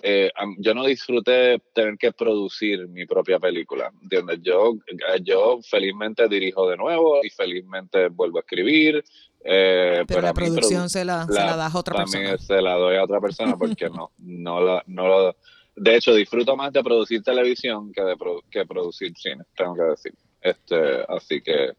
eh, 0.04 0.32
yo 0.58 0.74
no 0.74 0.84
disfruté 0.84 1.62
tener 1.72 1.96
que 1.96 2.10
producir 2.10 2.88
mi 2.88 3.06
propia 3.06 3.38
película, 3.38 3.92
¿entiendes? 4.02 4.40
Yo, 4.42 4.74
eh, 4.88 5.20
yo 5.22 5.60
felizmente 5.62 6.26
dirijo 6.26 6.68
de 6.68 6.76
nuevo 6.76 7.24
y 7.24 7.30
felizmente 7.30 8.08
vuelvo 8.08 8.38
a 8.38 8.40
escribir. 8.40 9.04
Eh, 9.44 10.02
pero, 10.08 10.22
la 10.22 10.34
producción 10.34 10.90
se, 10.90 11.04
la, 11.04 11.24
se 11.26 11.34
la 11.34 11.56
das 11.56 11.72
a 11.72 11.78
otra 11.78 11.94
persona. 11.94 12.18
También 12.18 12.38
se 12.40 12.60
la 12.60 12.74
doy 12.74 12.96
a 12.96 13.04
otra 13.04 13.20
persona 13.20 13.56
porque 13.56 13.88
no, 13.90 14.10
no, 14.18 14.60
la, 14.60 14.82
no 14.88 15.06
lo... 15.06 15.36
De 15.76 15.94
hecho, 15.94 16.12
disfruto 16.14 16.56
más 16.56 16.72
de 16.72 16.82
producir 16.82 17.22
televisión 17.22 17.92
que 17.92 18.02
de 18.02 18.16
que 18.50 18.66
producir 18.66 19.12
cine, 19.16 19.44
tengo 19.56 19.76
que 19.76 19.82
decir. 19.82 20.14
Este, 20.40 21.04
así 21.08 21.40
que, 21.40 21.74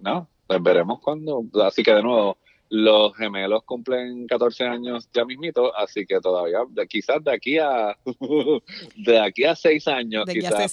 no, 0.00 0.28
pues 0.46 0.62
veremos 0.62 1.00
cuando. 1.00 1.44
Así 1.62 1.82
que 1.82 1.92
de 1.92 2.02
nuevo, 2.02 2.38
los 2.70 3.16
gemelos 3.16 3.64
cumplen 3.64 4.28
14 4.28 4.64
años 4.64 5.08
ya 5.12 5.24
mismito, 5.24 5.76
así 5.76 6.06
que 6.06 6.20
todavía, 6.20 6.60
de, 6.68 6.86
quizás 6.86 7.22
de 7.22 7.32
aquí 7.32 7.58
a 7.58 7.98
de 8.96 9.18
aquí 9.18 9.44
a 9.44 9.56
seis 9.56 9.88
años, 9.88 10.24
quizás 10.26 10.72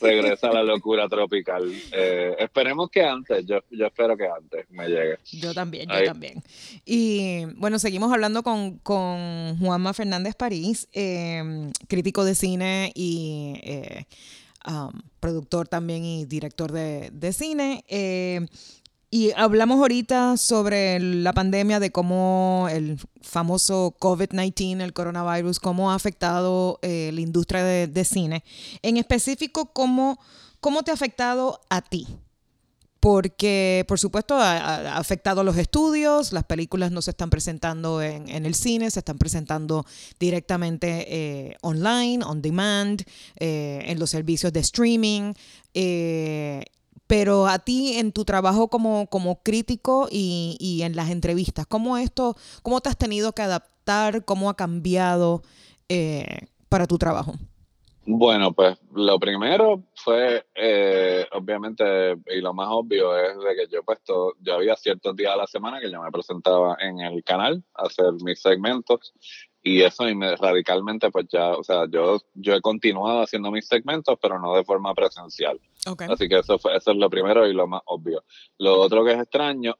regresa, 0.00 0.52
la 0.52 0.62
locura 0.62 1.08
tropical. 1.08 1.70
Eh, 1.92 2.36
esperemos 2.38 2.88
que 2.88 3.02
antes, 3.02 3.44
yo, 3.46 3.58
yo 3.70 3.86
espero 3.86 4.16
que 4.16 4.26
antes 4.26 4.70
me 4.70 4.86
llegue. 4.86 5.18
Yo 5.32 5.52
también, 5.52 5.88
yo 5.88 6.04
también. 6.04 6.42
Y 6.84 7.46
bueno, 7.56 7.78
seguimos 7.78 8.12
hablando 8.12 8.42
con, 8.42 8.78
con 8.78 9.58
Juanma 9.58 9.92
Fernández 9.92 10.36
París, 10.36 10.88
em, 10.92 11.72
crítico 11.88 12.24
de 12.24 12.34
cine 12.36 12.92
y 12.94 13.54
eh, 13.62 14.04
um, 14.68 14.92
productor 15.18 15.66
también 15.66 16.04
y 16.04 16.26
director 16.26 16.70
de, 16.70 17.10
de 17.10 17.32
cine. 17.32 17.84
Y 19.12 19.32
hablamos 19.32 19.80
ahorita 19.80 20.36
sobre 20.36 21.00
la 21.00 21.32
pandemia, 21.32 21.80
de 21.80 21.90
cómo 21.90 22.68
el 22.70 22.96
famoso 23.20 23.96
COVID-19, 23.98 24.80
el 24.82 24.92
coronavirus, 24.92 25.58
cómo 25.58 25.90
ha 25.90 25.96
afectado 25.96 26.78
eh, 26.82 27.10
la 27.12 27.20
industria 27.20 27.64
de, 27.64 28.04
cine. 28.04 28.44
En 28.82 28.96
específico, 28.98 29.72
cómo, 29.72 30.20
cómo 30.60 30.84
te 30.84 30.92
ha 30.92 30.94
afectado 30.94 31.60
a 31.70 31.82
ti. 31.82 32.06
porque 33.00 33.86
por 33.88 33.98
supuesto 33.98 34.36
ha, 34.36 34.96
afectado 34.98 35.40
a 35.40 35.44
los 35.44 35.56
estudios, 35.56 36.32
las 36.32 36.44
películas 36.44 36.92
no 36.92 37.00
se 37.02 37.10
están 37.10 37.30
presentando 37.30 38.02
en, 38.02 38.28
el 38.28 38.54
cine, 38.54 38.90
se 38.90 39.00
están 39.00 39.18
presentando 39.18 39.86
directamente 40.20 41.06
eh, 41.08 41.56
online, 41.62 42.22
on 42.24 42.42
demand, 42.42 43.02
eh, 43.40 43.82
en 43.86 43.98
los 43.98 44.10
servicios 44.10 44.52
de 44.52 44.60
streaming. 44.60 45.32
Pero 47.10 47.48
a 47.48 47.58
ti 47.58 47.98
en 47.98 48.12
tu 48.12 48.24
trabajo 48.24 48.68
como, 48.68 49.08
como 49.08 49.42
crítico 49.42 50.06
y, 50.12 50.56
y, 50.60 50.82
en 50.82 50.94
las 50.94 51.10
entrevistas, 51.10 51.66
¿cómo 51.66 51.98
esto, 51.98 52.36
cómo 52.62 52.80
te 52.80 52.88
has 52.88 52.96
tenido 52.96 53.32
que 53.32 53.42
adaptar, 53.42 54.24
cómo 54.24 54.48
ha 54.48 54.54
cambiado 54.54 55.42
para 56.68 56.86
tu 56.86 56.98
trabajo? 56.98 57.34
Bueno, 58.06 58.52
pues 58.52 58.78
lo 58.94 59.18
primero 59.18 59.82
fue, 59.96 60.46
eh, 60.54 61.26
obviamente, 61.32 62.16
y 62.28 62.40
lo 62.40 62.54
más 62.54 62.68
obvio 62.70 63.16
es 63.18 63.36
de 63.38 63.56
que 63.56 63.72
yo 63.74 63.82
puesto, 63.82 64.34
yo 64.40 64.54
había 64.54 64.76
ciertos 64.76 65.16
días 65.16 65.34
a 65.34 65.36
la 65.36 65.48
semana 65.48 65.80
que 65.80 65.90
yo 65.90 66.00
me 66.00 66.12
presentaba 66.12 66.76
en 66.80 67.00
el 67.00 67.24
canal 67.24 67.64
a 67.74 67.86
hacer 67.86 68.12
mis 68.22 68.40
segmentos 68.40 69.12
y 69.62 69.82
eso 69.82 70.04
me, 70.14 70.36
radicalmente 70.36 71.10
pues 71.10 71.26
ya, 71.28 71.50
o 71.50 71.64
sea, 71.64 71.86
yo, 71.90 72.20
yo 72.34 72.54
he 72.54 72.60
continuado 72.60 73.20
haciendo 73.22 73.50
mis 73.50 73.66
segmentos, 73.66 74.16
pero 74.22 74.38
no 74.38 74.54
de 74.54 74.62
forma 74.62 74.94
presencial. 74.94 75.60
Así 76.10 76.28
que 76.28 76.38
eso 76.38 76.58
fue, 76.58 76.76
eso 76.76 76.90
es 76.90 76.96
lo 76.96 77.08
primero 77.08 77.46
y 77.46 77.52
lo 77.52 77.66
más 77.66 77.82
obvio. 77.86 78.24
Lo 78.58 78.80
otro 78.80 79.04
que 79.04 79.12
es 79.12 79.18
extraño, 79.18 79.74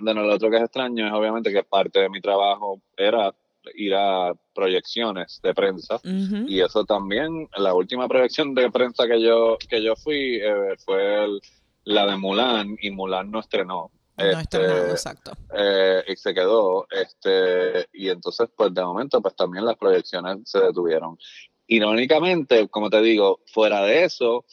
lo 0.00 0.34
otro 0.34 0.50
que 0.50 0.56
es 0.56 0.62
extraño 0.62 1.06
es 1.06 1.12
obviamente 1.12 1.52
que 1.52 1.64
parte 1.64 2.00
de 2.00 2.08
mi 2.08 2.20
trabajo 2.20 2.80
era 2.96 3.34
ir 3.74 3.94
a 3.94 4.34
proyecciones 4.54 5.40
de 5.42 5.54
prensa. 5.54 6.00
Y 6.04 6.60
eso 6.60 6.84
también 6.84 7.48
la 7.56 7.74
última 7.74 8.08
proyección 8.08 8.54
de 8.54 8.70
prensa 8.70 9.06
que 9.06 9.20
yo 9.20 9.58
que 9.68 9.82
yo 9.82 9.96
fui 9.96 10.36
eh, 10.36 10.76
fue 10.84 11.26
la 11.84 12.06
de 12.06 12.16
Mulan 12.16 12.76
y 12.80 12.90
Mulan 12.90 13.30
no 13.30 13.40
estrenó. 13.40 13.90
No 14.16 14.24
este, 14.24 14.90
exacto. 14.90 15.32
eh, 15.54 16.02
y 16.08 16.16
se 16.16 16.34
quedó 16.34 16.88
este 16.90 17.88
y 17.92 18.08
entonces 18.08 18.48
pues 18.56 18.74
de 18.74 18.82
momento 18.82 19.22
pues 19.22 19.36
también 19.36 19.64
las 19.64 19.76
proyecciones 19.76 20.38
se 20.44 20.60
detuvieron. 20.60 21.16
Irónicamente 21.66 22.68
como 22.68 22.90
te 22.90 23.00
digo 23.00 23.40
fuera 23.46 23.82
de 23.82 24.04
eso 24.04 24.44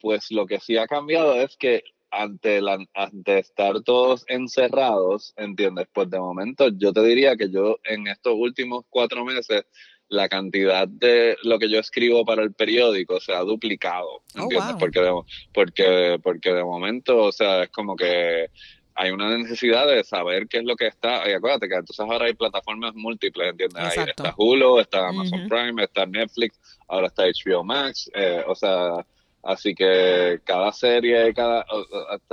pues 0.00 0.30
lo 0.30 0.46
que 0.46 0.60
sí 0.60 0.76
ha 0.76 0.86
cambiado 0.86 1.34
es 1.34 1.56
que 1.56 1.84
ante, 2.10 2.60
la, 2.60 2.78
ante 2.94 3.38
estar 3.38 3.82
todos 3.82 4.24
encerrados, 4.28 5.34
¿entiendes? 5.36 5.88
Pues 5.92 6.10
de 6.10 6.18
momento 6.18 6.68
yo 6.68 6.92
te 6.92 7.02
diría 7.02 7.36
que 7.36 7.50
yo 7.50 7.78
en 7.84 8.06
estos 8.06 8.34
últimos 8.36 8.84
cuatro 8.88 9.24
meses 9.24 9.64
la 10.08 10.28
cantidad 10.28 10.88
de 10.88 11.36
lo 11.42 11.58
que 11.58 11.68
yo 11.68 11.78
escribo 11.78 12.24
para 12.24 12.42
el 12.42 12.54
periódico 12.54 13.20
se 13.20 13.34
ha 13.34 13.40
duplicado, 13.40 14.08
oh, 14.36 14.42
¿entiendes? 14.42 14.76
porque, 14.78 15.00
de, 15.00 15.12
porque, 15.52 16.18
porque 16.22 16.52
de 16.52 16.64
momento, 16.64 17.24
o 17.24 17.32
sea, 17.32 17.64
es 17.64 17.70
como 17.70 17.94
que 17.94 18.48
hay 18.94 19.10
una 19.12 19.36
necesidad 19.36 19.86
de 19.86 20.02
saber 20.02 20.48
qué 20.48 20.58
es 20.58 20.64
lo 20.64 20.74
que 20.74 20.88
está. 20.88 21.28
Y 21.30 21.32
acuérdate 21.32 21.68
que 21.68 21.76
entonces 21.76 22.00
ahora 22.00 22.26
hay 22.26 22.34
plataformas 22.34 22.94
múltiples, 22.94 23.50
¿entiendes? 23.50 23.96
Ahí 23.96 24.08
está 24.08 24.34
Hulu, 24.36 24.80
está 24.80 25.08
Amazon 25.08 25.48
Prime, 25.48 25.84
está 25.84 26.04
Netflix, 26.04 26.58
ahora 26.88 27.06
está 27.06 27.24
HBO 27.26 27.62
Max, 27.62 28.10
eh, 28.12 28.42
o 28.44 28.56
sea, 28.56 29.06
Así 29.42 29.74
que 29.74 30.40
cada 30.44 30.72
serie, 30.72 31.32
cada, 31.32 31.64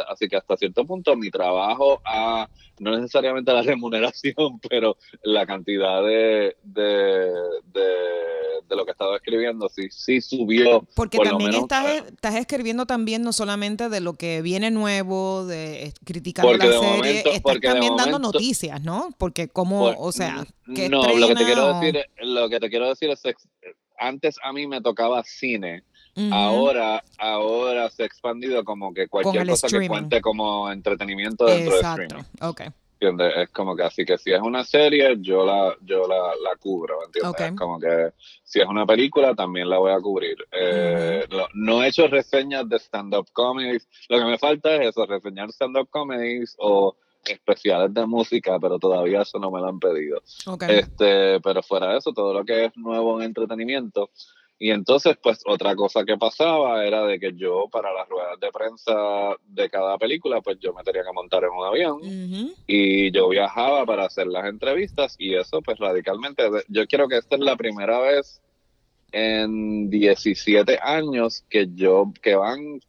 así 0.10 0.28
que 0.28 0.38
hasta 0.38 0.58
cierto 0.58 0.86
punto 0.86 1.16
mi 1.16 1.30
trabajo 1.30 2.02
a, 2.04 2.50
no 2.80 2.98
necesariamente 2.98 3.54
la 3.54 3.62
remuneración, 3.62 4.60
pero 4.68 4.98
la 5.24 5.46
cantidad 5.46 6.04
de, 6.04 6.58
de, 6.64 7.32
de, 7.74 8.76
lo 8.76 8.84
que 8.86 8.92
estaba 8.92 9.16
escribiendo 9.18 9.70
sí, 9.70 9.88
sí 9.92 10.20
subió. 10.20 10.86
Porque 10.96 11.20
también 11.20 11.54
estás, 11.54 11.86
eh, 11.86 12.04
estás 12.08 12.36
escribiendo 12.36 12.86
también 12.86 13.22
no 13.22 13.32
solamente 13.32 13.88
de 13.88 14.02
lo 14.02 14.16
que 14.16 14.42
viene 14.42 14.72
nuevo, 14.72 15.46
de 15.46 15.94
criticar 16.04 16.44
la 16.46 16.58
serie, 16.58 17.24
estás 17.32 17.60
también 17.62 17.96
dando 17.96 18.20
noticias, 18.20 18.82
¿no? 18.82 19.10
Porque 19.18 19.48
como, 19.48 19.86
o 19.98 20.12
sea, 20.12 20.46
que 20.74 20.90
no, 20.90 21.04
lo 21.16 21.28
que 21.28 21.36
te 21.36 21.46
quiero 21.46 21.80
decir, 21.80 22.06
lo 22.18 22.50
que 22.50 22.60
te 22.60 22.70
quiero 22.70 22.90
decir 22.90 23.12
es, 23.12 23.22
antes 23.98 24.38
a 24.44 24.52
mí 24.52 24.68
me 24.68 24.82
tocaba 24.82 25.24
cine 25.24 25.84
Ahora, 26.32 27.04
ahora 27.18 27.90
se 27.90 28.04
ha 28.04 28.06
expandido 28.06 28.64
como 28.64 28.94
que 28.94 29.08
cualquier 29.08 29.48
cosa 29.48 29.68
que 29.68 29.88
cuente 29.88 30.22
como 30.22 30.72
entretenimiento 30.72 31.46
dentro 31.46 31.74
de 31.74 31.82
streaming. 31.82 32.24
Okay. 32.42 32.68
Es 33.00 33.50
como 33.50 33.76
que 33.76 33.84
así 33.84 34.06
que 34.06 34.18
si 34.18 34.32
es 34.32 34.42
una 34.42 34.64
serie, 34.64 35.18
yo 35.20 35.46
la, 35.46 35.76
yo 35.82 36.08
la, 36.08 36.16
la 36.16 36.56
cubro, 36.60 37.06
¿entiendes? 37.06 37.40
Es 37.40 37.56
como 37.56 37.80
que 37.80 38.14
si 38.44 38.62
es 38.62 38.66
una 38.66 38.86
película, 38.86 39.36
también 39.36 39.70
la 39.70 39.78
voy 39.78 39.92
a 39.92 40.00
cubrir. 40.00 40.38
Eh, 40.52 41.28
no, 41.54 41.84
he 41.84 41.90
hecho 41.90 42.08
reseñas 42.08 42.68
de 42.68 42.78
stand-up 42.80 43.28
comedies. 43.34 43.88
Lo 44.10 44.18
que 44.18 44.26
me 44.26 44.38
falta 44.38 44.76
es 44.76 44.90
eso, 44.90 45.06
reseñar 45.06 45.50
stand-up 45.50 45.90
comedies 45.90 46.56
o 46.58 46.96
especiales 47.26 47.94
de 47.94 48.06
música, 48.06 48.58
pero 48.60 48.80
todavía 48.80 49.22
eso 49.22 49.40
no 49.40 49.52
me 49.52 49.60
lo 49.60 49.68
han 49.68 49.80
pedido. 49.80 50.22
Este, 50.68 51.40
pero 51.42 51.62
fuera 51.62 51.92
de 51.92 51.98
eso, 51.98 52.14
todo 52.14 52.34
lo 52.34 52.46
que 52.46 52.66
es 52.66 52.78
nuevo 52.78 53.20
en 53.20 53.26
entretenimiento, 53.26 54.10
y 54.58 54.72
entonces, 54.72 55.18
pues 55.22 55.42
otra 55.46 55.76
cosa 55.76 56.06
que 56.06 56.18
pasaba 56.18 56.86
era 56.86 57.06
de 57.06 57.20
que 57.20 57.34
yo 57.34 57.68
para 57.70 57.92
las 57.92 58.08
ruedas 58.08 58.40
de 58.40 58.52
prensa 58.52 59.36
de 59.48 59.70
cada 59.70 59.98
película, 59.98 60.42
pues 60.42 60.58
yo 60.60 60.74
me 60.74 60.84
tenía 60.84 61.04
que 61.04 61.12
montar 61.12 61.44
en 61.44 61.50
un 61.50 61.66
avión 61.66 62.00
y 62.66 63.12
yo 63.12 63.28
viajaba 63.30 63.86
para 63.86 64.06
hacer 64.06 64.28
las 64.28 64.46
entrevistas 64.46 65.16
y 65.20 65.36
eso 65.36 65.62
pues 65.62 65.78
radicalmente, 65.78 66.44
yo 66.70 66.88
quiero 66.88 67.10
que 67.10 67.18
esta 67.18 67.36
es 67.36 67.42
la 67.42 67.58
primera 67.58 68.00
vez 68.00 68.42
en 69.12 69.90
17 69.90 70.80
años 70.82 71.44
que 71.50 71.68
yo, 71.74 72.14
que 72.22 72.36
van 72.36 72.80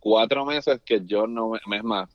cuatro 0.00 0.44
meses 0.44 0.80
que 0.84 1.02
yo 1.04 1.28
no, 1.28 1.54
es 1.54 1.84
más, 1.84 2.10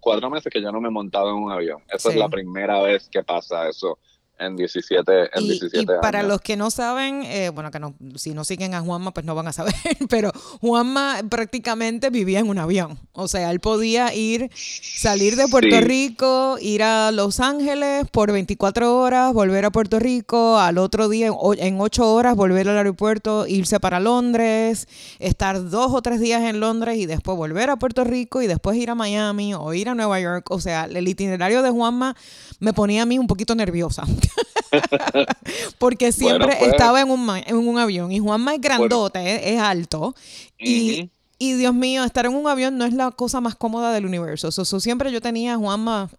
cuatro 0.00 0.30
meses 0.30 0.52
que 0.52 0.62
yo 0.62 0.70
no 0.70 0.80
me 0.80 0.88
he 0.88 0.92
montado 0.92 1.30
en 1.30 1.42
un 1.42 1.50
avión. 1.50 1.82
Esa 1.92 2.10
es 2.10 2.16
la 2.16 2.28
primera 2.28 2.80
vez 2.82 3.08
que 3.08 3.24
pasa 3.24 3.68
eso 3.68 3.98
en 4.38 4.56
17, 4.56 5.12
en 5.34 5.44
y, 5.44 5.60
y 5.72 5.86
para 6.00 6.22
los 6.22 6.40
que 6.40 6.56
no 6.56 6.70
saben, 6.70 7.22
eh, 7.24 7.50
bueno, 7.50 7.70
que 7.70 7.78
no, 7.78 7.94
si 8.16 8.34
no 8.34 8.44
siguen 8.44 8.74
a 8.74 8.80
Juanma, 8.80 9.12
pues 9.12 9.24
no 9.24 9.34
van 9.34 9.48
a 9.48 9.52
saber, 9.52 9.74
pero 10.08 10.32
Juanma 10.60 11.22
prácticamente 11.28 12.10
vivía 12.10 12.40
en 12.40 12.48
un 12.48 12.58
avión. 12.58 12.98
O 13.12 13.28
sea, 13.28 13.50
él 13.50 13.60
podía 13.60 14.14
ir, 14.14 14.50
salir 14.54 15.36
de 15.36 15.48
Puerto 15.48 15.80
Rico, 15.80 16.58
ir 16.60 16.82
a 16.82 17.10
Los 17.12 17.40
Ángeles 17.40 18.06
por 18.10 18.32
24 18.32 18.98
horas, 18.98 19.32
volver 19.32 19.64
a 19.64 19.70
Puerto 19.70 19.98
Rico, 19.98 20.58
al 20.58 20.78
otro 20.78 21.08
día 21.08 21.30
en 21.58 21.80
8 21.80 22.12
horas 22.12 22.36
volver 22.36 22.68
al 22.68 22.76
aeropuerto, 22.76 23.46
irse 23.46 23.80
para 23.80 24.00
Londres, 24.00 24.88
estar 25.18 25.68
dos 25.70 25.92
o 25.92 26.02
tres 26.02 26.20
días 26.20 26.42
en 26.42 26.60
Londres 26.60 26.98
y 26.98 27.06
después 27.06 27.36
volver 27.36 27.70
a 27.70 27.76
Puerto 27.76 28.04
Rico 28.04 28.42
y 28.42 28.46
después 28.46 28.76
ir 28.76 28.90
a 28.90 28.94
Miami 28.94 29.54
o 29.54 29.72
ir 29.74 29.88
a 29.88 29.94
Nueva 29.94 30.20
York. 30.20 30.50
O 30.50 30.60
sea, 30.60 30.84
el 30.84 31.08
itinerario 31.08 31.62
de 31.62 31.70
Juanma 31.70 32.16
me 32.60 32.72
ponía 32.72 33.02
a 33.02 33.06
mí 33.06 33.18
un 33.18 33.26
poquito 33.26 33.54
nerviosa. 33.54 34.04
Porque 35.78 36.12
siempre 36.12 36.56
pues. 36.58 36.72
estaba 36.72 37.00
en 37.00 37.10
un, 37.10 37.28
en 37.36 37.56
un 37.56 37.78
avión. 37.78 38.12
Y 38.12 38.18
Juanma 38.18 38.54
es 38.54 38.60
grandote, 38.60 39.54
es, 39.54 39.60
alto. 39.60 40.14
y, 40.58 41.10
y, 41.38 41.52
Dios 41.54 41.74
mío, 41.74 42.04
estar 42.04 42.26
en 42.26 42.34
un 42.34 42.48
avión 42.48 42.78
no 42.78 42.84
es 42.84 42.92
la 42.92 43.10
cosa 43.10 43.40
más 43.40 43.54
cómoda 43.54 43.92
del 43.92 44.06
universo. 44.06 44.50
So, 44.52 44.80
siempre 44.80 45.12
yo 45.12 45.20
tenía 45.20 45.54
a 45.54 45.56
Juanma 45.56 46.10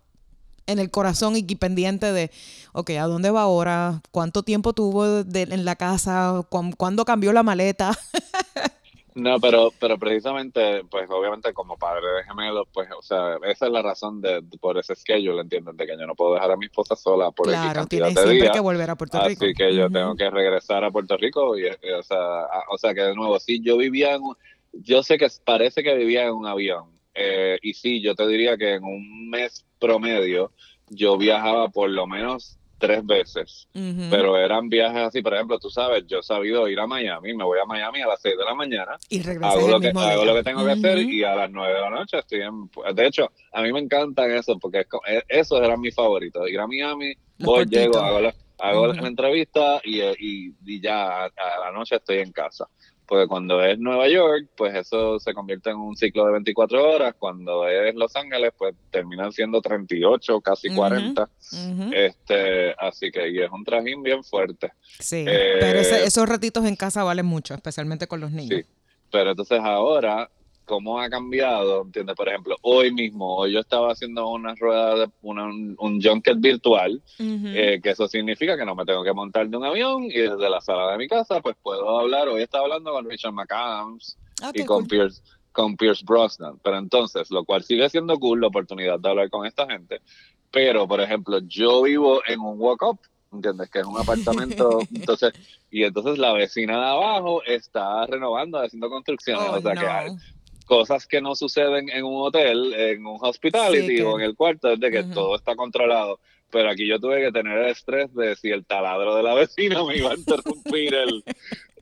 en 0.68 0.80
el 0.80 0.92
corazón 0.92 1.36
y 1.36 1.44
pendiente 1.44 2.12
de, 2.12 2.30
ok, 2.74 2.92
¿a 2.92 3.04
dónde 3.04 3.32
va 3.32 3.42
ahora? 3.42 4.02
¿Cuánto 4.12 4.44
tiempo 4.44 4.74
tuvo 4.74 5.20
en 5.20 5.66
la 5.66 5.76
casa? 5.76 6.46
¿Cuándo 6.50 7.06
cambió 7.06 7.34
la 7.34 7.44
maleta? 7.44 7.98
No, 9.18 9.40
pero, 9.40 9.74
pero 9.80 9.98
precisamente, 9.98 10.84
pues 10.92 11.10
obviamente 11.10 11.52
como 11.52 11.76
padre 11.76 12.06
de 12.18 12.24
gemelos, 12.24 12.68
pues, 12.72 12.88
o 12.96 13.02
sea, 13.02 13.38
esa 13.48 13.66
es 13.66 13.72
la 13.72 13.82
razón 13.82 14.22
de, 14.22 14.44
por 14.62 14.78
ese 14.78 14.96
schedule, 14.96 15.42
¿entienden? 15.42 15.76
De 15.76 15.88
que 15.88 15.98
yo 15.98 16.06
no 16.06 16.14
puedo 16.14 16.36
dejar 16.36 16.52
a 16.52 16.56
mi 16.56 16.68
esposa 16.68 16.96
sola 16.96 17.32
por 17.32 17.48
claro, 17.48 17.74
cantidad 17.74 18.12
de 18.12 18.32
días. 18.32 18.52
que 18.52 18.60
volver 18.60 18.92
a 18.92 18.96
Puerto 18.96 19.20
Rico. 19.26 19.44
Así 19.44 19.56
que 19.56 19.76
yo 19.76 19.90
tengo 19.90 20.16
que 20.16 20.30
regresar 20.30 20.84
a 20.84 20.92
Puerto 20.92 21.18
Rico 21.18 21.58
y, 21.58 21.66
o 21.66 22.04
sea, 22.04 22.46
o 22.70 22.78
sea 22.78 22.94
que 22.94 23.02
de 23.02 23.16
nuevo, 23.16 23.40
sí, 23.40 23.60
yo 23.60 23.78
vivía 23.78 24.14
en, 24.14 24.22
yo 24.72 25.02
sé 25.02 25.18
que 25.18 25.28
parece 25.44 25.82
que 25.82 25.96
vivía 25.96 26.26
en 26.26 26.34
un 26.34 26.46
avión, 26.46 26.86
eh, 27.16 27.58
y 27.64 27.74
sí, 27.74 28.00
yo 28.02 28.14
te 28.14 28.28
diría 28.28 28.56
que 28.56 28.76
en 28.76 28.84
un 28.84 29.32
mes 29.32 29.66
promedio 29.80 30.52
yo 30.90 31.18
viajaba 31.18 31.70
por 31.70 31.90
lo 31.90 32.06
menos 32.06 32.57
tres 32.78 33.06
veces, 33.06 33.68
pero 34.10 34.38
eran 34.38 34.70
viajes 34.70 35.08
así, 35.08 35.22
por 35.22 35.34
ejemplo, 35.34 35.58
tú 35.60 35.70
sabes, 35.70 36.06
yo 36.08 36.20
he 36.20 36.24
sabido 36.24 36.68
ir 36.68 36.80
a 36.80 36.88
Miami, 36.88 37.34
me 37.34 37.44
voy 37.44 37.60
a 37.60 37.66
Miami 37.66 38.02
a 38.02 38.08
las 38.08 38.22
seis 38.22 38.36
de 38.38 38.46
la 38.46 38.54
mañana, 38.54 38.98
y 39.10 39.28
hago, 39.28 39.68
lo 39.68 39.80
que, 39.80 39.90
hago 39.90 40.26
lo 40.26 40.36
que 40.36 40.44
tengo 40.44 40.66
que 40.66 40.72
hacer 40.72 41.00
y 41.00 41.24
a 41.24 41.36
las 41.36 41.52
nueve 41.52 41.74
de 41.74 41.82
la 41.82 41.90
noche 41.90 42.20
estoy 42.20 42.42
en... 42.42 42.70
De 42.96 43.08
hecho, 43.08 43.32
a 43.52 43.62
mí 43.62 43.74
me 43.74 43.80
encantan 43.80 44.32
eso, 44.32 44.58
porque 44.60 44.86
es, 45.08 45.24
esos 45.28 45.62
eran 45.62 45.80
mis 45.82 45.96
favoritos, 45.96 46.48
ir 46.50 46.60
a 46.60 46.68
Miami, 46.68 47.14
voy, 47.40 47.66
llego, 47.66 47.98
hago 47.98 48.22
la, 48.22 48.36
hago 48.60 48.94
la 48.94 49.08
entrevista 49.08 49.82
y, 49.84 50.02
y, 50.02 50.54
y 50.66 50.82
ya 50.82 51.26
a, 51.26 51.32
la 51.66 51.72
noche 51.72 51.96
estoy 51.96 52.20
en 52.20 52.32
casa 52.32 52.68
porque 53.08 53.28
cuando 53.28 53.64
es 53.64 53.80
Nueva 53.80 54.08
York, 54.10 54.50
pues 54.56 54.76
eso 54.76 55.20
se 55.20 55.34
convierte 55.34 55.70
en 55.70 55.78
un 55.78 55.96
ciclo 55.96 56.26
de 56.26 56.34
24 56.34 56.90
horas, 56.90 57.16
cuando 57.18 57.68
es 57.68 57.96
Los 57.96 58.16
Ángeles, 58.16 58.52
pues 58.58 58.76
terminan 58.92 59.32
siendo 59.32 59.62
38, 59.62 60.42
casi 60.42 60.74
40, 60.74 61.30
este, 61.94 62.76
así 62.78 63.10
que 63.12 63.30
y 63.30 63.40
es 63.40 63.50
un 63.50 63.64
trajín 63.64 64.04
bien 64.04 64.24
fuerte. 64.24 64.72
Sí, 65.00 65.24
pero 65.26 65.80
eh, 65.80 66.04
esos 66.06 66.28
ratitos 66.28 66.66
en 66.66 66.76
casa 66.76 67.04
valen 67.04 67.26
mucho, 67.26 67.54
especialmente 67.54 68.08
con 68.08 68.20
los 68.20 68.32
niños. 68.32 68.60
Sí, 68.60 68.66
pero 69.10 69.32
entonces 69.32 69.60
ahora 69.62 70.30
cómo 70.68 71.00
ha 71.00 71.10
cambiado, 71.10 71.84
¿entiendes? 71.84 72.16
Por 72.16 72.28
ejemplo, 72.28 72.58
hoy 72.62 72.92
mismo, 72.92 73.38
hoy 73.38 73.54
yo 73.54 73.62
estaba 73.62 73.94
haciendo 73.94 74.28
una 74.28 74.54
rueda, 74.54 74.96
de, 74.96 75.10
un, 75.22 75.76
un 75.80 76.02
junket 76.02 76.40
virtual, 76.40 77.02
eh, 77.18 77.80
que 77.82 77.90
eso 77.90 78.08
significa 78.08 78.58
que 78.58 78.66
no 78.66 78.76
me 78.76 78.86
tengo 78.86 79.04
que 79.04 79.14
montar 79.14 79.48
de 79.48 79.58
un 79.58 79.64
avión 79.64 80.04
y 80.04 80.20
desde 80.20 80.50
la 80.50 80.60
sala 80.60 80.92
de 80.92 80.98
mi 80.98 81.08
casa, 81.08 81.40
pues 81.42 81.56
puedo 81.64 82.00
hablar. 82.00 82.28
Hoy 82.28 82.42
estaba 82.42 82.66
hablando 82.66 82.92
con 82.92 83.10
Richard 83.10 83.32
McAdams 83.32 84.18
ah, 84.44 84.52
y 84.54 84.66
con 84.66 84.86
Pierce 84.86 85.24
con 85.54 85.76
Pierce 85.76 86.04
Brosnan. 86.06 86.60
Pero 86.62 86.78
entonces, 86.78 87.32
lo 87.32 87.44
cual 87.44 87.64
sigue 87.64 87.90
siendo 87.90 88.20
cool 88.20 88.42
la 88.42 88.48
oportunidad 88.48 89.00
de 89.00 89.10
hablar 89.10 89.30
con 89.30 89.46
esta 89.46 89.66
gente. 89.66 90.02
Pero, 90.52 90.88
por 90.88 91.02
ejemplo, 91.02 91.40
yo 91.48 91.82
vivo 91.82 92.22
en 92.28 92.42
un 92.42 92.60
walk-up, 92.60 93.00
¿entiendes? 93.32 93.70
Que 93.70 93.80
es 93.80 93.86
un 93.86 93.98
apartamento. 94.00 94.80
entonces, 94.94 95.34
y 95.72 95.84
entonces 95.84 96.20
la 96.20 96.34
vecina 96.34 96.78
de 96.78 96.86
abajo 96.86 97.42
está 97.44 98.06
renovando, 98.06 98.60
haciendo 98.60 98.90
construcciones. 98.90 99.48
Oh, 99.50 99.58
o 99.58 99.62
sea 99.62 99.74
que 99.74 99.88
hay 99.88 100.12
cosas 100.68 101.08
que 101.08 101.22
no 101.22 101.36
suceden 101.36 101.90
en 101.90 102.04
un 102.04 102.22
hotel, 102.22 102.74
en 102.74 103.06
un 103.06 103.18
hospitality 103.22 104.02
o 104.02 104.20
en 104.20 104.26
el 104.26 104.36
cuarto, 104.36 104.74
es 104.74 104.80
de 104.80 104.92
que 104.92 105.04
todo 105.04 105.36
está 105.36 105.56
controlado. 105.56 106.20
Pero 106.52 106.70
aquí 106.70 106.86
yo 106.86 107.00
tuve 107.00 107.22
que 107.22 107.32
tener 107.32 107.58
el 107.58 107.72
estrés 107.72 108.14
de 108.14 108.36
si 108.36 108.50
el 108.50 108.66
taladro 108.66 109.16
de 109.16 109.24
la 109.24 109.34
vecina 109.42 109.84
me 109.84 109.98
iba 109.98 110.12
a 110.12 110.16
interrumpir 110.16 110.94
el, 110.94 111.24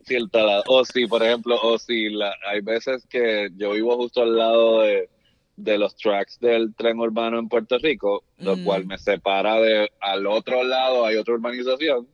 si 0.04 0.16
el 0.16 0.30
taladro, 0.30 0.64
o 0.68 0.86
si, 0.86 1.06
por 1.08 1.24
ejemplo, 1.24 1.60
o 1.62 1.78
si 1.78 2.10
la, 2.10 2.34
hay 2.48 2.62
veces 2.62 3.06
que 3.08 3.50
yo 3.58 3.72
vivo 3.72 3.98
justo 3.98 4.22
al 4.22 4.38
lado 4.38 4.82
de, 4.84 5.10
de 5.58 5.78
los 5.78 5.96
tracks 5.96 6.40
del 6.40 6.74
tren 6.76 7.00
urbano 7.00 7.40
en 7.40 7.50
Puerto 7.50 7.78
Rico, 7.80 8.24
lo 8.38 8.56
mm. 8.56 8.64
cual 8.64 8.86
me 8.86 8.98
separa 8.98 9.60
de 9.60 9.92
al 10.00 10.28
otro 10.28 10.64
lado 10.64 11.06
hay 11.06 11.16
otra 11.16 11.34
urbanización 11.34 12.08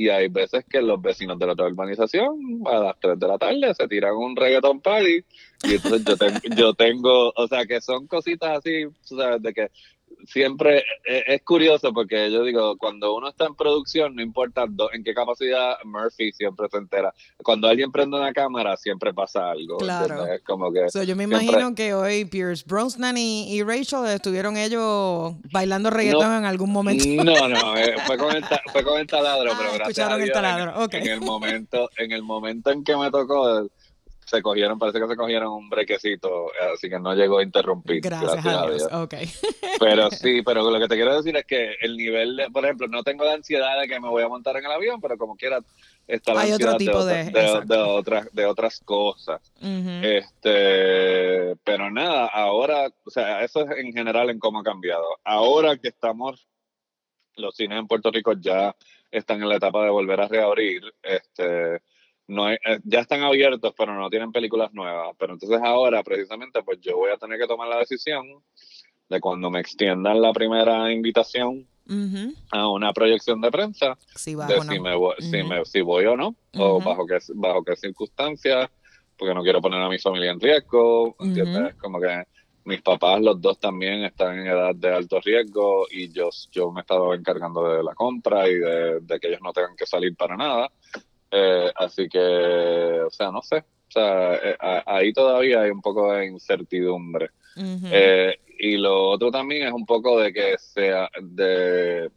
y 0.00 0.08
hay 0.08 0.28
veces 0.28 0.64
que 0.64 0.80
los 0.80 1.02
vecinos 1.02 1.38
de 1.38 1.44
la 1.44 1.52
otra 1.52 1.66
urbanización 1.66 2.62
a 2.64 2.78
las 2.78 2.98
3 3.00 3.18
de 3.18 3.28
la 3.28 3.36
tarde 3.36 3.74
se 3.74 3.86
tiran 3.86 4.16
un 4.16 4.34
reggaeton 4.34 4.80
party 4.80 5.22
y 5.64 5.74
entonces 5.74 6.04
yo, 6.06 6.16
tengo, 6.16 6.38
yo 6.56 6.72
tengo, 6.72 7.32
o 7.36 7.46
sea, 7.46 7.66
que 7.66 7.82
son 7.82 8.06
cositas 8.06 8.56
así, 8.56 8.86
sea, 9.02 9.36
de 9.36 9.52
que 9.52 9.70
siempre 10.26 10.84
es, 11.04 11.42
curioso 11.42 11.92
porque 11.92 12.30
yo 12.30 12.44
digo, 12.44 12.76
cuando 12.76 13.14
uno 13.14 13.28
está 13.28 13.46
en 13.46 13.54
producción, 13.54 14.14
no 14.14 14.22
importa 14.22 14.64
en 14.92 15.04
qué 15.04 15.14
capacidad, 15.14 15.76
Murphy 15.84 16.32
siempre 16.32 16.66
se 16.70 16.78
entera. 16.78 17.14
Cuando 17.42 17.68
alguien 17.68 17.90
prende 17.90 18.16
una 18.16 18.32
cámara, 18.32 18.76
siempre 18.76 19.12
pasa 19.12 19.50
algo. 19.50 19.78
Claro. 19.78 20.26
Es 20.26 20.42
como 20.42 20.72
que. 20.72 20.86
yo 21.06 21.16
me 21.16 21.24
imagino 21.24 21.74
que 21.74 21.94
hoy 21.94 22.24
Pierce 22.24 22.64
Brosnan 22.66 23.16
y, 23.16 23.62
Rachel 23.62 24.06
estuvieron 24.06 24.56
ellos 24.56 25.34
bailando 25.52 25.90
reggaetón 25.90 26.32
en 26.32 26.44
algún 26.44 26.70
momento. 26.70 27.04
No, 27.22 27.48
no, 27.48 27.76
eh, 27.76 27.94
fue, 28.06 28.16
con 28.16 28.34
el 28.34 28.44
fue 28.72 28.82
con 28.82 28.98
el 28.98 29.06
taladro, 29.06 29.52
pero 29.56 29.70
ah, 29.70 29.74
gracias 29.74 29.88
escucharon 29.88 30.22
el 30.22 30.32
taladro. 30.32 30.88
En, 30.92 31.06
el 31.06 31.20
momento, 31.20 31.90
en 31.98 32.12
el 32.12 32.22
momento 32.22 32.70
en 32.70 32.84
que 32.84 32.96
me 32.96 33.10
tocó 33.10 33.68
se 34.30 34.42
cogieron, 34.42 34.78
parece 34.78 35.00
que 35.00 35.08
se 35.08 35.16
cogieron 35.16 35.52
un 35.52 35.68
brequecito, 35.68 36.46
así 36.72 36.88
que 36.88 37.00
no 37.00 37.14
llegó 37.14 37.38
a 37.38 37.42
interrumpir. 37.42 38.00
Gracias, 38.00 38.46
a 38.46 38.66
Dios. 38.68 38.88
Pero 39.80 40.10
sí, 40.10 40.42
pero 40.42 40.70
lo 40.70 40.78
que 40.78 40.88
te 40.88 40.94
quiero 40.94 41.16
decir 41.16 41.34
es 41.36 41.46
que 41.46 41.74
el 41.80 41.96
nivel 41.96 42.36
de, 42.36 42.50
por 42.50 42.64
ejemplo, 42.64 42.86
no 42.86 43.02
tengo 43.02 43.24
la 43.24 43.32
ansiedad 43.32 43.80
de 43.80 43.88
que 43.88 43.98
me 43.98 44.08
voy 44.08 44.22
a 44.22 44.28
montar 44.28 44.56
en 44.58 44.66
el 44.66 44.70
avión, 44.70 45.00
pero 45.00 45.16
como 45.16 45.36
quiera 45.36 45.58
está 46.06 46.34
la 46.34 46.42
ansiedad 46.42 46.76
de, 46.76 47.78
otras, 47.78 48.30
de 48.32 48.44
otras 48.44 48.80
cosas. 48.80 49.40
Este, 50.02 51.56
pero 51.64 51.90
nada, 51.90 52.26
ahora, 52.26 52.92
o 53.04 53.10
sea, 53.10 53.42
eso 53.42 53.62
es 53.62 53.78
en 53.78 53.92
general 53.94 54.28
en 54.28 54.38
cómo 54.38 54.60
ha 54.60 54.64
cambiado. 54.64 55.06
Ahora 55.24 55.78
que 55.78 55.88
estamos, 55.88 56.46
los 57.36 57.56
cines 57.56 57.78
en 57.78 57.86
Puerto 57.86 58.10
Rico 58.10 58.34
ya 58.34 58.76
están 59.10 59.42
en 59.42 59.48
la 59.48 59.56
etapa 59.56 59.82
de 59.82 59.90
volver 59.90 60.20
a 60.20 60.28
reabrir, 60.28 60.82
este 61.02 61.80
no 62.30 62.50
eh, 62.50 62.58
ya 62.84 63.00
están 63.00 63.22
abiertos, 63.22 63.74
pero 63.76 63.94
no 63.94 64.08
tienen 64.08 64.32
películas 64.32 64.72
nuevas. 64.72 65.14
Pero 65.18 65.34
entonces 65.34 65.60
ahora, 65.62 66.02
precisamente, 66.02 66.62
pues 66.62 66.80
yo 66.80 66.96
voy 66.96 67.10
a 67.10 67.16
tener 67.16 67.38
que 67.38 67.46
tomar 67.46 67.68
la 67.68 67.78
decisión 67.78 68.26
de 69.08 69.20
cuando 69.20 69.50
me 69.50 69.60
extiendan 69.60 70.22
la 70.22 70.32
primera 70.32 70.92
invitación 70.92 71.66
a 72.52 72.68
una 72.68 72.92
proyección 72.92 73.40
de 73.40 73.50
prensa, 73.50 73.98
si, 74.14 74.36
de 74.36 74.60
si, 74.60 74.78
me 74.78 74.94
voy, 74.94 75.16
si, 75.18 75.42
me, 75.42 75.64
si 75.64 75.80
voy 75.80 76.04
o 76.06 76.16
no, 76.16 76.36
o 76.54 76.80
bajo 76.80 77.04
qué, 77.04 77.18
bajo 77.34 77.64
qué 77.64 77.74
circunstancias, 77.74 78.70
porque 79.16 79.34
no 79.34 79.42
quiero 79.42 79.60
poner 79.60 79.82
a 79.82 79.88
mi 79.88 79.98
familia 79.98 80.30
en 80.30 80.38
riesgo, 80.38 81.16
¿entiendes? 81.18 81.74
Como 81.74 82.00
que 82.00 82.22
mis 82.64 82.80
papás, 82.80 83.20
los 83.20 83.40
dos 83.40 83.58
también 83.58 84.04
están 84.04 84.38
en 84.38 84.46
edad 84.46 84.72
de 84.72 84.94
alto 84.94 85.20
riesgo 85.20 85.88
y 85.90 86.12
yo, 86.12 86.28
yo 86.52 86.70
me 86.70 86.80
he 86.80 86.82
estado 86.82 87.12
encargando 87.12 87.68
de 87.68 87.82
la 87.82 87.94
compra 87.96 88.48
y 88.48 88.54
de, 88.54 89.00
de 89.00 89.18
que 89.18 89.26
ellos 89.26 89.40
no 89.42 89.52
tengan 89.52 89.74
que 89.74 89.86
salir 89.86 90.14
para 90.14 90.36
nada. 90.36 90.70
Eh, 91.30 91.70
así 91.76 92.08
que, 92.08 92.18
o 92.18 93.10
sea, 93.10 93.30
no 93.30 93.42
sé. 93.42 93.58
O 93.58 93.92
sea, 93.92 94.34
eh, 94.34 94.56
ahí 94.86 95.12
todavía 95.12 95.62
hay 95.62 95.70
un 95.70 95.80
poco 95.80 96.12
de 96.12 96.26
incertidumbre. 96.26 97.30
Eh, 97.56 98.38
y 98.58 98.76
lo 98.76 99.08
otro 99.08 99.30
también 99.30 99.66
es 99.66 99.72
un 99.72 99.84
poco 99.84 100.20
de 100.20 100.32
que 100.32 100.56
sea 100.58 101.10
de, 101.20 102.10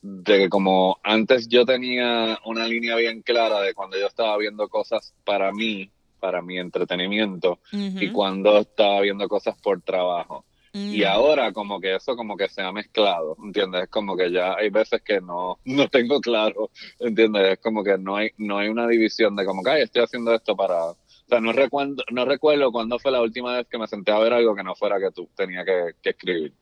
de 0.00 0.38
que 0.38 0.48
como 0.48 0.98
antes 1.02 1.48
yo 1.48 1.64
tenía 1.66 2.38
una 2.46 2.66
línea 2.66 2.96
bien 2.96 3.22
clara 3.22 3.60
de 3.60 3.74
cuando 3.74 3.98
yo 3.98 4.06
estaba 4.06 4.36
viendo 4.38 4.68
cosas 4.68 5.14
para 5.24 5.52
mí, 5.52 5.90
para 6.18 6.40
mi 6.40 6.58
entretenimiento, 6.58 7.58
y 7.72 8.10
cuando 8.10 8.58
estaba 8.58 9.00
viendo 9.00 9.28
cosas 9.28 9.56
por 9.60 9.82
trabajo. 9.82 10.44
Y 10.74 11.02
mm. 11.02 11.06
ahora 11.06 11.52
como 11.52 11.80
que 11.80 11.94
eso 11.96 12.16
como 12.16 12.36
que 12.36 12.48
se 12.48 12.62
ha 12.62 12.72
mezclado, 12.72 13.36
¿entiendes? 13.42 13.84
Es 13.84 13.88
como 13.90 14.16
que 14.16 14.32
ya 14.32 14.54
hay 14.54 14.70
veces 14.70 15.02
que 15.02 15.20
no, 15.20 15.58
no 15.66 15.88
tengo 15.88 16.20
claro, 16.20 16.70
¿entiendes? 16.98 17.52
Es 17.52 17.58
como 17.58 17.84
que 17.84 17.98
no 17.98 18.16
hay, 18.16 18.30
no 18.38 18.56
hay 18.56 18.68
una 18.68 18.86
división 18.88 19.36
de 19.36 19.44
como 19.44 19.62
que, 19.62 19.70
ay, 19.70 19.82
estoy 19.82 20.02
haciendo 20.02 20.34
esto 20.34 20.56
para... 20.56 20.84
O 20.84 20.96
sea, 21.28 21.40
no 21.40 21.52
recuerdo, 21.52 22.02
no 22.10 22.24
recuerdo 22.24 22.72
cuándo 22.72 22.98
fue 22.98 23.12
la 23.12 23.20
última 23.20 23.56
vez 23.56 23.66
que 23.68 23.78
me 23.78 23.86
senté 23.86 24.12
a 24.12 24.18
ver 24.18 24.32
algo 24.32 24.54
que 24.54 24.62
no 24.62 24.74
fuera 24.74 24.98
que 24.98 25.10
tú 25.10 25.28
tenía 25.36 25.62
que, 25.64 25.94
escribir. 26.02 26.54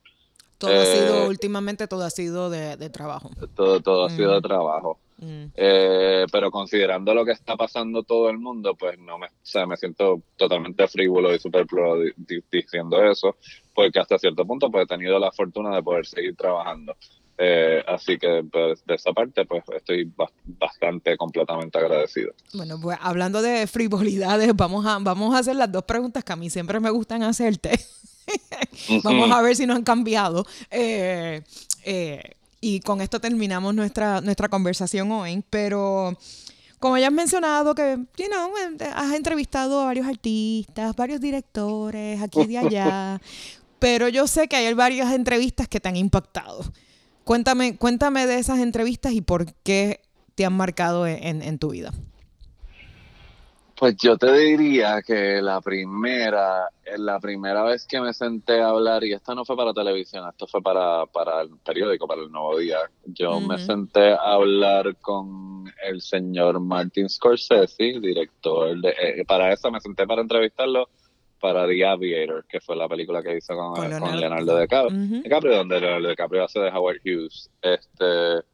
Todo 0.58 0.78
ha 0.78 0.84
sido, 0.84 1.24
eh, 1.24 1.28
últimamente 1.28 1.86
todo 1.86 2.04
ha 2.04 2.10
sido 2.10 2.50
de, 2.50 2.90
trabajo. 2.90 3.30
Todo, 3.54 3.80
todo 3.80 4.06
ha 4.06 4.10
sido 4.10 4.32
de 4.32 4.40
mm. 4.40 4.42
trabajo. 4.42 4.98
Mm. 5.20 5.52
Eh, 5.54 6.26
pero 6.32 6.50
considerando 6.50 7.14
lo 7.14 7.24
que 7.24 7.32
está 7.32 7.56
pasando 7.56 8.02
todo 8.02 8.30
el 8.30 8.38
mundo, 8.38 8.74
pues 8.74 8.98
no 8.98 9.18
me, 9.18 9.26
o 9.26 9.30
sea, 9.42 9.66
me 9.66 9.76
siento 9.76 10.22
totalmente 10.36 10.88
frívolo 10.88 11.34
y 11.34 11.38
superfluo 11.38 11.98
diciendo 12.50 13.02
eso, 13.04 13.36
porque 13.74 14.00
hasta 14.00 14.18
cierto 14.18 14.46
punto 14.46 14.70
pues 14.70 14.84
he 14.84 14.86
tenido 14.86 15.18
la 15.18 15.30
fortuna 15.30 15.74
de 15.76 15.82
poder 15.82 16.06
seguir 16.06 16.34
trabajando. 16.36 16.96
Eh, 17.42 17.82
así 17.86 18.18
que 18.18 18.44
pues, 18.50 18.84
de 18.84 18.94
esa 18.94 19.12
parte 19.12 19.46
pues 19.46 19.64
estoy 19.74 20.10
bastante 20.44 21.16
completamente 21.16 21.78
agradecido. 21.78 22.32
Bueno, 22.54 22.78
pues 22.80 22.98
hablando 23.00 23.40
de 23.42 23.66
frivolidades, 23.66 24.54
vamos 24.54 24.86
a, 24.86 24.98
vamos 24.98 25.34
a 25.34 25.38
hacer 25.38 25.56
las 25.56 25.70
dos 25.70 25.84
preguntas 25.84 26.24
que 26.24 26.32
a 26.32 26.36
mí 26.36 26.50
siempre 26.50 26.80
me 26.80 26.90
gustan 26.90 27.22
hacerte. 27.22 27.78
vamos 29.04 29.30
a 29.30 29.42
ver 29.42 29.56
si 29.56 29.66
no 29.66 29.74
han 29.74 29.84
cambiado. 29.84 30.46
eh, 30.70 31.42
eh 31.84 32.22
y 32.60 32.80
con 32.80 33.00
esto 33.00 33.20
terminamos 33.20 33.74
nuestra, 33.74 34.20
nuestra 34.20 34.48
conversación 34.48 35.10
hoy, 35.12 35.42
pero 35.50 36.16
como 36.78 36.98
ya 36.98 37.08
has 37.08 37.12
mencionado 37.12 37.74
que, 37.74 37.98
you 38.16 38.26
know, 38.28 38.50
has 38.94 39.14
entrevistado 39.14 39.80
a 39.80 39.84
varios 39.86 40.06
artistas, 40.06 40.94
varios 40.96 41.20
directores, 41.20 42.20
aquí 42.20 42.40
y 42.48 42.56
allá, 42.56 43.20
pero 43.78 44.08
yo 44.08 44.26
sé 44.26 44.48
que 44.48 44.56
hay 44.56 44.72
varias 44.74 45.12
entrevistas 45.12 45.68
que 45.68 45.80
te 45.80 45.88
han 45.88 45.96
impactado. 45.96 46.64
Cuéntame, 47.24 47.76
cuéntame 47.76 48.26
de 48.26 48.38
esas 48.38 48.58
entrevistas 48.58 49.12
y 49.12 49.20
por 49.20 49.52
qué 49.62 50.00
te 50.34 50.44
han 50.44 50.54
marcado 50.54 51.06
en 51.06 51.58
tu 51.58 51.70
vida. 51.70 51.92
Pues 53.80 53.96
yo 53.96 54.18
te 54.18 54.30
diría 54.30 55.00
que 55.00 55.40
la 55.40 55.62
primera, 55.62 56.68
la 56.98 57.18
primera 57.18 57.62
vez 57.62 57.86
que 57.86 57.98
me 57.98 58.12
senté 58.12 58.60
a 58.60 58.68
hablar, 58.68 59.02
y 59.04 59.14
esta 59.14 59.34
no 59.34 59.42
fue 59.46 59.56
para 59.56 59.72
televisión, 59.72 60.28
esto 60.28 60.46
fue 60.46 60.60
para, 60.60 61.06
para 61.06 61.40
el 61.40 61.56
periódico, 61.64 62.06
para 62.06 62.20
el 62.20 62.30
Nuevo 62.30 62.58
Día, 62.58 62.76
yo 63.06 63.40
me 63.40 63.56
senté 63.56 64.12
a 64.12 64.34
hablar 64.34 64.96
con 64.96 65.64
el 65.82 66.02
señor 66.02 66.60
Martin 66.60 67.08
Scorsese, 67.08 68.00
director 68.00 68.78
de, 68.82 68.90
eh, 68.90 69.24
para 69.26 69.50
eso 69.50 69.70
me 69.70 69.80
senté 69.80 70.06
para 70.06 70.20
entrevistarlo 70.20 70.90
para 71.40 71.66
The 71.66 71.86
Aviator, 71.86 72.44
que 72.46 72.60
fue 72.60 72.76
la 72.76 72.86
película 72.86 73.22
que 73.22 73.38
hizo 73.38 73.56
con, 73.56 73.80
Leonardo, 73.88 74.60
DiCaprio, 74.60 75.56
donde 75.56 75.80
Leonardo 75.80 76.10
DiCaprio 76.10 76.44
hace 76.44 76.60
de 76.60 76.68
Howard 76.68 76.98
Hughes. 77.02 77.48
Este, 77.62 78.44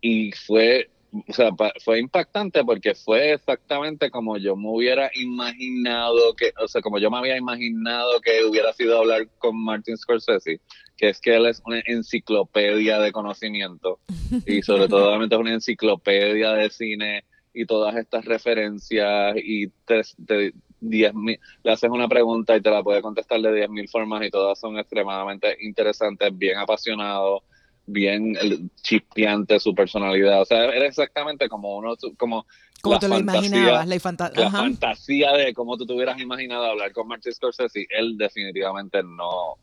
y 0.00 0.32
fue 0.32 0.88
o 1.12 1.32
sea, 1.32 1.50
fue 1.84 2.00
impactante 2.00 2.64
porque 2.64 2.94
fue 2.94 3.34
exactamente 3.34 4.10
como 4.10 4.38
yo 4.38 4.56
me 4.56 4.68
hubiera 4.68 5.10
imaginado 5.14 6.34
que, 6.34 6.52
o 6.58 6.66
sea, 6.66 6.80
como 6.80 6.98
yo 6.98 7.10
me 7.10 7.18
había 7.18 7.36
imaginado 7.36 8.20
que 8.22 8.44
hubiera 8.44 8.72
sido 8.72 8.98
hablar 8.98 9.28
con 9.38 9.62
Martin 9.62 9.96
Scorsese, 9.96 10.60
que 10.96 11.10
es 11.10 11.20
que 11.20 11.36
él 11.36 11.46
es 11.46 11.62
una 11.66 11.82
enciclopedia 11.84 12.98
de 12.98 13.12
conocimiento 13.12 14.00
y 14.46 14.62
sobre 14.62 14.88
todo 14.88 15.08
obviamente 15.08 15.34
es 15.34 15.40
una 15.40 15.52
enciclopedia 15.52 16.52
de 16.52 16.70
cine 16.70 17.24
y 17.52 17.66
todas 17.66 17.94
estas 17.96 18.24
referencias 18.24 19.36
y 19.36 19.68
te, 19.68 20.54
diez 20.80 21.14
mil, 21.14 21.38
le 21.62 21.72
haces 21.72 21.90
una 21.90 22.08
pregunta 22.08 22.56
y 22.56 22.62
te 22.62 22.70
la 22.70 22.82
puede 22.82 23.02
contestar 23.02 23.40
de 23.40 23.68
10.000 23.68 23.90
formas 23.90 24.24
y 24.24 24.30
todas 24.30 24.58
son 24.58 24.78
extremadamente 24.78 25.56
interesantes, 25.60 26.36
bien 26.36 26.56
apasionado 26.56 27.44
bien 27.86 28.70
chispeante 28.82 29.58
su 29.60 29.74
personalidad. 29.74 30.42
O 30.42 30.44
sea, 30.44 30.64
era 30.66 30.86
exactamente 30.86 31.48
como 31.48 31.76
uno, 31.76 31.94
como 32.16 32.46
Como 32.80 32.98
te 32.98 33.08
lo 33.08 33.18
imaginabas, 33.18 33.86
la, 33.86 34.50
fantasía 34.50 35.32
de 35.32 35.54
cómo 35.54 35.76
tú 35.76 35.86
te 35.86 35.92
hubieras 35.92 36.20
imaginado 36.20 36.64
hablar 36.64 36.92
con 36.92 37.08
Martin 37.08 37.32
Scorsese, 37.32 37.86
él 37.90 38.16
definitivamente 38.16 39.02
no, 39.02 39.56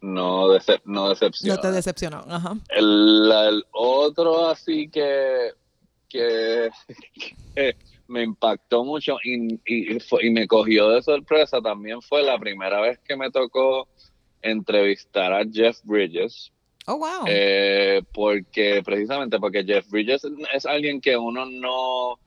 no, 0.00 0.48
no 0.84 1.08
decepcionó. 1.08 1.54
No 1.54 1.60
te 1.60 1.72
decepcionó, 1.72 2.24
ajá. 2.28 2.56
El, 2.70 3.64
otro 3.72 4.48
así 4.48 4.88
que, 4.88 5.52
que, 6.08 6.70
me 8.08 8.22
impactó 8.22 8.84
mucho 8.84 9.16
y, 9.24 9.58
y, 9.64 10.30
me 10.30 10.46
cogió 10.46 10.90
de 10.90 11.02
sorpresa 11.02 11.60
también 11.62 12.02
fue 12.02 12.22
la 12.22 12.38
primera 12.38 12.80
vez 12.80 12.98
que 12.98 13.16
me 13.16 13.30
tocó 13.30 13.88
entrevistar 14.42 15.32
a 15.32 15.44
Jeff 15.50 15.78
Bridges. 15.84 16.52
Oh, 16.86 16.96
wow. 16.96 17.24
Eh, 17.26 18.02
porque 18.12 18.82
precisamente 18.84 19.38
porque 19.38 19.64
Jeff 19.64 19.88
Bridges 19.88 20.26
es 20.52 20.66
alguien 20.66 21.00
que 21.00 21.16
uno 21.16 21.46
no 21.46 22.18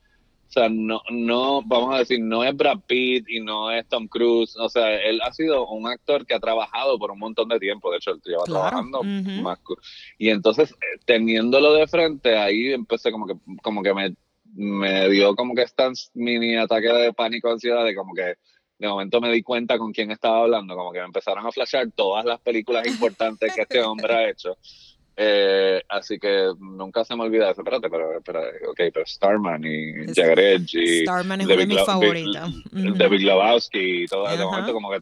o 0.48 0.52
sea, 0.52 0.68
no, 0.68 1.00
no, 1.10 1.60
vamos 1.62 1.94
a 1.94 1.98
decir, 1.98 2.20
no 2.20 2.44
es 2.44 2.56
Brad 2.56 2.78
Pitt 2.86 3.28
y 3.28 3.40
no 3.40 3.72
es 3.72 3.86
Tom 3.88 4.06
Cruise. 4.06 4.56
O 4.56 4.68
sea, 4.68 4.94
él 4.94 5.20
ha 5.22 5.32
sido 5.32 5.66
un 5.68 5.88
actor 5.88 6.24
que 6.24 6.34
ha 6.34 6.40
trabajado 6.40 6.98
por 6.98 7.10
un 7.10 7.18
montón 7.18 7.48
de 7.48 7.58
tiempo. 7.58 7.90
De 7.90 7.96
hecho, 7.96 8.12
él 8.12 8.20
lleva 8.24 8.44
trabajando 8.44 9.02
más. 9.02 9.58
Y 10.18 10.30
entonces, 10.30 10.70
eh, 10.70 11.00
teniéndolo 11.04 11.74
de 11.74 11.88
frente, 11.88 12.36
ahí 12.38 12.72
empecé 12.72 13.10
como 13.10 13.26
que, 13.26 13.34
como 13.60 13.82
que 13.82 13.92
me, 13.92 14.14
me 14.54 15.08
dio 15.08 15.34
como 15.34 15.54
que 15.54 15.62
este 15.62 15.82
mini 16.14 16.56
ataque 16.56 16.92
de 16.92 17.12
pánico, 17.12 17.50
ansiedad, 17.50 17.84
de 17.84 17.96
como 17.96 18.14
que 18.14 18.36
de 18.78 18.88
momento 18.88 19.20
me 19.20 19.32
di 19.32 19.42
cuenta 19.42 19.78
con 19.78 19.92
quién 19.92 20.10
estaba 20.10 20.42
hablando, 20.42 20.76
como 20.76 20.92
que 20.92 20.98
me 20.98 21.06
empezaron 21.06 21.46
a 21.46 21.52
flashar 21.52 21.88
todas 21.94 22.24
las 22.24 22.40
películas 22.40 22.86
importantes 22.86 23.54
que 23.54 23.62
este 23.62 23.82
hombre 23.82 24.14
ha 24.14 24.30
hecho. 24.30 24.56
Eh, 25.18 25.82
así 25.88 26.18
que 26.18 26.52
nunca 26.58 27.02
se 27.04 27.16
me 27.16 27.22
olvida 27.22 27.50
eso. 27.50 27.62
Espérate, 27.62 27.88
pero, 27.88 28.20
pero, 28.22 28.40
ok, 28.70 28.80
pero 28.92 29.06
Starman 29.06 29.64
y 29.64 30.12
Jagger 30.14 30.60
y. 30.60 31.02
Starman 31.02 31.40
es 31.40 31.46
una 31.46 31.56
de 31.56 31.66
mis 31.66 31.84
favoritas. 31.84 32.50
David 32.70 33.20
Lebowski 33.20 34.02
y 34.02 34.06
todo, 34.06 34.28
de 34.28 34.44
momento, 34.44 34.72
como 34.74 34.90
que 34.90 34.98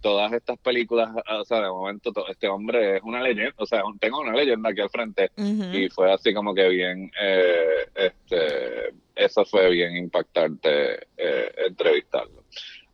todas 0.00 0.32
estas 0.32 0.58
películas, 0.58 1.10
o 1.38 1.44
sea, 1.44 1.60
de 1.60 1.68
momento, 1.68 2.12
este 2.28 2.48
hombre 2.48 2.96
es 2.96 3.02
una 3.02 3.20
leyenda, 3.22 3.52
o 3.58 3.66
sea, 3.66 3.82
tengo 4.00 4.20
una 4.20 4.32
leyenda 4.32 4.70
aquí 4.70 4.80
al 4.80 4.90
frente 4.90 5.30
y 5.36 5.88
fue 5.88 6.12
así 6.12 6.32
como 6.32 6.54
que 6.54 6.68
bien, 6.68 7.10
eh, 7.20 7.88
este, 7.94 8.94
eso 9.14 9.44
fue 9.44 9.70
bien 9.70 9.96
impactante 9.96 11.08
eh, 11.16 11.52
entrevistarlo. 11.66 12.37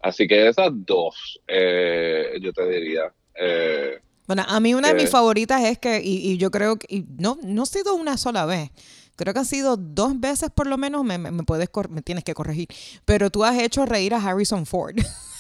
Así 0.05 0.29
que 0.29 0.49
esas 0.49 0.71
dos, 0.71 1.41
eh, 1.49 2.37
yo 2.43 2.53
te 2.53 2.69
diría. 2.69 3.11
Eh, 3.41 3.99
bueno, 4.27 4.45
a 4.47 4.61
mí 4.61 4.75
una 4.75 4.89
de 4.89 4.95
mis 4.95 5.09
favoritas 5.09 5.65
es 5.65 5.79
que, 5.79 6.03
y, 6.05 6.37
yo 6.37 6.51
creo 6.51 6.77
que, 6.77 7.05
no, 7.17 7.39
no 7.43 7.63
ha 7.63 7.67
sido 7.67 7.95
una 7.95 8.19
sola 8.19 8.45
vez, 8.45 8.71
creo 9.17 9.33
que 9.33 9.41
ha 9.41 9.45
sido 9.45 9.79
dos 9.79 10.21
veces 10.21 10.51
por 10.55 10.67
lo 10.67 10.77
menos, 10.77 11.05
me, 11.05 11.17
me, 11.17 11.43
puedes, 11.43 11.71
me 11.89 12.03
tienes 12.03 12.23
que 12.23 12.35
corregir, 12.35 12.69
pero 13.07 13.31
tú 13.31 13.45
has 13.45 13.59
hecho 13.59 13.87
reír 13.87 14.13
a 14.13 14.19
Harrison 14.19 14.67
Ford. 14.67 14.97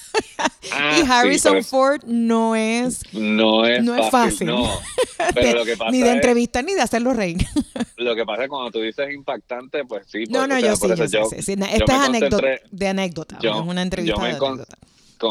Ah, 0.72 0.98
y 0.98 1.08
Harrison 1.08 1.62
Ford 1.62 2.02
no 2.04 2.56
es 2.56 3.02
no 3.12 3.64
es, 3.64 3.82
no 3.82 4.10
fácil, 4.10 4.48
No. 4.48 4.68
Pero 5.34 5.58
lo 5.58 5.64
que 5.64 5.76
pasa 5.76 5.90
ni 5.90 6.00
de 6.00 6.10
entrevistar 6.10 6.64
ni 6.64 6.74
de 6.74 6.80
hacerlo 6.80 7.12
reír. 7.12 7.38
lo 7.96 8.14
que 8.14 8.24
pasa 8.24 8.44
es 8.44 8.48
cuando 8.48 8.70
tú 8.70 8.80
dices 8.80 9.12
impactante, 9.12 9.84
pues 9.84 10.06
sí. 10.08 10.24
No, 10.28 10.46
no, 10.46 10.58
yo, 10.58 10.74
sí, 10.76 10.88
yo, 10.88 11.24
sí, 11.26 11.52
Esta 11.52 11.72
es 11.72 12.08
anécdota, 12.08 12.48
de 12.70 12.88
anécdota, 12.88 13.38
es 13.40 13.50
una 13.50 13.82
entrevista 13.82 14.20
me, 14.20 14.28
de 14.28 14.36
anécdota. 14.36 14.76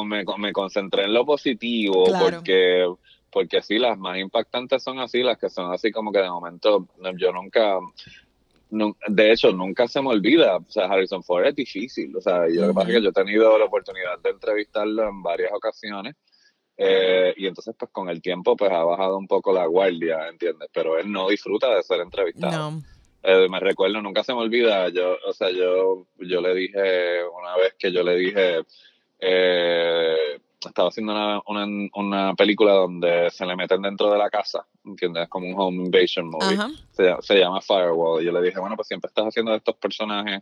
me, 0.06 0.24
me, 0.38 0.54
concentré 0.54 1.04
en 1.04 1.14
lo 1.14 1.26
positivo 1.26 2.06
porque 2.06 2.88
porque 3.34 3.62
sí, 3.64 3.80
las 3.80 3.98
más 3.98 4.18
impactantes 4.20 4.84
son 4.84 5.00
así, 5.00 5.24
las 5.24 5.38
que 5.40 5.50
son 5.50 5.74
así 5.74 5.92
como 5.92 6.12
que 6.12 6.20
de 6.20 6.30
momento 6.30 6.88
yo 7.18 7.32
nunca, 7.34 7.80
de 9.08 9.32
hecho, 9.32 9.52
nunca 9.52 9.88
se 9.88 10.02
me 10.02 10.10
olvida, 10.10 10.58
o 10.58 10.70
sea, 10.70 10.86
Harrison 10.86 11.24
Ford 11.24 11.46
es 11.46 11.56
difícil, 11.56 12.16
o 12.16 12.22
sea, 12.22 12.48
yo, 12.50 12.62
lo 12.62 12.68
que 12.70 12.74
pasa 12.74 12.90
es 12.90 12.96
que 12.96 13.04
yo 13.04 13.10
he 13.10 13.14
tenido 13.14 13.58
la 13.58 13.66
oportunidad 13.66 14.20
de 14.20 14.32
entrevistarlo 14.32 15.08
en 15.08 15.22
varias 15.22 15.52
ocasiones, 15.54 16.16
eh, 16.76 17.34
y 17.38 17.46
entonces 17.46 17.76
pues 17.78 17.92
con 17.92 18.10
el 18.10 18.22
tiempo 18.22 18.56
pues 18.56 18.72
ha 18.72 18.84
bajado 18.84 19.18
un 19.18 19.28
poco 19.28 19.54
la 19.54 19.66
guardia, 19.68 20.28
¿entiendes? 20.28 20.70
Pero 20.74 20.98
él 20.98 21.12
no 21.12 21.30
disfruta 21.30 21.76
de 21.76 21.84
ser 21.84 22.02
entrevistado. 22.02 22.82
Eh, 23.22 23.48
me 23.48 23.60
recuerdo, 23.60 24.02
nunca 24.02 24.24
se 24.24 24.34
me 24.34 24.42
olvida, 24.42 24.90
yo, 24.90 25.18
o 25.26 25.34
sea, 25.34 25.52
yo, 25.52 26.08
yo 26.18 26.42
le 26.42 26.56
dije 26.56 27.24
una 27.26 27.56
vez 27.58 27.76
que 27.78 27.92
yo 27.92 28.04
le 28.04 28.16
dije, 28.16 28.64
eh, 29.20 30.40
estaba 30.70 30.90
haciendo 30.90 31.14
una, 31.14 31.42
una, 31.48 31.90
una, 31.96 32.36
película 32.36 32.74
donde 32.74 33.30
se 33.32 33.46
le 33.46 33.56
meten 33.56 33.82
dentro 33.82 34.12
de 34.12 34.18
la 34.18 34.30
casa, 34.30 34.66
¿entiendes? 34.86 35.28
Como 35.30 35.48
un 35.48 35.56
home 35.58 35.86
invasion 35.86 36.30
movie. 36.30 36.58
Se, 36.92 37.16
se, 37.22 37.40
llama 37.40 37.62
Firewall. 37.62 38.22
Y 38.22 38.26
yo 38.26 38.32
le 38.32 38.42
dije, 38.42 38.60
bueno, 38.60 38.76
pues 38.76 38.88
siempre 38.88 39.08
estás 39.08 39.26
haciendo 39.26 39.54
estos 39.56 39.76
personajes 39.76 40.42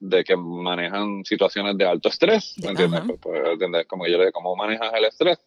de 0.00 0.24
que 0.24 0.36
manejan 0.36 1.24
situaciones 1.24 1.78
de 1.78 1.86
alto 1.86 2.08
estrés, 2.08 2.54
¿me 2.62 2.70
entiendes? 2.70 3.02
Pues, 3.06 3.18
pues, 3.22 3.42
¿entiendes? 3.52 3.86
Como 3.86 4.06
yo 4.06 4.18
le 4.18 4.24
dije, 4.24 4.32
¿cómo 4.32 4.56
manejas 4.56 4.92
el 4.94 5.04
estrés? 5.04 5.38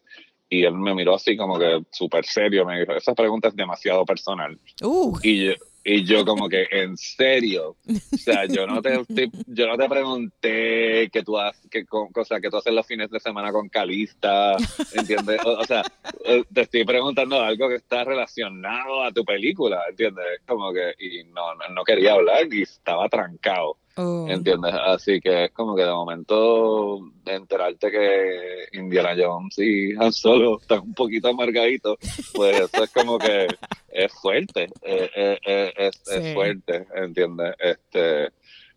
Y 0.48 0.64
él 0.64 0.74
me 0.74 0.94
miró 0.94 1.14
así 1.14 1.36
como 1.36 1.58
que 1.58 1.84
súper 1.90 2.24
serio, 2.24 2.64
me 2.64 2.80
dijo, 2.80 2.92
esa 2.92 3.14
pregunta 3.14 3.48
es 3.48 3.56
demasiado 3.56 4.06
personal. 4.06 4.58
Uh. 4.82 5.18
Y 5.22 5.46
yo, 5.46 5.52
y 5.88 6.04
yo 6.04 6.24
como 6.24 6.48
que, 6.48 6.66
en 6.72 6.96
serio, 6.96 7.76
o 7.88 8.16
sea, 8.16 8.44
yo 8.46 8.66
no 8.66 8.82
te, 8.82 8.98
yo 9.46 9.68
no 9.68 9.76
te 9.76 9.88
pregunté 9.88 11.08
que 11.12 11.22
tú 11.24 11.38
haces, 11.38 11.70
que, 11.70 11.84
cosa, 11.84 12.40
que 12.40 12.50
tú 12.50 12.56
haces 12.56 12.72
los 12.72 12.84
fines 12.84 13.08
de 13.08 13.20
semana 13.20 13.52
con 13.52 13.68
Calista, 13.68 14.56
¿entiendes? 14.92 15.40
O, 15.44 15.64
sea, 15.64 15.84
eh, 16.24 16.42
te 16.52 16.62
estoy 16.62 16.84
preguntando 16.84 17.40
algo 17.40 17.68
que 17.68 17.76
está 17.76 18.02
relacionado 18.02 19.04
a 19.04 19.12
tu 19.12 19.24
película, 19.24 19.80
¿entiendes? 19.88 20.26
Como 20.44 20.72
que, 20.72 20.92
y 20.98 21.22
no, 21.24 21.54
no 21.72 21.84
quería 21.84 22.14
hablar 22.14 22.52
y 22.52 22.62
estaba 22.62 23.08
trancado. 23.08 23.78
Oh. 23.98 24.26
¿Entiendes? 24.28 24.74
Así 24.74 25.20
que 25.22 25.44
es 25.44 25.52
como 25.52 25.74
que 25.74 25.82
de 25.82 25.90
momento 25.90 27.00
de 27.24 27.34
enterarte 27.34 27.90
que 27.90 28.78
Indiana 28.78 29.14
Jones 29.18 29.58
y 29.58 29.94
Han 29.96 30.12
Solo 30.12 30.58
están 30.60 30.80
un 30.80 30.92
poquito 30.92 31.28
amargaditos, 31.28 31.96
pues 32.34 32.60
eso 32.60 32.84
es 32.84 32.92
como 32.92 33.18
que 33.18 33.46
es 33.88 34.12
fuerte, 34.12 34.64
eh, 34.82 35.10
eh, 35.16 35.38
eh, 35.46 35.72
es, 35.78 36.02
es, 36.08 36.34
fuerte, 36.34 36.86
¿entiendes? 36.94 37.54
Este, 37.58 38.28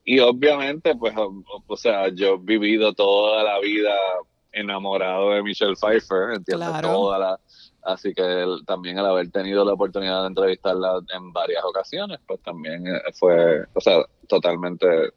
y 0.05 0.19
obviamente, 0.19 0.95
pues, 0.95 1.13
o, 1.17 1.75
sea, 1.75 2.07
yo 2.07 2.35
he 2.35 2.39
vivido 2.39 2.93
toda 2.93 3.43
la 3.43 3.59
vida 3.59 3.95
enamorado 4.53 5.31
de 5.31 5.43
Michelle 5.43 5.75
Pfeiffer, 5.75 6.35
¿entiendes? 6.35 6.81
Toda 6.81 7.19
la, 7.19 7.39
así 7.83 8.13
que 8.13 8.45
también 8.65 8.97
el 8.97 9.05
haber 9.05 9.29
tenido 9.31 9.63
la 9.65 9.73
oportunidad 9.73 10.21
de 10.21 10.27
entrevistarla 10.27 11.01
en 11.15 11.31
varias 11.33 11.63
ocasiones, 11.63 12.19
pues 12.27 12.41
también 12.41 12.83
fue, 13.13 13.63
o 13.73 13.81
sea, 13.81 14.03
totalmente 14.27 15.11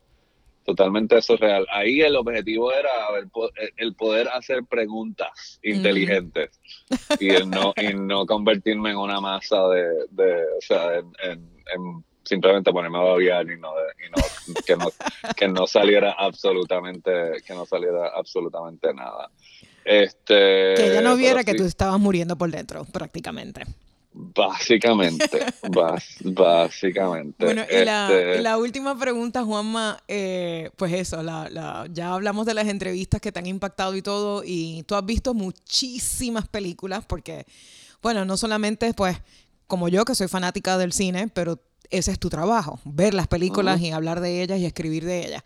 totalmente 0.65 1.21
surreal. 1.21 1.67
Ahí 1.73 2.01
el 2.01 2.17
objetivo 2.17 2.73
era 2.73 2.91
el 3.77 3.95
poder 3.95 4.29
hacer 4.29 4.65
preguntas 4.65 5.59
inteligentes 5.63 6.61
y, 7.19 7.29
no, 7.47 7.75
y 7.77 7.95
no 7.95 8.27
convertirme 8.27 8.91
en 8.91 8.97
una 8.97 9.21
masa 9.21 9.69
de, 9.69 10.07
de 10.11 10.45
o 10.57 10.61
sea, 10.61 10.99
en, 10.99 12.05
simplemente 12.25 12.71
ponerme 12.71 12.99
a 12.99 13.03
babiar 13.03 13.51
y 13.51 13.59
no, 13.59 13.73
y 13.99 14.11
no, 14.11 14.55
que 14.65 14.77
no 14.77 14.87
que 15.37 15.49
no 15.49 15.67
saliera 15.67 16.13
absolutamente 16.13 17.43
que 17.45 17.55
no 17.55 17.67
saliera 17.67 18.09
absolutamente 18.15 18.95
nada. 18.95 19.31
Este, 19.85 20.75
que 20.77 20.91
ella 20.91 21.03
no 21.03 21.17
viera 21.17 21.45
que 21.45 21.55
tú 21.55 21.65
estabas 21.65 21.99
muriendo 21.99 22.37
por 22.37 22.51
dentro, 22.51 22.85
prácticamente. 22.85 23.65
Básicamente, 24.15 25.27
básicamente. 26.25 27.45
Bueno, 27.45 27.65
y 27.71 27.85
la, 27.85 28.09
este 28.13 28.43
la, 28.43 28.59
última 28.59 28.99
pregunta, 28.99 29.43
Juanma, 29.43 30.03
eh, 30.07 30.71
pues 30.77 30.93
eso, 30.93 31.23
la, 31.23 31.49
la, 31.49 31.87
ya 31.91 32.13
hablamos 32.13 32.45
de 32.45 32.53
las 32.53 32.69
entrevistas 32.69 33.23
que 33.23 33.33
te 33.33 33.39
han 33.39 33.47
impactado 33.47 33.97
y 33.97 34.03
todo, 34.03 34.43
y 34.45 34.83
tú 34.87 34.97
has 34.97 35.07
visto 35.07 35.33
muchísimas 35.33 36.47
películas, 36.47 37.07
porque, 37.07 37.47
bueno, 38.03 38.27
no 38.27 38.37
solamente, 38.37 38.93
pues, 38.93 39.17
como 39.67 39.89
yo, 39.89 40.05
que 40.05 40.15
soy 40.15 40.29
fanática 40.29 40.77
del 40.77 40.93
cine, 40.93 41.29
pero 41.29 41.59
ese 41.89 42.11
es 42.13 42.19
tu 42.19 42.29
trabajo, 42.29 42.81
ver 42.85 43.15
las 43.15 43.29
películas 43.29 43.81
y 43.81 43.93
hablar 43.93 44.21
de 44.21 44.43
ellas 44.43 44.59
y 44.59 44.67
escribir 44.67 45.07
de 45.07 45.27
ellas. 45.27 45.43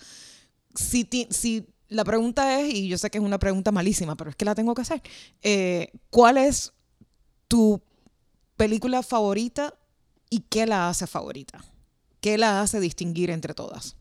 Si, 0.75 1.09
si 1.31 1.67
la 1.89 2.05
pregunta 2.05 2.61
es, 2.61 2.75
y 2.75 2.89
yo 2.89 2.99
sé 2.99 3.11
que 3.11 3.19
es 3.19 3.25
una 3.25 3.39
pregunta 3.39 3.73
malísima, 3.73 4.17
pero 4.17 4.31
es 4.31 4.37
que 4.37 4.45
la 4.45 4.55
tengo 4.55 4.75
que 4.75 4.83
hacer, 4.83 5.03
eh, 5.43 5.91
¿cuál 6.11 6.37
es 6.37 6.73
tu 7.49 7.81
película 8.57 9.03
favorita 9.03 9.75
y 10.31 10.41
qué 10.41 10.67
la 10.67 10.89
hace 10.89 11.07
favorita? 11.07 11.65
¿Qué 12.21 12.39
la 12.39 12.61
hace 12.61 12.81
distinguir 12.81 13.31
entre 13.31 13.55
todas? 13.55 13.97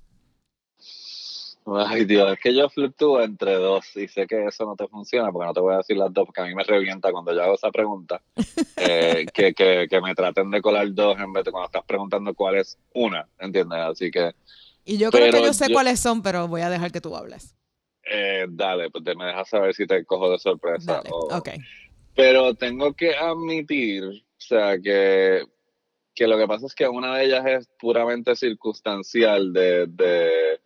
Ay, 1.67 2.05
Dios, 2.05 2.31
es 2.31 2.39
que 2.39 2.53
yo 2.53 2.69
fluctúo 2.69 3.21
entre 3.23 3.55
dos 3.55 3.86
y 3.97 4.07
sé 4.07 4.27
que 4.27 4.45
eso 4.45 4.65
no 4.65 4.75
te 4.75 4.88
funciona 4.88 5.31
porque 5.31 5.47
no 5.47 5.53
te 5.53 5.59
voy 5.61 5.73
a 5.73 5.77
decir 5.77 5.97
las 5.97 6.13
dos 6.13 6.27
porque 6.27 6.41
a 6.41 6.45
mí 6.45 6.53
me 6.53 6.63
revienta 6.63 7.11
cuando 7.11 7.33
yo 7.33 7.41
hago 7.41 7.55
esa 7.55 7.71
pregunta. 7.71 8.21
Eh, 8.77 9.25
que, 9.33 9.53
que, 9.53 9.88
que, 9.89 10.01
me 10.01 10.13
traten 10.13 10.51
de 10.51 10.61
colar 10.61 10.93
dos 10.93 11.17
en 11.17 11.31
vez 11.31 11.45
de 11.45 11.51
cuando 11.51 11.67
estás 11.67 11.83
preguntando 11.86 12.33
cuál 12.36 12.57
es 12.57 12.77
una, 12.93 13.25
¿entiendes? 13.39 13.79
Así 13.79 14.11
que... 14.11 14.33
Y 14.83 14.97
yo 14.97 15.11
creo 15.11 15.31
que 15.31 15.41
yo 15.41 15.53
sé 15.53 15.71
cuáles 15.71 16.01
son, 16.01 16.21
pero 16.21 16.49
voy 16.49 16.61
a 16.61 16.69
dejar 16.69 16.91
que 16.91 16.99
tú 16.99 17.15
hables. 17.15 17.55
Eh, 18.06 18.45
dale, 18.49 18.89
pues 18.91 19.03
me 19.18 19.26
dejas 19.26 19.49
saber 19.49 19.74
si 19.74 19.88
te 19.88 20.06
cojo 20.06 20.32
de 20.32 20.39
sorpresa. 20.39 21.01
Dale, 21.03 21.10
ok. 21.12 21.49
Pero 22.16 22.53
tengo 22.53 22.93
que 22.93 23.16
admitir 23.16 24.26
o 24.38 24.41
sea, 24.47 24.78
que, 24.80 25.43
que 26.14 26.28
lo 26.28 26.38
que 26.38 26.47
pasa 26.47 26.66
es 26.68 26.76
que 26.76 26.88
una 26.88 27.18
de 27.18 27.26
ellas 27.26 27.45
es 27.45 27.70
puramente 27.80 28.36
circunstancial 28.36 29.53
de, 29.53 30.60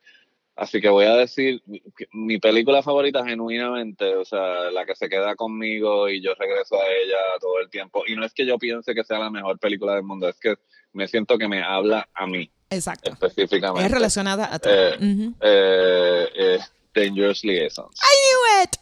Así 0.56 0.82
que 0.82 0.90
voy 0.90 1.06
a 1.06 1.16
decir 1.16 1.64
mi 2.12 2.38
película 2.38 2.84
favorita 2.84 3.26
genuinamente, 3.26 4.14
o 4.18 4.26
sea, 4.26 4.70
la 4.72 4.86
que 4.86 4.94
se 4.94 5.08
queda 5.08 5.36
conmigo 5.36 6.10
y 6.10 6.22
yo 6.22 6.34
regreso 6.36 6.76
a 6.76 6.86
ella 6.86 7.16
todo 7.40 7.62
el 7.62 7.70
tiempo. 7.70 8.04
Y 8.06 8.18
no 8.18 8.26
es 8.26 8.34
que 8.34 8.46
yo 8.46 8.58
piense 8.58 8.94
que 8.94 9.06
sea 9.06 9.20
la 9.20 9.30
mejor 9.30 9.58
película 9.58 9.94
del 9.94 10.04
mundo, 10.04 10.28
es 10.28 10.38
que 10.38 10.56
me 10.92 11.08
siento 11.08 11.38
que 11.38 11.48
me 11.48 11.64
habla 11.64 12.10
a 12.14 12.28
mí. 12.28 12.52
Exacto. 12.70 13.10
Específicamente. 13.10 13.86
Es 13.86 13.92
relacionada 13.92 14.54
a 14.54 14.60
ti. 14.60 14.68
Eh, 14.70 15.38
eh, 15.40 16.60
Dangerous 16.94 17.44
Liaisons. 17.44 18.00
I 18.02 18.16
knew 18.24 18.64
it. 18.64 18.78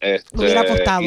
Este, 0.00 0.36
Hubiera 0.36 0.60
apostado. 0.62 1.02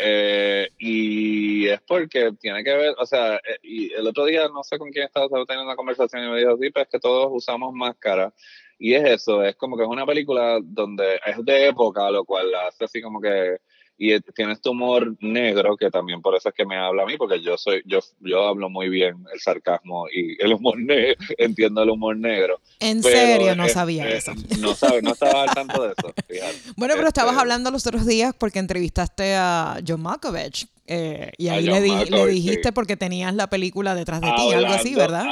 Eh, 0.00 0.68
y 0.78 1.66
es 1.66 1.80
porque 1.80 2.30
tiene 2.40 2.62
que 2.62 2.72
ver, 2.72 2.94
o 2.98 3.04
sea, 3.04 3.34
eh, 3.36 3.58
y 3.62 3.92
el 3.92 4.06
otro 4.06 4.26
día 4.26 4.46
no 4.48 4.62
sé 4.62 4.78
con 4.78 4.90
quién 4.90 5.06
estaba 5.06 5.26
teniendo 5.28 5.64
una 5.64 5.74
conversación 5.74 6.24
y 6.24 6.28
me 6.28 6.38
dijo, 6.38 6.56
sí, 6.56 6.70
pero 6.70 6.84
es 6.84 6.88
que 6.88 7.00
todos 7.00 7.28
usamos 7.32 7.74
máscara. 7.74 8.32
Y 8.78 8.94
es 8.94 9.04
eso, 9.04 9.42
es 9.42 9.56
como 9.56 9.76
que 9.76 9.82
es 9.82 9.88
una 9.88 10.06
película 10.06 10.60
donde 10.62 11.20
es 11.26 11.44
de 11.44 11.66
época, 11.66 12.08
lo 12.12 12.24
cual 12.24 12.54
hace 12.54 12.84
así 12.84 13.02
como 13.02 13.20
que 13.20 13.58
y 13.98 14.18
tiene 14.20 14.52
este 14.52 14.68
humor 14.68 15.16
negro 15.20 15.76
que 15.76 15.90
también 15.90 16.22
por 16.22 16.36
eso 16.36 16.48
es 16.48 16.54
que 16.54 16.64
me 16.64 16.76
habla 16.76 17.02
a 17.02 17.06
mí 17.06 17.16
porque 17.16 17.42
yo 17.42 17.58
soy 17.58 17.82
yo 17.84 17.98
yo 18.20 18.46
hablo 18.46 18.70
muy 18.70 18.88
bien 18.88 19.16
el 19.32 19.40
sarcasmo 19.40 20.06
y 20.08 20.40
el 20.42 20.52
humor 20.52 20.78
negro 20.78 21.16
entiendo 21.36 21.82
el 21.82 21.90
humor 21.90 22.16
negro. 22.16 22.60
En 22.78 23.02
serio 23.02 23.56
no 23.56 23.68
sabía 23.68 24.08
eso. 24.08 24.32
no 24.60 24.74
sabe 24.74 25.02
no 25.02 25.12
estaba 25.12 25.42
al 25.42 25.50
tanto 25.50 25.82
de 25.82 25.94
eso 25.98 26.14
bueno 26.76 26.94
pero 26.96 27.08
estabas 27.08 27.32
este 27.32 27.40
hablando 27.40 27.70
los 27.70 27.86
otros 27.86 28.06
días 28.06 28.34
porque 28.38 28.60
entrevistaste 28.60 29.34
a 29.34 29.80
John 29.86 30.00
Malkovich 30.00 30.68
eh, 30.90 31.32
y 31.36 31.48
ahí 31.48 31.66
le, 31.66 31.80
le, 31.80 32.26
dijiste 32.26 32.72
porque 32.72 32.96
tenías 32.96 33.34
la 33.34 33.50
película 33.50 33.94
detrás 33.94 34.22
de 34.22 34.32
ti, 34.32 34.54
algo 34.54 34.72
así, 34.72 34.94
¿verdad? 34.94 35.26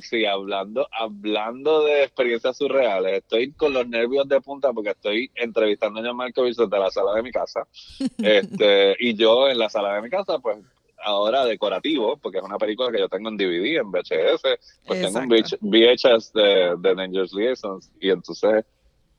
sí, 0.00 0.24
hablando, 0.24 0.86
hablando 0.92 1.82
de 1.84 2.04
experiencias 2.04 2.56
surreales. 2.56 3.18
Estoy 3.18 3.50
con 3.50 3.72
los 3.72 3.88
nervios 3.88 4.28
de 4.28 4.40
punta 4.40 4.72
porque 4.72 4.90
estoy 4.90 5.28
entrevistando 5.34 5.98
a 5.98 6.04
John 6.04 6.16
Malkovich 6.16 6.56
desde 6.56 6.78
la 6.78 6.88
sala 6.92 7.14
de 7.14 7.22
mi 7.24 7.32
casa. 7.32 7.66
este, 8.18 8.96
y 9.00 9.14
yo 9.14 9.48
en 9.48 9.58
la 9.58 9.68
sala 9.68 9.94
de 9.94 10.02
mi 10.02 10.08
casa, 10.08 10.38
pues 10.38 10.58
ahora 11.04 11.44
decorativo, 11.44 12.16
porque 12.16 12.38
es 12.38 12.44
una 12.44 12.58
película 12.58 12.92
que 12.92 13.00
yo 13.00 13.08
tengo 13.08 13.28
en 13.28 13.36
DVD, 13.36 13.80
en 13.80 13.90
VHS, 13.90 14.42
pues 14.86 15.02
tengo 15.02 15.18
un 15.18 15.28
VHS 15.28 16.32
de, 16.32 16.76
de 16.78 16.94
Dangerous 16.94 17.34
Liaisons. 17.34 17.90
Y 18.00 18.10
entonces 18.10 18.64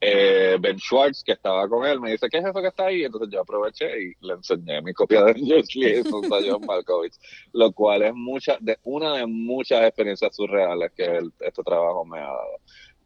eh, 0.05 0.57
ben 0.59 0.77
Schwartz, 0.79 1.23
que 1.23 1.31
estaba 1.31 1.67
con 1.69 1.85
él, 1.85 2.01
me 2.01 2.11
dice, 2.11 2.27
¿qué 2.29 2.39
es 2.39 2.45
eso 2.45 2.61
que 2.61 2.67
está 2.67 2.87
ahí? 2.87 3.03
Entonces 3.03 3.29
yo 3.31 3.39
aproveché 3.39 4.03
y 4.03 4.13
le 4.19 4.33
enseñé 4.33 4.81
mi 4.81 4.93
copia 4.93 5.23
de 5.23 5.31
Angels 5.31 5.73
Liaison 5.75 6.25
a 6.25 6.39
John 6.45 6.61
Malkovich, 6.67 7.15
lo 7.53 7.71
cual 7.71 8.01
es 8.01 8.13
mucha, 8.13 8.57
de, 8.59 8.77
una 8.83 9.17
de 9.17 9.25
muchas 9.25 9.83
experiencias 9.83 10.35
surreales 10.35 10.91
que 10.91 11.21
este 11.39 11.63
trabajo 11.63 12.03
me 12.03 12.19
ha 12.19 12.23
dado. 12.23 12.59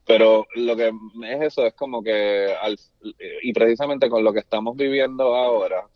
Pero 0.05 0.47
lo 0.55 0.75
que 0.75 0.87
es 0.87 1.41
eso, 1.41 1.65
es 1.67 1.73
como 1.73 2.01
que, 2.01 2.47
y 3.43 3.53
precisamente 3.53 4.09
con 4.09 4.23
lo 4.23 4.33
que 4.33 4.39
estamos 4.39 4.75
viviendo 4.75 5.35
ahora, 5.35 5.87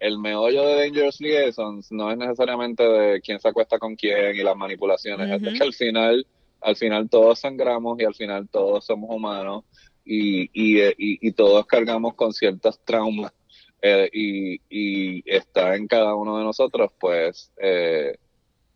el 0.00 0.18
meollo 0.18 0.66
de 0.66 0.74
Dangerous 0.76 1.20
Liaisons 1.20 1.92
no 1.92 2.10
es 2.10 2.18
necesariamente 2.18 2.82
de 2.82 3.20
quién 3.20 3.38
se 3.38 3.48
acuesta 3.48 3.78
con 3.78 3.94
quién 3.94 4.34
y 4.34 4.42
las 4.42 4.56
manipulaciones, 4.56 5.40
es 5.40 5.58
que 5.58 5.62
al 5.62 5.72
final, 5.74 6.26
al 6.62 6.74
final 6.74 7.08
todos 7.08 7.38
sangramos 7.38 8.00
y 8.00 8.04
al 8.04 8.14
final 8.14 8.48
todos 8.48 8.86
somos 8.86 9.10
humanos 9.10 9.64
y, 10.04 10.42
y, 10.52 10.80
y, 10.96 11.32
todos 11.32 11.66
cargamos 11.66 12.14
con 12.14 12.32
ciertos 12.32 12.82
traumas 12.84 13.32
eh, 13.80 14.08
y, 14.12 14.60
y, 14.68 15.22
está 15.26 15.76
en 15.76 15.86
cada 15.86 16.14
uno 16.14 16.38
de 16.38 16.44
nosotros, 16.44 16.90
pues, 16.98 17.52
eh, 17.60 18.16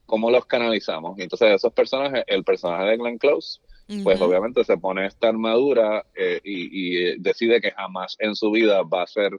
cómo 0.05 0.31
los 0.31 0.47
canalizamos. 0.47 1.19
Y 1.19 1.23
entonces 1.23 1.55
esos 1.55 1.73
personajes, 1.73 2.25
el 2.27 2.45
personaje 2.45 2.85
de 2.85 2.97
Glenn 2.97 3.19
Close, 3.19 3.61
pues 4.03 4.21
obviamente 4.21 4.65
se 4.65 4.77
pone 4.79 5.07
esta 5.07 5.29
armadura 5.29 6.05
eh, 6.17 6.41
y, 6.43 7.19
decide 7.21 7.61
que 7.61 7.71
jamás 7.71 8.17
en 8.19 8.35
su 8.35 8.51
vida 8.51 8.83
va 8.83 9.03
a 9.03 9.07
ser 9.07 9.31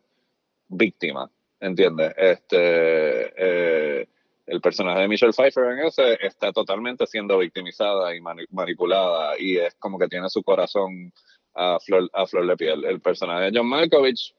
víctima, 0.69 1.29
¿entiendes? 1.59 2.13
Este, 2.17 4.07
el 4.47 4.61
personaje 4.61 5.01
de 5.01 5.07
Michelle 5.09 5.33
Pfeiffer 5.33 5.65
en 5.73 5.79
ese 5.85 6.17
está 6.25 6.53
totalmente 6.53 7.05
siendo 7.05 7.37
victimizada 7.37 8.15
y 8.15 8.21
manipulada 8.21 9.37
y 9.37 9.57
es 9.57 9.75
como 9.75 9.99
que 9.99 10.07
tiene 10.07 10.29
su 10.29 10.41
corazón 10.41 11.11
a 11.57 11.79
flor, 11.79 12.09
a 12.13 12.25
flor 12.25 12.47
de 12.47 12.55
piel. 12.55 12.85
El 12.85 13.01
personaje 13.01 13.45
de 13.45 13.57
John 13.57 13.67
Malkovich 13.67 14.33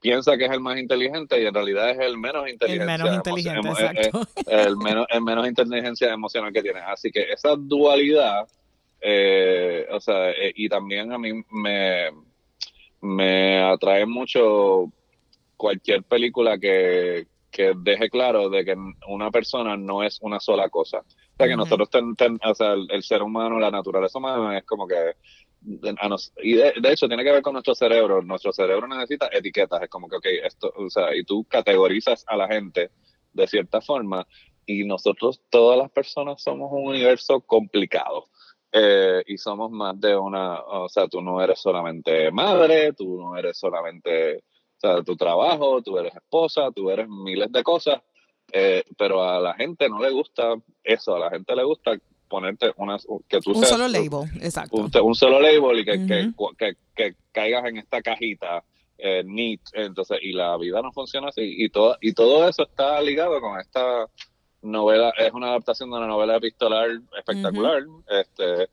piensa 0.00 0.36
que 0.36 0.46
es 0.46 0.50
el 0.50 0.60
más 0.60 0.78
inteligente 0.78 1.40
y 1.40 1.46
en 1.46 1.54
realidad 1.54 1.90
es 1.90 1.98
el 1.98 2.18
menos 2.18 2.48
inteligente. 2.48 2.92
El 2.92 3.00
menos 3.00 3.14
inteligente, 3.14 3.68
exacto. 3.68 4.20
El, 4.46 4.76
menos, 4.76 5.06
el 5.10 5.22
menos 5.22 5.46
inteligencia 5.46 6.12
emocional 6.12 6.52
que 6.52 6.62
tiene. 6.62 6.80
Así 6.80 7.10
que 7.10 7.22
esa 7.32 7.54
dualidad, 7.56 8.46
eh, 9.00 9.86
o 9.90 10.00
sea, 10.00 10.30
eh, 10.30 10.52
y 10.56 10.68
también 10.68 11.12
a 11.12 11.18
mí 11.18 11.32
me, 11.50 12.10
me 13.00 13.62
atrae 13.62 14.06
mucho 14.06 14.92
cualquier 15.56 16.02
película 16.02 16.58
que, 16.58 17.26
que 17.54 17.72
deje 17.76 18.10
claro 18.10 18.50
de 18.50 18.64
que 18.64 18.76
una 19.08 19.30
persona 19.30 19.76
no 19.76 20.02
es 20.02 20.18
una 20.20 20.40
sola 20.40 20.68
cosa. 20.68 20.98
O 20.98 21.36
sea, 21.36 21.46
que 21.46 21.56
nosotros, 21.56 21.88
o 21.88 22.54
sea, 22.54 22.72
el, 22.72 23.02
ser 23.02 23.22
humano, 23.22 23.58
la 23.58 23.70
naturaleza 23.70 24.18
humana 24.18 24.58
es 24.58 24.64
como 24.64 24.86
que 24.86 25.14
y 25.66 26.54
de, 26.54 26.74
hecho 26.84 27.08
tiene 27.08 27.24
que 27.24 27.32
ver 27.32 27.42
con 27.42 27.54
nuestro 27.54 27.74
cerebro. 27.74 28.22
Nuestro 28.22 28.52
cerebro 28.52 28.86
necesita 28.86 29.28
etiquetas. 29.32 29.82
Es 29.82 29.88
como 29.88 30.08
que, 30.08 30.16
ok, 30.16 30.26
esto, 30.44 30.72
o 30.76 30.90
sea, 30.90 31.14
y 31.14 31.24
tú 31.24 31.44
categorizas 31.44 32.24
a 32.26 32.36
la 32.36 32.48
gente 32.48 32.90
de 33.32 33.46
cierta 33.46 33.80
forma 33.80 34.26
y 34.66 34.84
nosotros, 34.84 35.40
todas 35.50 35.78
las 35.78 35.90
personas, 35.90 36.42
somos 36.42 36.70
un 36.72 36.88
universo 36.88 37.40
complicado. 37.40 38.26
Eh, 38.72 39.22
y 39.26 39.38
somos 39.38 39.70
más 39.70 40.00
de 40.00 40.16
una, 40.16 40.60
o 40.60 40.88
sea, 40.88 41.06
tú 41.06 41.20
no 41.20 41.40
eres 41.40 41.60
solamente 41.60 42.32
madre, 42.32 42.92
tú 42.92 43.20
no 43.20 43.36
eres 43.36 43.56
solamente, 43.56 44.38
o 44.38 44.80
sea, 44.80 45.02
tu 45.04 45.16
trabajo, 45.16 45.80
tú 45.80 45.96
eres 45.96 46.12
esposa, 46.12 46.72
tú 46.74 46.90
eres 46.90 47.08
miles 47.08 47.52
de 47.52 47.62
cosas, 47.62 48.02
eh, 48.50 48.82
pero 48.98 49.22
a 49.22 49.38
la 49.38 49.54
gente 49.54 49.88
no 49.88 50.00
le 50.00 50.10
gusta 50.10 50.56
eso, 50.82 51.14
a 51.14 51.20
la 51.20 51.30
gente 51.30 51.54
le 51.54 51.62
gusta 51.62 51.92
ponerte 52.34 52.72
una, 52.78 52.96
que 53.28 53.38
tú 53.38 53.52
un 53.52 53.64
solo 53.64 53.86
label, 53.86 54.28
exacto. 54.42 54.88
Un, 55.04 55.14
solo 55.14 55.40
label 55.40 55.78
y 55.78 55.84
que, 55.84 56.32
que, 56.58 56.74
que, 56.96 57.14
caigas 57.30 57.64
en 57.66 57.76
esta 57.76 58.02
cajita 58.02 58.64
eh, 58.98 59.22
neat, 59.24 59.60
entonces, 59.72 60.18
y 60.20 60.32
la 60.32 60.56
vida 60.56 60.82
no 60.82 60.90
funciona 60.90 61.28
así, 61.28 61.42
y 61.44 61.68
todo, 61.68 61.96
y 62.00 62.12
todo 62.12 62.48
eso 62.48 62.64
está 62.64 63.00
ligado 63.00 63.40
con 63.40 63.60
esta 63.60 64.08
novela, 64.62 65.12
es 65.16 65.32
una 65.32 65.50
adaptación 65.50 65.90
de 65.90 65.96
una 65.96 66.08
novela 66.08 66.38
epistolar 66.38 66.88
espectacular, 67.16 67.84
este 68.08 68.68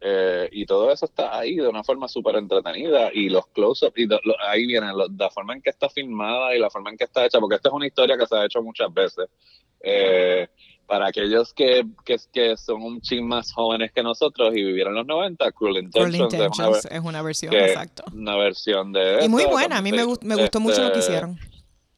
eh, 0.00 0.48
y 0.50 0.66
todo 0.66 0.90
eso 0.90 1.06
está 1.06 1.38
ahí 1.38 1.54
de 1.54 1.68
una 1.68 1.84
forma 1.84 2.08
súper 2.08 2.34
entretenida 2.34 3.10
y 3.12 3.28
los 3.28 3.46
close-ups, 3.46 3.96
y 3.96 4.08
ahí 4.40 4.66
viene 4.66 4.88
la 5.16 5.30
forma 5.30 5.54
en 5.54 5.62
que 5.62 5.70
está 5.70 5.88
filmada 5.88 6.52
y 6.56 6.58
la 6.58 6.68
forma 6.68 6.90
en 6.90 6.98
que 6.98 7.04
está 7.04 7.24
hecha, 7.24 7.38
porque 7.38 7.54
esta 7.54 7.68
es 7.68 7.74
una 7.74 7.86
historia 7.86 8.18
que 8.18 8.26
se 8.26 8.36
ha 8.36 8.44
hecho 8.44 8.60
muchas 8.60 8.92
veces. 8.92 9.28
Eh, 9.80 10.48
para 10.86 11.08
aquellos 11.08 11.52
que, 11.52 11.84
que, 12.04 12.56
son 12.56 12.82
un 12.82 13.00
ching 13.00 13.26
más 13.26 13.52
jóvenes 13.52 13.92
que 13.92 14.02
nosotros 14.02 14.54
y 14.54 14.62
vivieron 14.62 14.94
los 14.94 15.06
90, 15.06 15.52
Cruel 15.52 15.78
Intentions, 15.78 16.84
es, 16.90 17.00
una, 17.00 17.22
versión, 17.22 17.54
exacto. 17.54 18.04
Una 18.12 18.36
versión 18.36 18.92
de... 18.92 19.24
Y 19.24 19.28
muy 19.28 19.44
buena, 19.46 19.78
a 19.78 19.82
mí 19.82 19.92
me, 19.92 20.04
me 20.22 20.36
gustó 20.36 20.60
mucho 20.60 20.82
lo 20.82 20.92
que 20.92 20.98
este, 20.98 21.12
hicieron. 21.12 21.38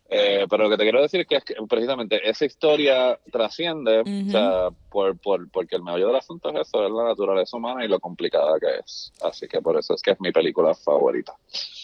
Eh, 0.09 0.46
pero 0.48 0.64
lo 0.64 0.70
que 0.70 0.76
te 0.76 0.84
quiero 0.84 1.02
decir 1.02 1.26
es 1.28 1.44
que, 1.44 1.54
precisamente 1.68 2.28
esa 2.28 2.44
historia 2.44 3.18
trasciende, 3.32 4.00
o 4.00 4.30
sea, 4.30 4.68
por, 4.88 5.18
por, 5.18 5.50
porque 5.50 5.76
el 5.76 5.82
meollo 5.82 6.07
del 6.09 6.16
asunto 6.16 6.50
es 6.50 6.68
eso, 6.68 6.86
es 6.86 6.92
la 6.92 7.04
naturaleza 7.04 7.57
humana 7.57 7.84
y 7.84 7.88
lo 7.88 7.98
complicada 7.98 8.59
que 8.61 8.78
es. 8.84 9.12
Así 9.22 9.48
que 9.48 9.61
por 9.61 9.76
eso 9.76 9.94
es 9.94 10.02
que 10.02 10.12
es 10.12 10.20
mi 10.20 10.30
película 10.30 10.74
favorita. 10.74 11.34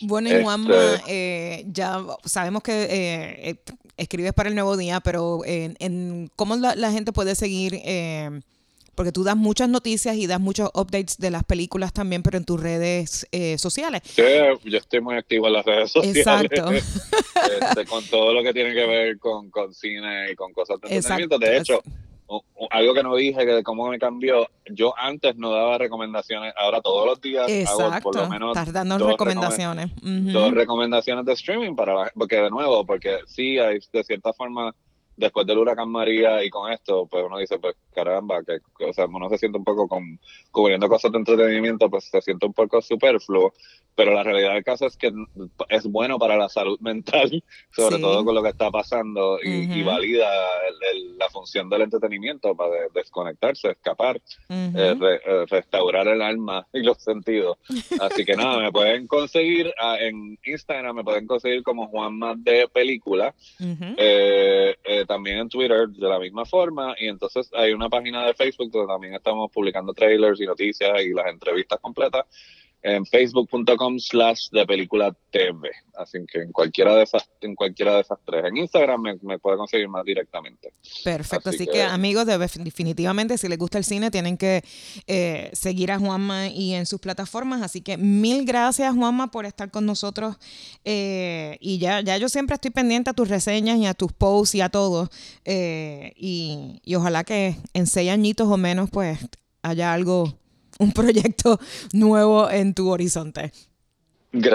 Bueno, 0.03 0.31
y 0.31 0.43
Juanma, 0.43 0.75
este 0.95 1.03
eh, 1.09 1.65
ya 1.67 2.01
sabemos 2.25 2.63
que 2.63 2.87
eh, 2.89 3.57
escribes 3.97 4.33
para 4.33 4.49
el 4.49 4.55
Nuevo 4.55 4.77
Día, 4.77 5.01
pero 5.01 5.41
en, 5.45 6.31
¿cómo 6.37 6.55
la, 6.57 6.77
la, 6.77 6.93
gente 6.93 7.13
puede 7.13 7.35
seguir 7.35 7.75
porque 8.95 9.13
tú 9.13 9.25
das 9.25 9.37
muchas 9.37 9.69
noticias 9.69 10.17
y 10.17 10.27
das 10.27 10.41
muchos 10.41 10.71
updates 10.75 11.19
de 11.19 11.31
las 11.31 11.45
películas 11.45 11.93
también, 11.93 12.23
pero 12.23 12.39
en 12.39 12.45
tus 12.45 12.61
redes 12.61 13.27
eh, 13.33 13.57
sociales. 13.59 14.03
Sí, 14.05 14.23
yo 14.65 14.79
estoy 14.79 15.01
muy 15.01 15.17
activo 15.17 15.47
en 15.47 15.55
las 15.55 15.65
redes 15.65 15.93
sociales. 15.93 16.27
Exacto. 16.27 16.71
Este, 17.61 17.87
con 17.87 18.05
todo 18.05 18.33
lo 18.33 18.43
que 18.43 18.53
tiene 18.53 18.73
que 18.73 18.87
ver 18.87 19.19
con, 19.19 19.51
con 19.51 19.75
cine 19.75 20.31
y 20.31 20.37
con 20.37 20.53
cosas 20.53 20.81
de 20.81 20.95
entretenimiento. 20.95 21.39
De 21.39 21.57
hecho, 21.57 21.83
algo 22.71 22.95
que 22.95 23.03
no 23.03 23.17
dije, 23.17 23.45
que 23.45 23.53
de 23.53 23.63
cómo 23.63 23.89
me 23.89 23.99
cambió, 23.99 24.49
yo 24.71 24.95
antes 24.97 25.37
no 25.37 25.51
daba 25.51 25.79
recomendaciones, 25.79 26.55
ahora 26.57 26.81
todos 26.81 27.07
los 27.07 27.21
días 27.21 27.51
hago 27.69 28.01
por 28.01 28.17
lo 28.17 28.29
menos 28.29 28.57
Estás 28.57 28.73
dando 28.73 28.99
dos 28.99 29.11
recomendaciones. 29.11 29.91
Dos 30.03 30.53
recomendaciones 30.53 31.25
de 31.25 31.33
streaming 31.33 31.75
para 31.75 32.11
porque 32.15 32.37
de 32.37 32.51
nuevo, 32.51 32.87
porque 32.87 33.19
sí 33.27 33.59
hay 33.59 33.81
de 33.93 34.05
cierta 34.05 34.33
forma 34.33 34.75
después 35.17 35.47
del 35.47 35.59
huracán 35.59 35.91
María 35.91 36.43
y 36.45 36.51
con 36.51 36.73
esto, 36.73 37.07
pues 37.07 37.25
uno 37.25 37.39
dice, 37.39 37.59
pues 37.59 37.77
caramba, 37.95 38.43
que, 38.45 38.61
o 38.85 38.93
sea, 38.93 39.07
uno 39.07 39.29
se 39.29 39.39
siente 39.39 39.59
un 39.59 39.65
poco 39.65 39.89
con, 39.89 40.19
cubriendo 40.51 40.89
cosas 40.89 41.13
de 41.13 41.19
entretenimiento, 41.19 41.91
pues 41.91 42.05
se 42.05 42.21
siente 42.23 42.47
un 42.47 42.53
poco 42.53 42.81
superfluo, 42.81 43.53
pero 43.95 44.15
la 44.15 44.23
realidad 44.23 44.55
del 44.55 44.65
caso 44.65 44.87
es 44.87 44.97
que 44.97 45.13
es 45.69 45.87
bueno 45.87 46.19
para 46.19 46.37
la 46.37 46.49
salud 46.49 46.79
mental, 46.81 47.43
sobre 47.71 47.99
todo 47.99 48.25
con 48.25 48.35
lo 48.35 48.43
que 48.43 48.51
está 48.51 48.71
pasando, 48.71 49.39
y, 49.43 49.83
valida 49.83 50.29
la 51.19 51.29
función 51.31 51.69
del 51.69 51.83
entretenimiento 51.83 52.55
para 52.55 52.73
desconectarse, 52.95 53.71
escapar, 53.71 54.21
eh, 54.49 54.97
eh, 55.01 55.45
restaurar 55.49 56.09
el 56.09 56.23
alma 56.23 56.67
y 56.73 56.81
los 56.83 56.99
sentidos. 56.99 57.59
Así 58.01 58.25
que 58.25 58.35
nada, 58.35 58.59
me 58.59 58.73
pueden 58.73 59.07
conseguir 59.07 59.73
ah, 59.81 59.97
en 60.01 60.39
Instagram, 60.45 60.97
me 60.97 61.05
pueden 61.05 61.27
conseguir 61.27 61.63
como 61.63 61.89
Juanma 61.89 62.35
de 62.37 62.69
Película, 62.69 63.35
eh, 63.97 64.77
también 65.07 65.39
en 65.39 65.49
Twitter 65.49 65.89
de 65.89 66.09
la 66.09 66.19
misma 66.19 66.45
forma, 66.45 66.95
y 66.99 67.09
entonces 67.09 67.51
hay 67.55 67.73
una 67.73 67.89
página 67.89 68.27
de 68.27 68.35
Facebook 68.35 68.71
donde 68.71 68.93
también 68.93 69.15
estamos 69.15 69.51
publicando 69.51 69.93
trailers 69.93 70.41
y 70.41 70.47
noticias 70.47 71.03
y 71.03 71.13
las 71.13 71.27
entrevistas 71.27 71.79
completas 71.81 72.25
en 72.83 73.07
facebook.com 73.07 73.99
slash 73.99 74.49
de 74.51 74.67
película 74.67 75.15
TV. 75.31 75.71
Así 75.95 76.19
que 76.27 76.41
en 76.41 76.51
cualquiera 76.51 76.97
de 76.97 77.05
esas, 77.05 77.29
en 77.41 77.55
cualquiera 77.55 77.95
de 77.95 78.01
esas 78.01 78.19
tres. 78.25 78.45
En 78.45 78.57
Instagram 78.57 79.01
me, 79.01 79.15
me 79.23 79.39
puede 79.39 79.57
conseguir 79.57 79.89
más 79.89 80.05
directamente. 80.05 80.73
Perfecto. 81.05 81.51
Así, 81.51 81.67
que, 81.67 81.83
amigos, 81.83 82.27
definitivamente 82.27 83.39
si 83.39 83.49
les 83.49 83.59
gusta 83.59 83.79
el 83.79 83.85
cine 83.85 84.11
tienen 84.11 84.37
que 84.37 84.65
eh, 85.07 85.51
seguir 85.53 85.93
a 85.93 85.99
Juanma 85.99 86.49
y 86.49 86.75
en 86.75 86.87
sus 86.87 87.01
plataformas. 87.01 87.63
Así 87.63 87.83
que 87.83 87.97
mil 87.97 88.45
gracias, 88.45 88.95
Juanma, 88.95 89.31
por 89.31 89.47
estar 89.47 89.71
con 89.71 89.87
nosotros. 89.87 90.37
Eh, 90.85 91.59
y 91.61 91.79
ya, 91.79 92.01
ya 92.01 92.17
yo 92.17 92.29
siempre 92.29 92.55
estoy 92.55 92.73
pendiente 92.73 93.11
a 93.11 93.13
tus 93.13 93.29
reseñas 93.29 93.79
y 93.79 93.87
a 93.87 93.95
tus 93.95 94.13
posts 94.13 94.57
y 94.57 94.61
a 94.61 94.71
todo. 94.71 95.09
Eh, 95.45 96.13
y, 96.17 96.81
y 96.85 96.95
ojalá 96.97 97.23
que 97.23 97.57
en 97.75 97.87
seis 97.87 98.11
añitos 98.11 98.49
o 98.49 98.57
menos, 98.57 98.91
pues 98.91 99.21
haya 99.63 99.93
algo 99.93 100.42
un 100.83 100.93
proyecto 100.93 101.59
nuevo 101.93 102.51
en 102.51 102.75
tu 102.75 102.91
horizonte. 102.91 103.53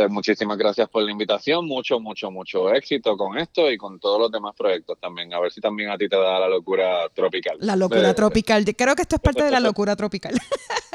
Muchísimas 0.09 0.57
gracias 0.57 0.89
por 0.89 1.03
la 1.03 1.11
invitación, 1.11 1.67
mucho, 1.67 1.99
mucho, 1.99 2.31
mucho 2.31 2.73
éxito 2.73 3.15
con 3.15 3.37
esto 3.37 3.69
y 3.69 3.77
con 3.77 3.99
todos 3.99 4.19
los 4.19 4.31
demás 4.31 4.55
proyectos 4.57 4.97
también. 4.99 5.31
A 5.35 5.39
ver 5.39 5.51
si 5.51 5.61
también 5.61 5.91
a 5.91 5.97
ti 5.97 6.09
te 6.09 6.15
da 6.15 6.39
la 6.39 6.47
locura 6.47 7.07
tropical. 7.13 7.57
La 7.59 7.75
locura 7.75 8.15
tropical. 8.15 8.65
Creo 8.75 8.95
que 8.95 9.03
esto 9.03 9.17
es 9.17 9.21
parte 9.21 9.43
de 9.43 9.51
la 9.51 9.59
locura 9.69 9.95
tropical. 9.95 10.35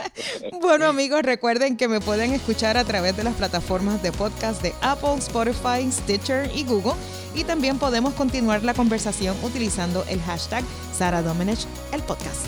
bueno 0.60 0.86
amigos, 0.86 1.22
recuerden 1.22 1.76
que 1.76 1.86
me 1.86 2.00
pueden 2.00 2.32
escuchar 2.32 2.76
a 2.76 2.84
través 2.84 3.16
de 3.16 3.22
las 3.22 3.36
plataformas 3.36 4.02
de 4.02 4.10
podcast 4.10 4.60
de 4.62 4.72
Apple, 4.80 5.14
Spotify, 5.18 5.88
Stitcher 5.88 6.50
y 6.52 6.64
Google. 6.64 6.94
Y 7.36 7.44
también 7.44 7.78
podemos 7.78 8.14
continuar 8.14 8.64
la 8.64 8.74
conversación 8.74 9.36
utilizando 9.44 10.04
el 10.08 10.20
hashtag 10.22 10.64
Sara 10.92 11.22
Domenech, 11.22 11.60
el 11.92 12.02
podcast. 12.02 12.46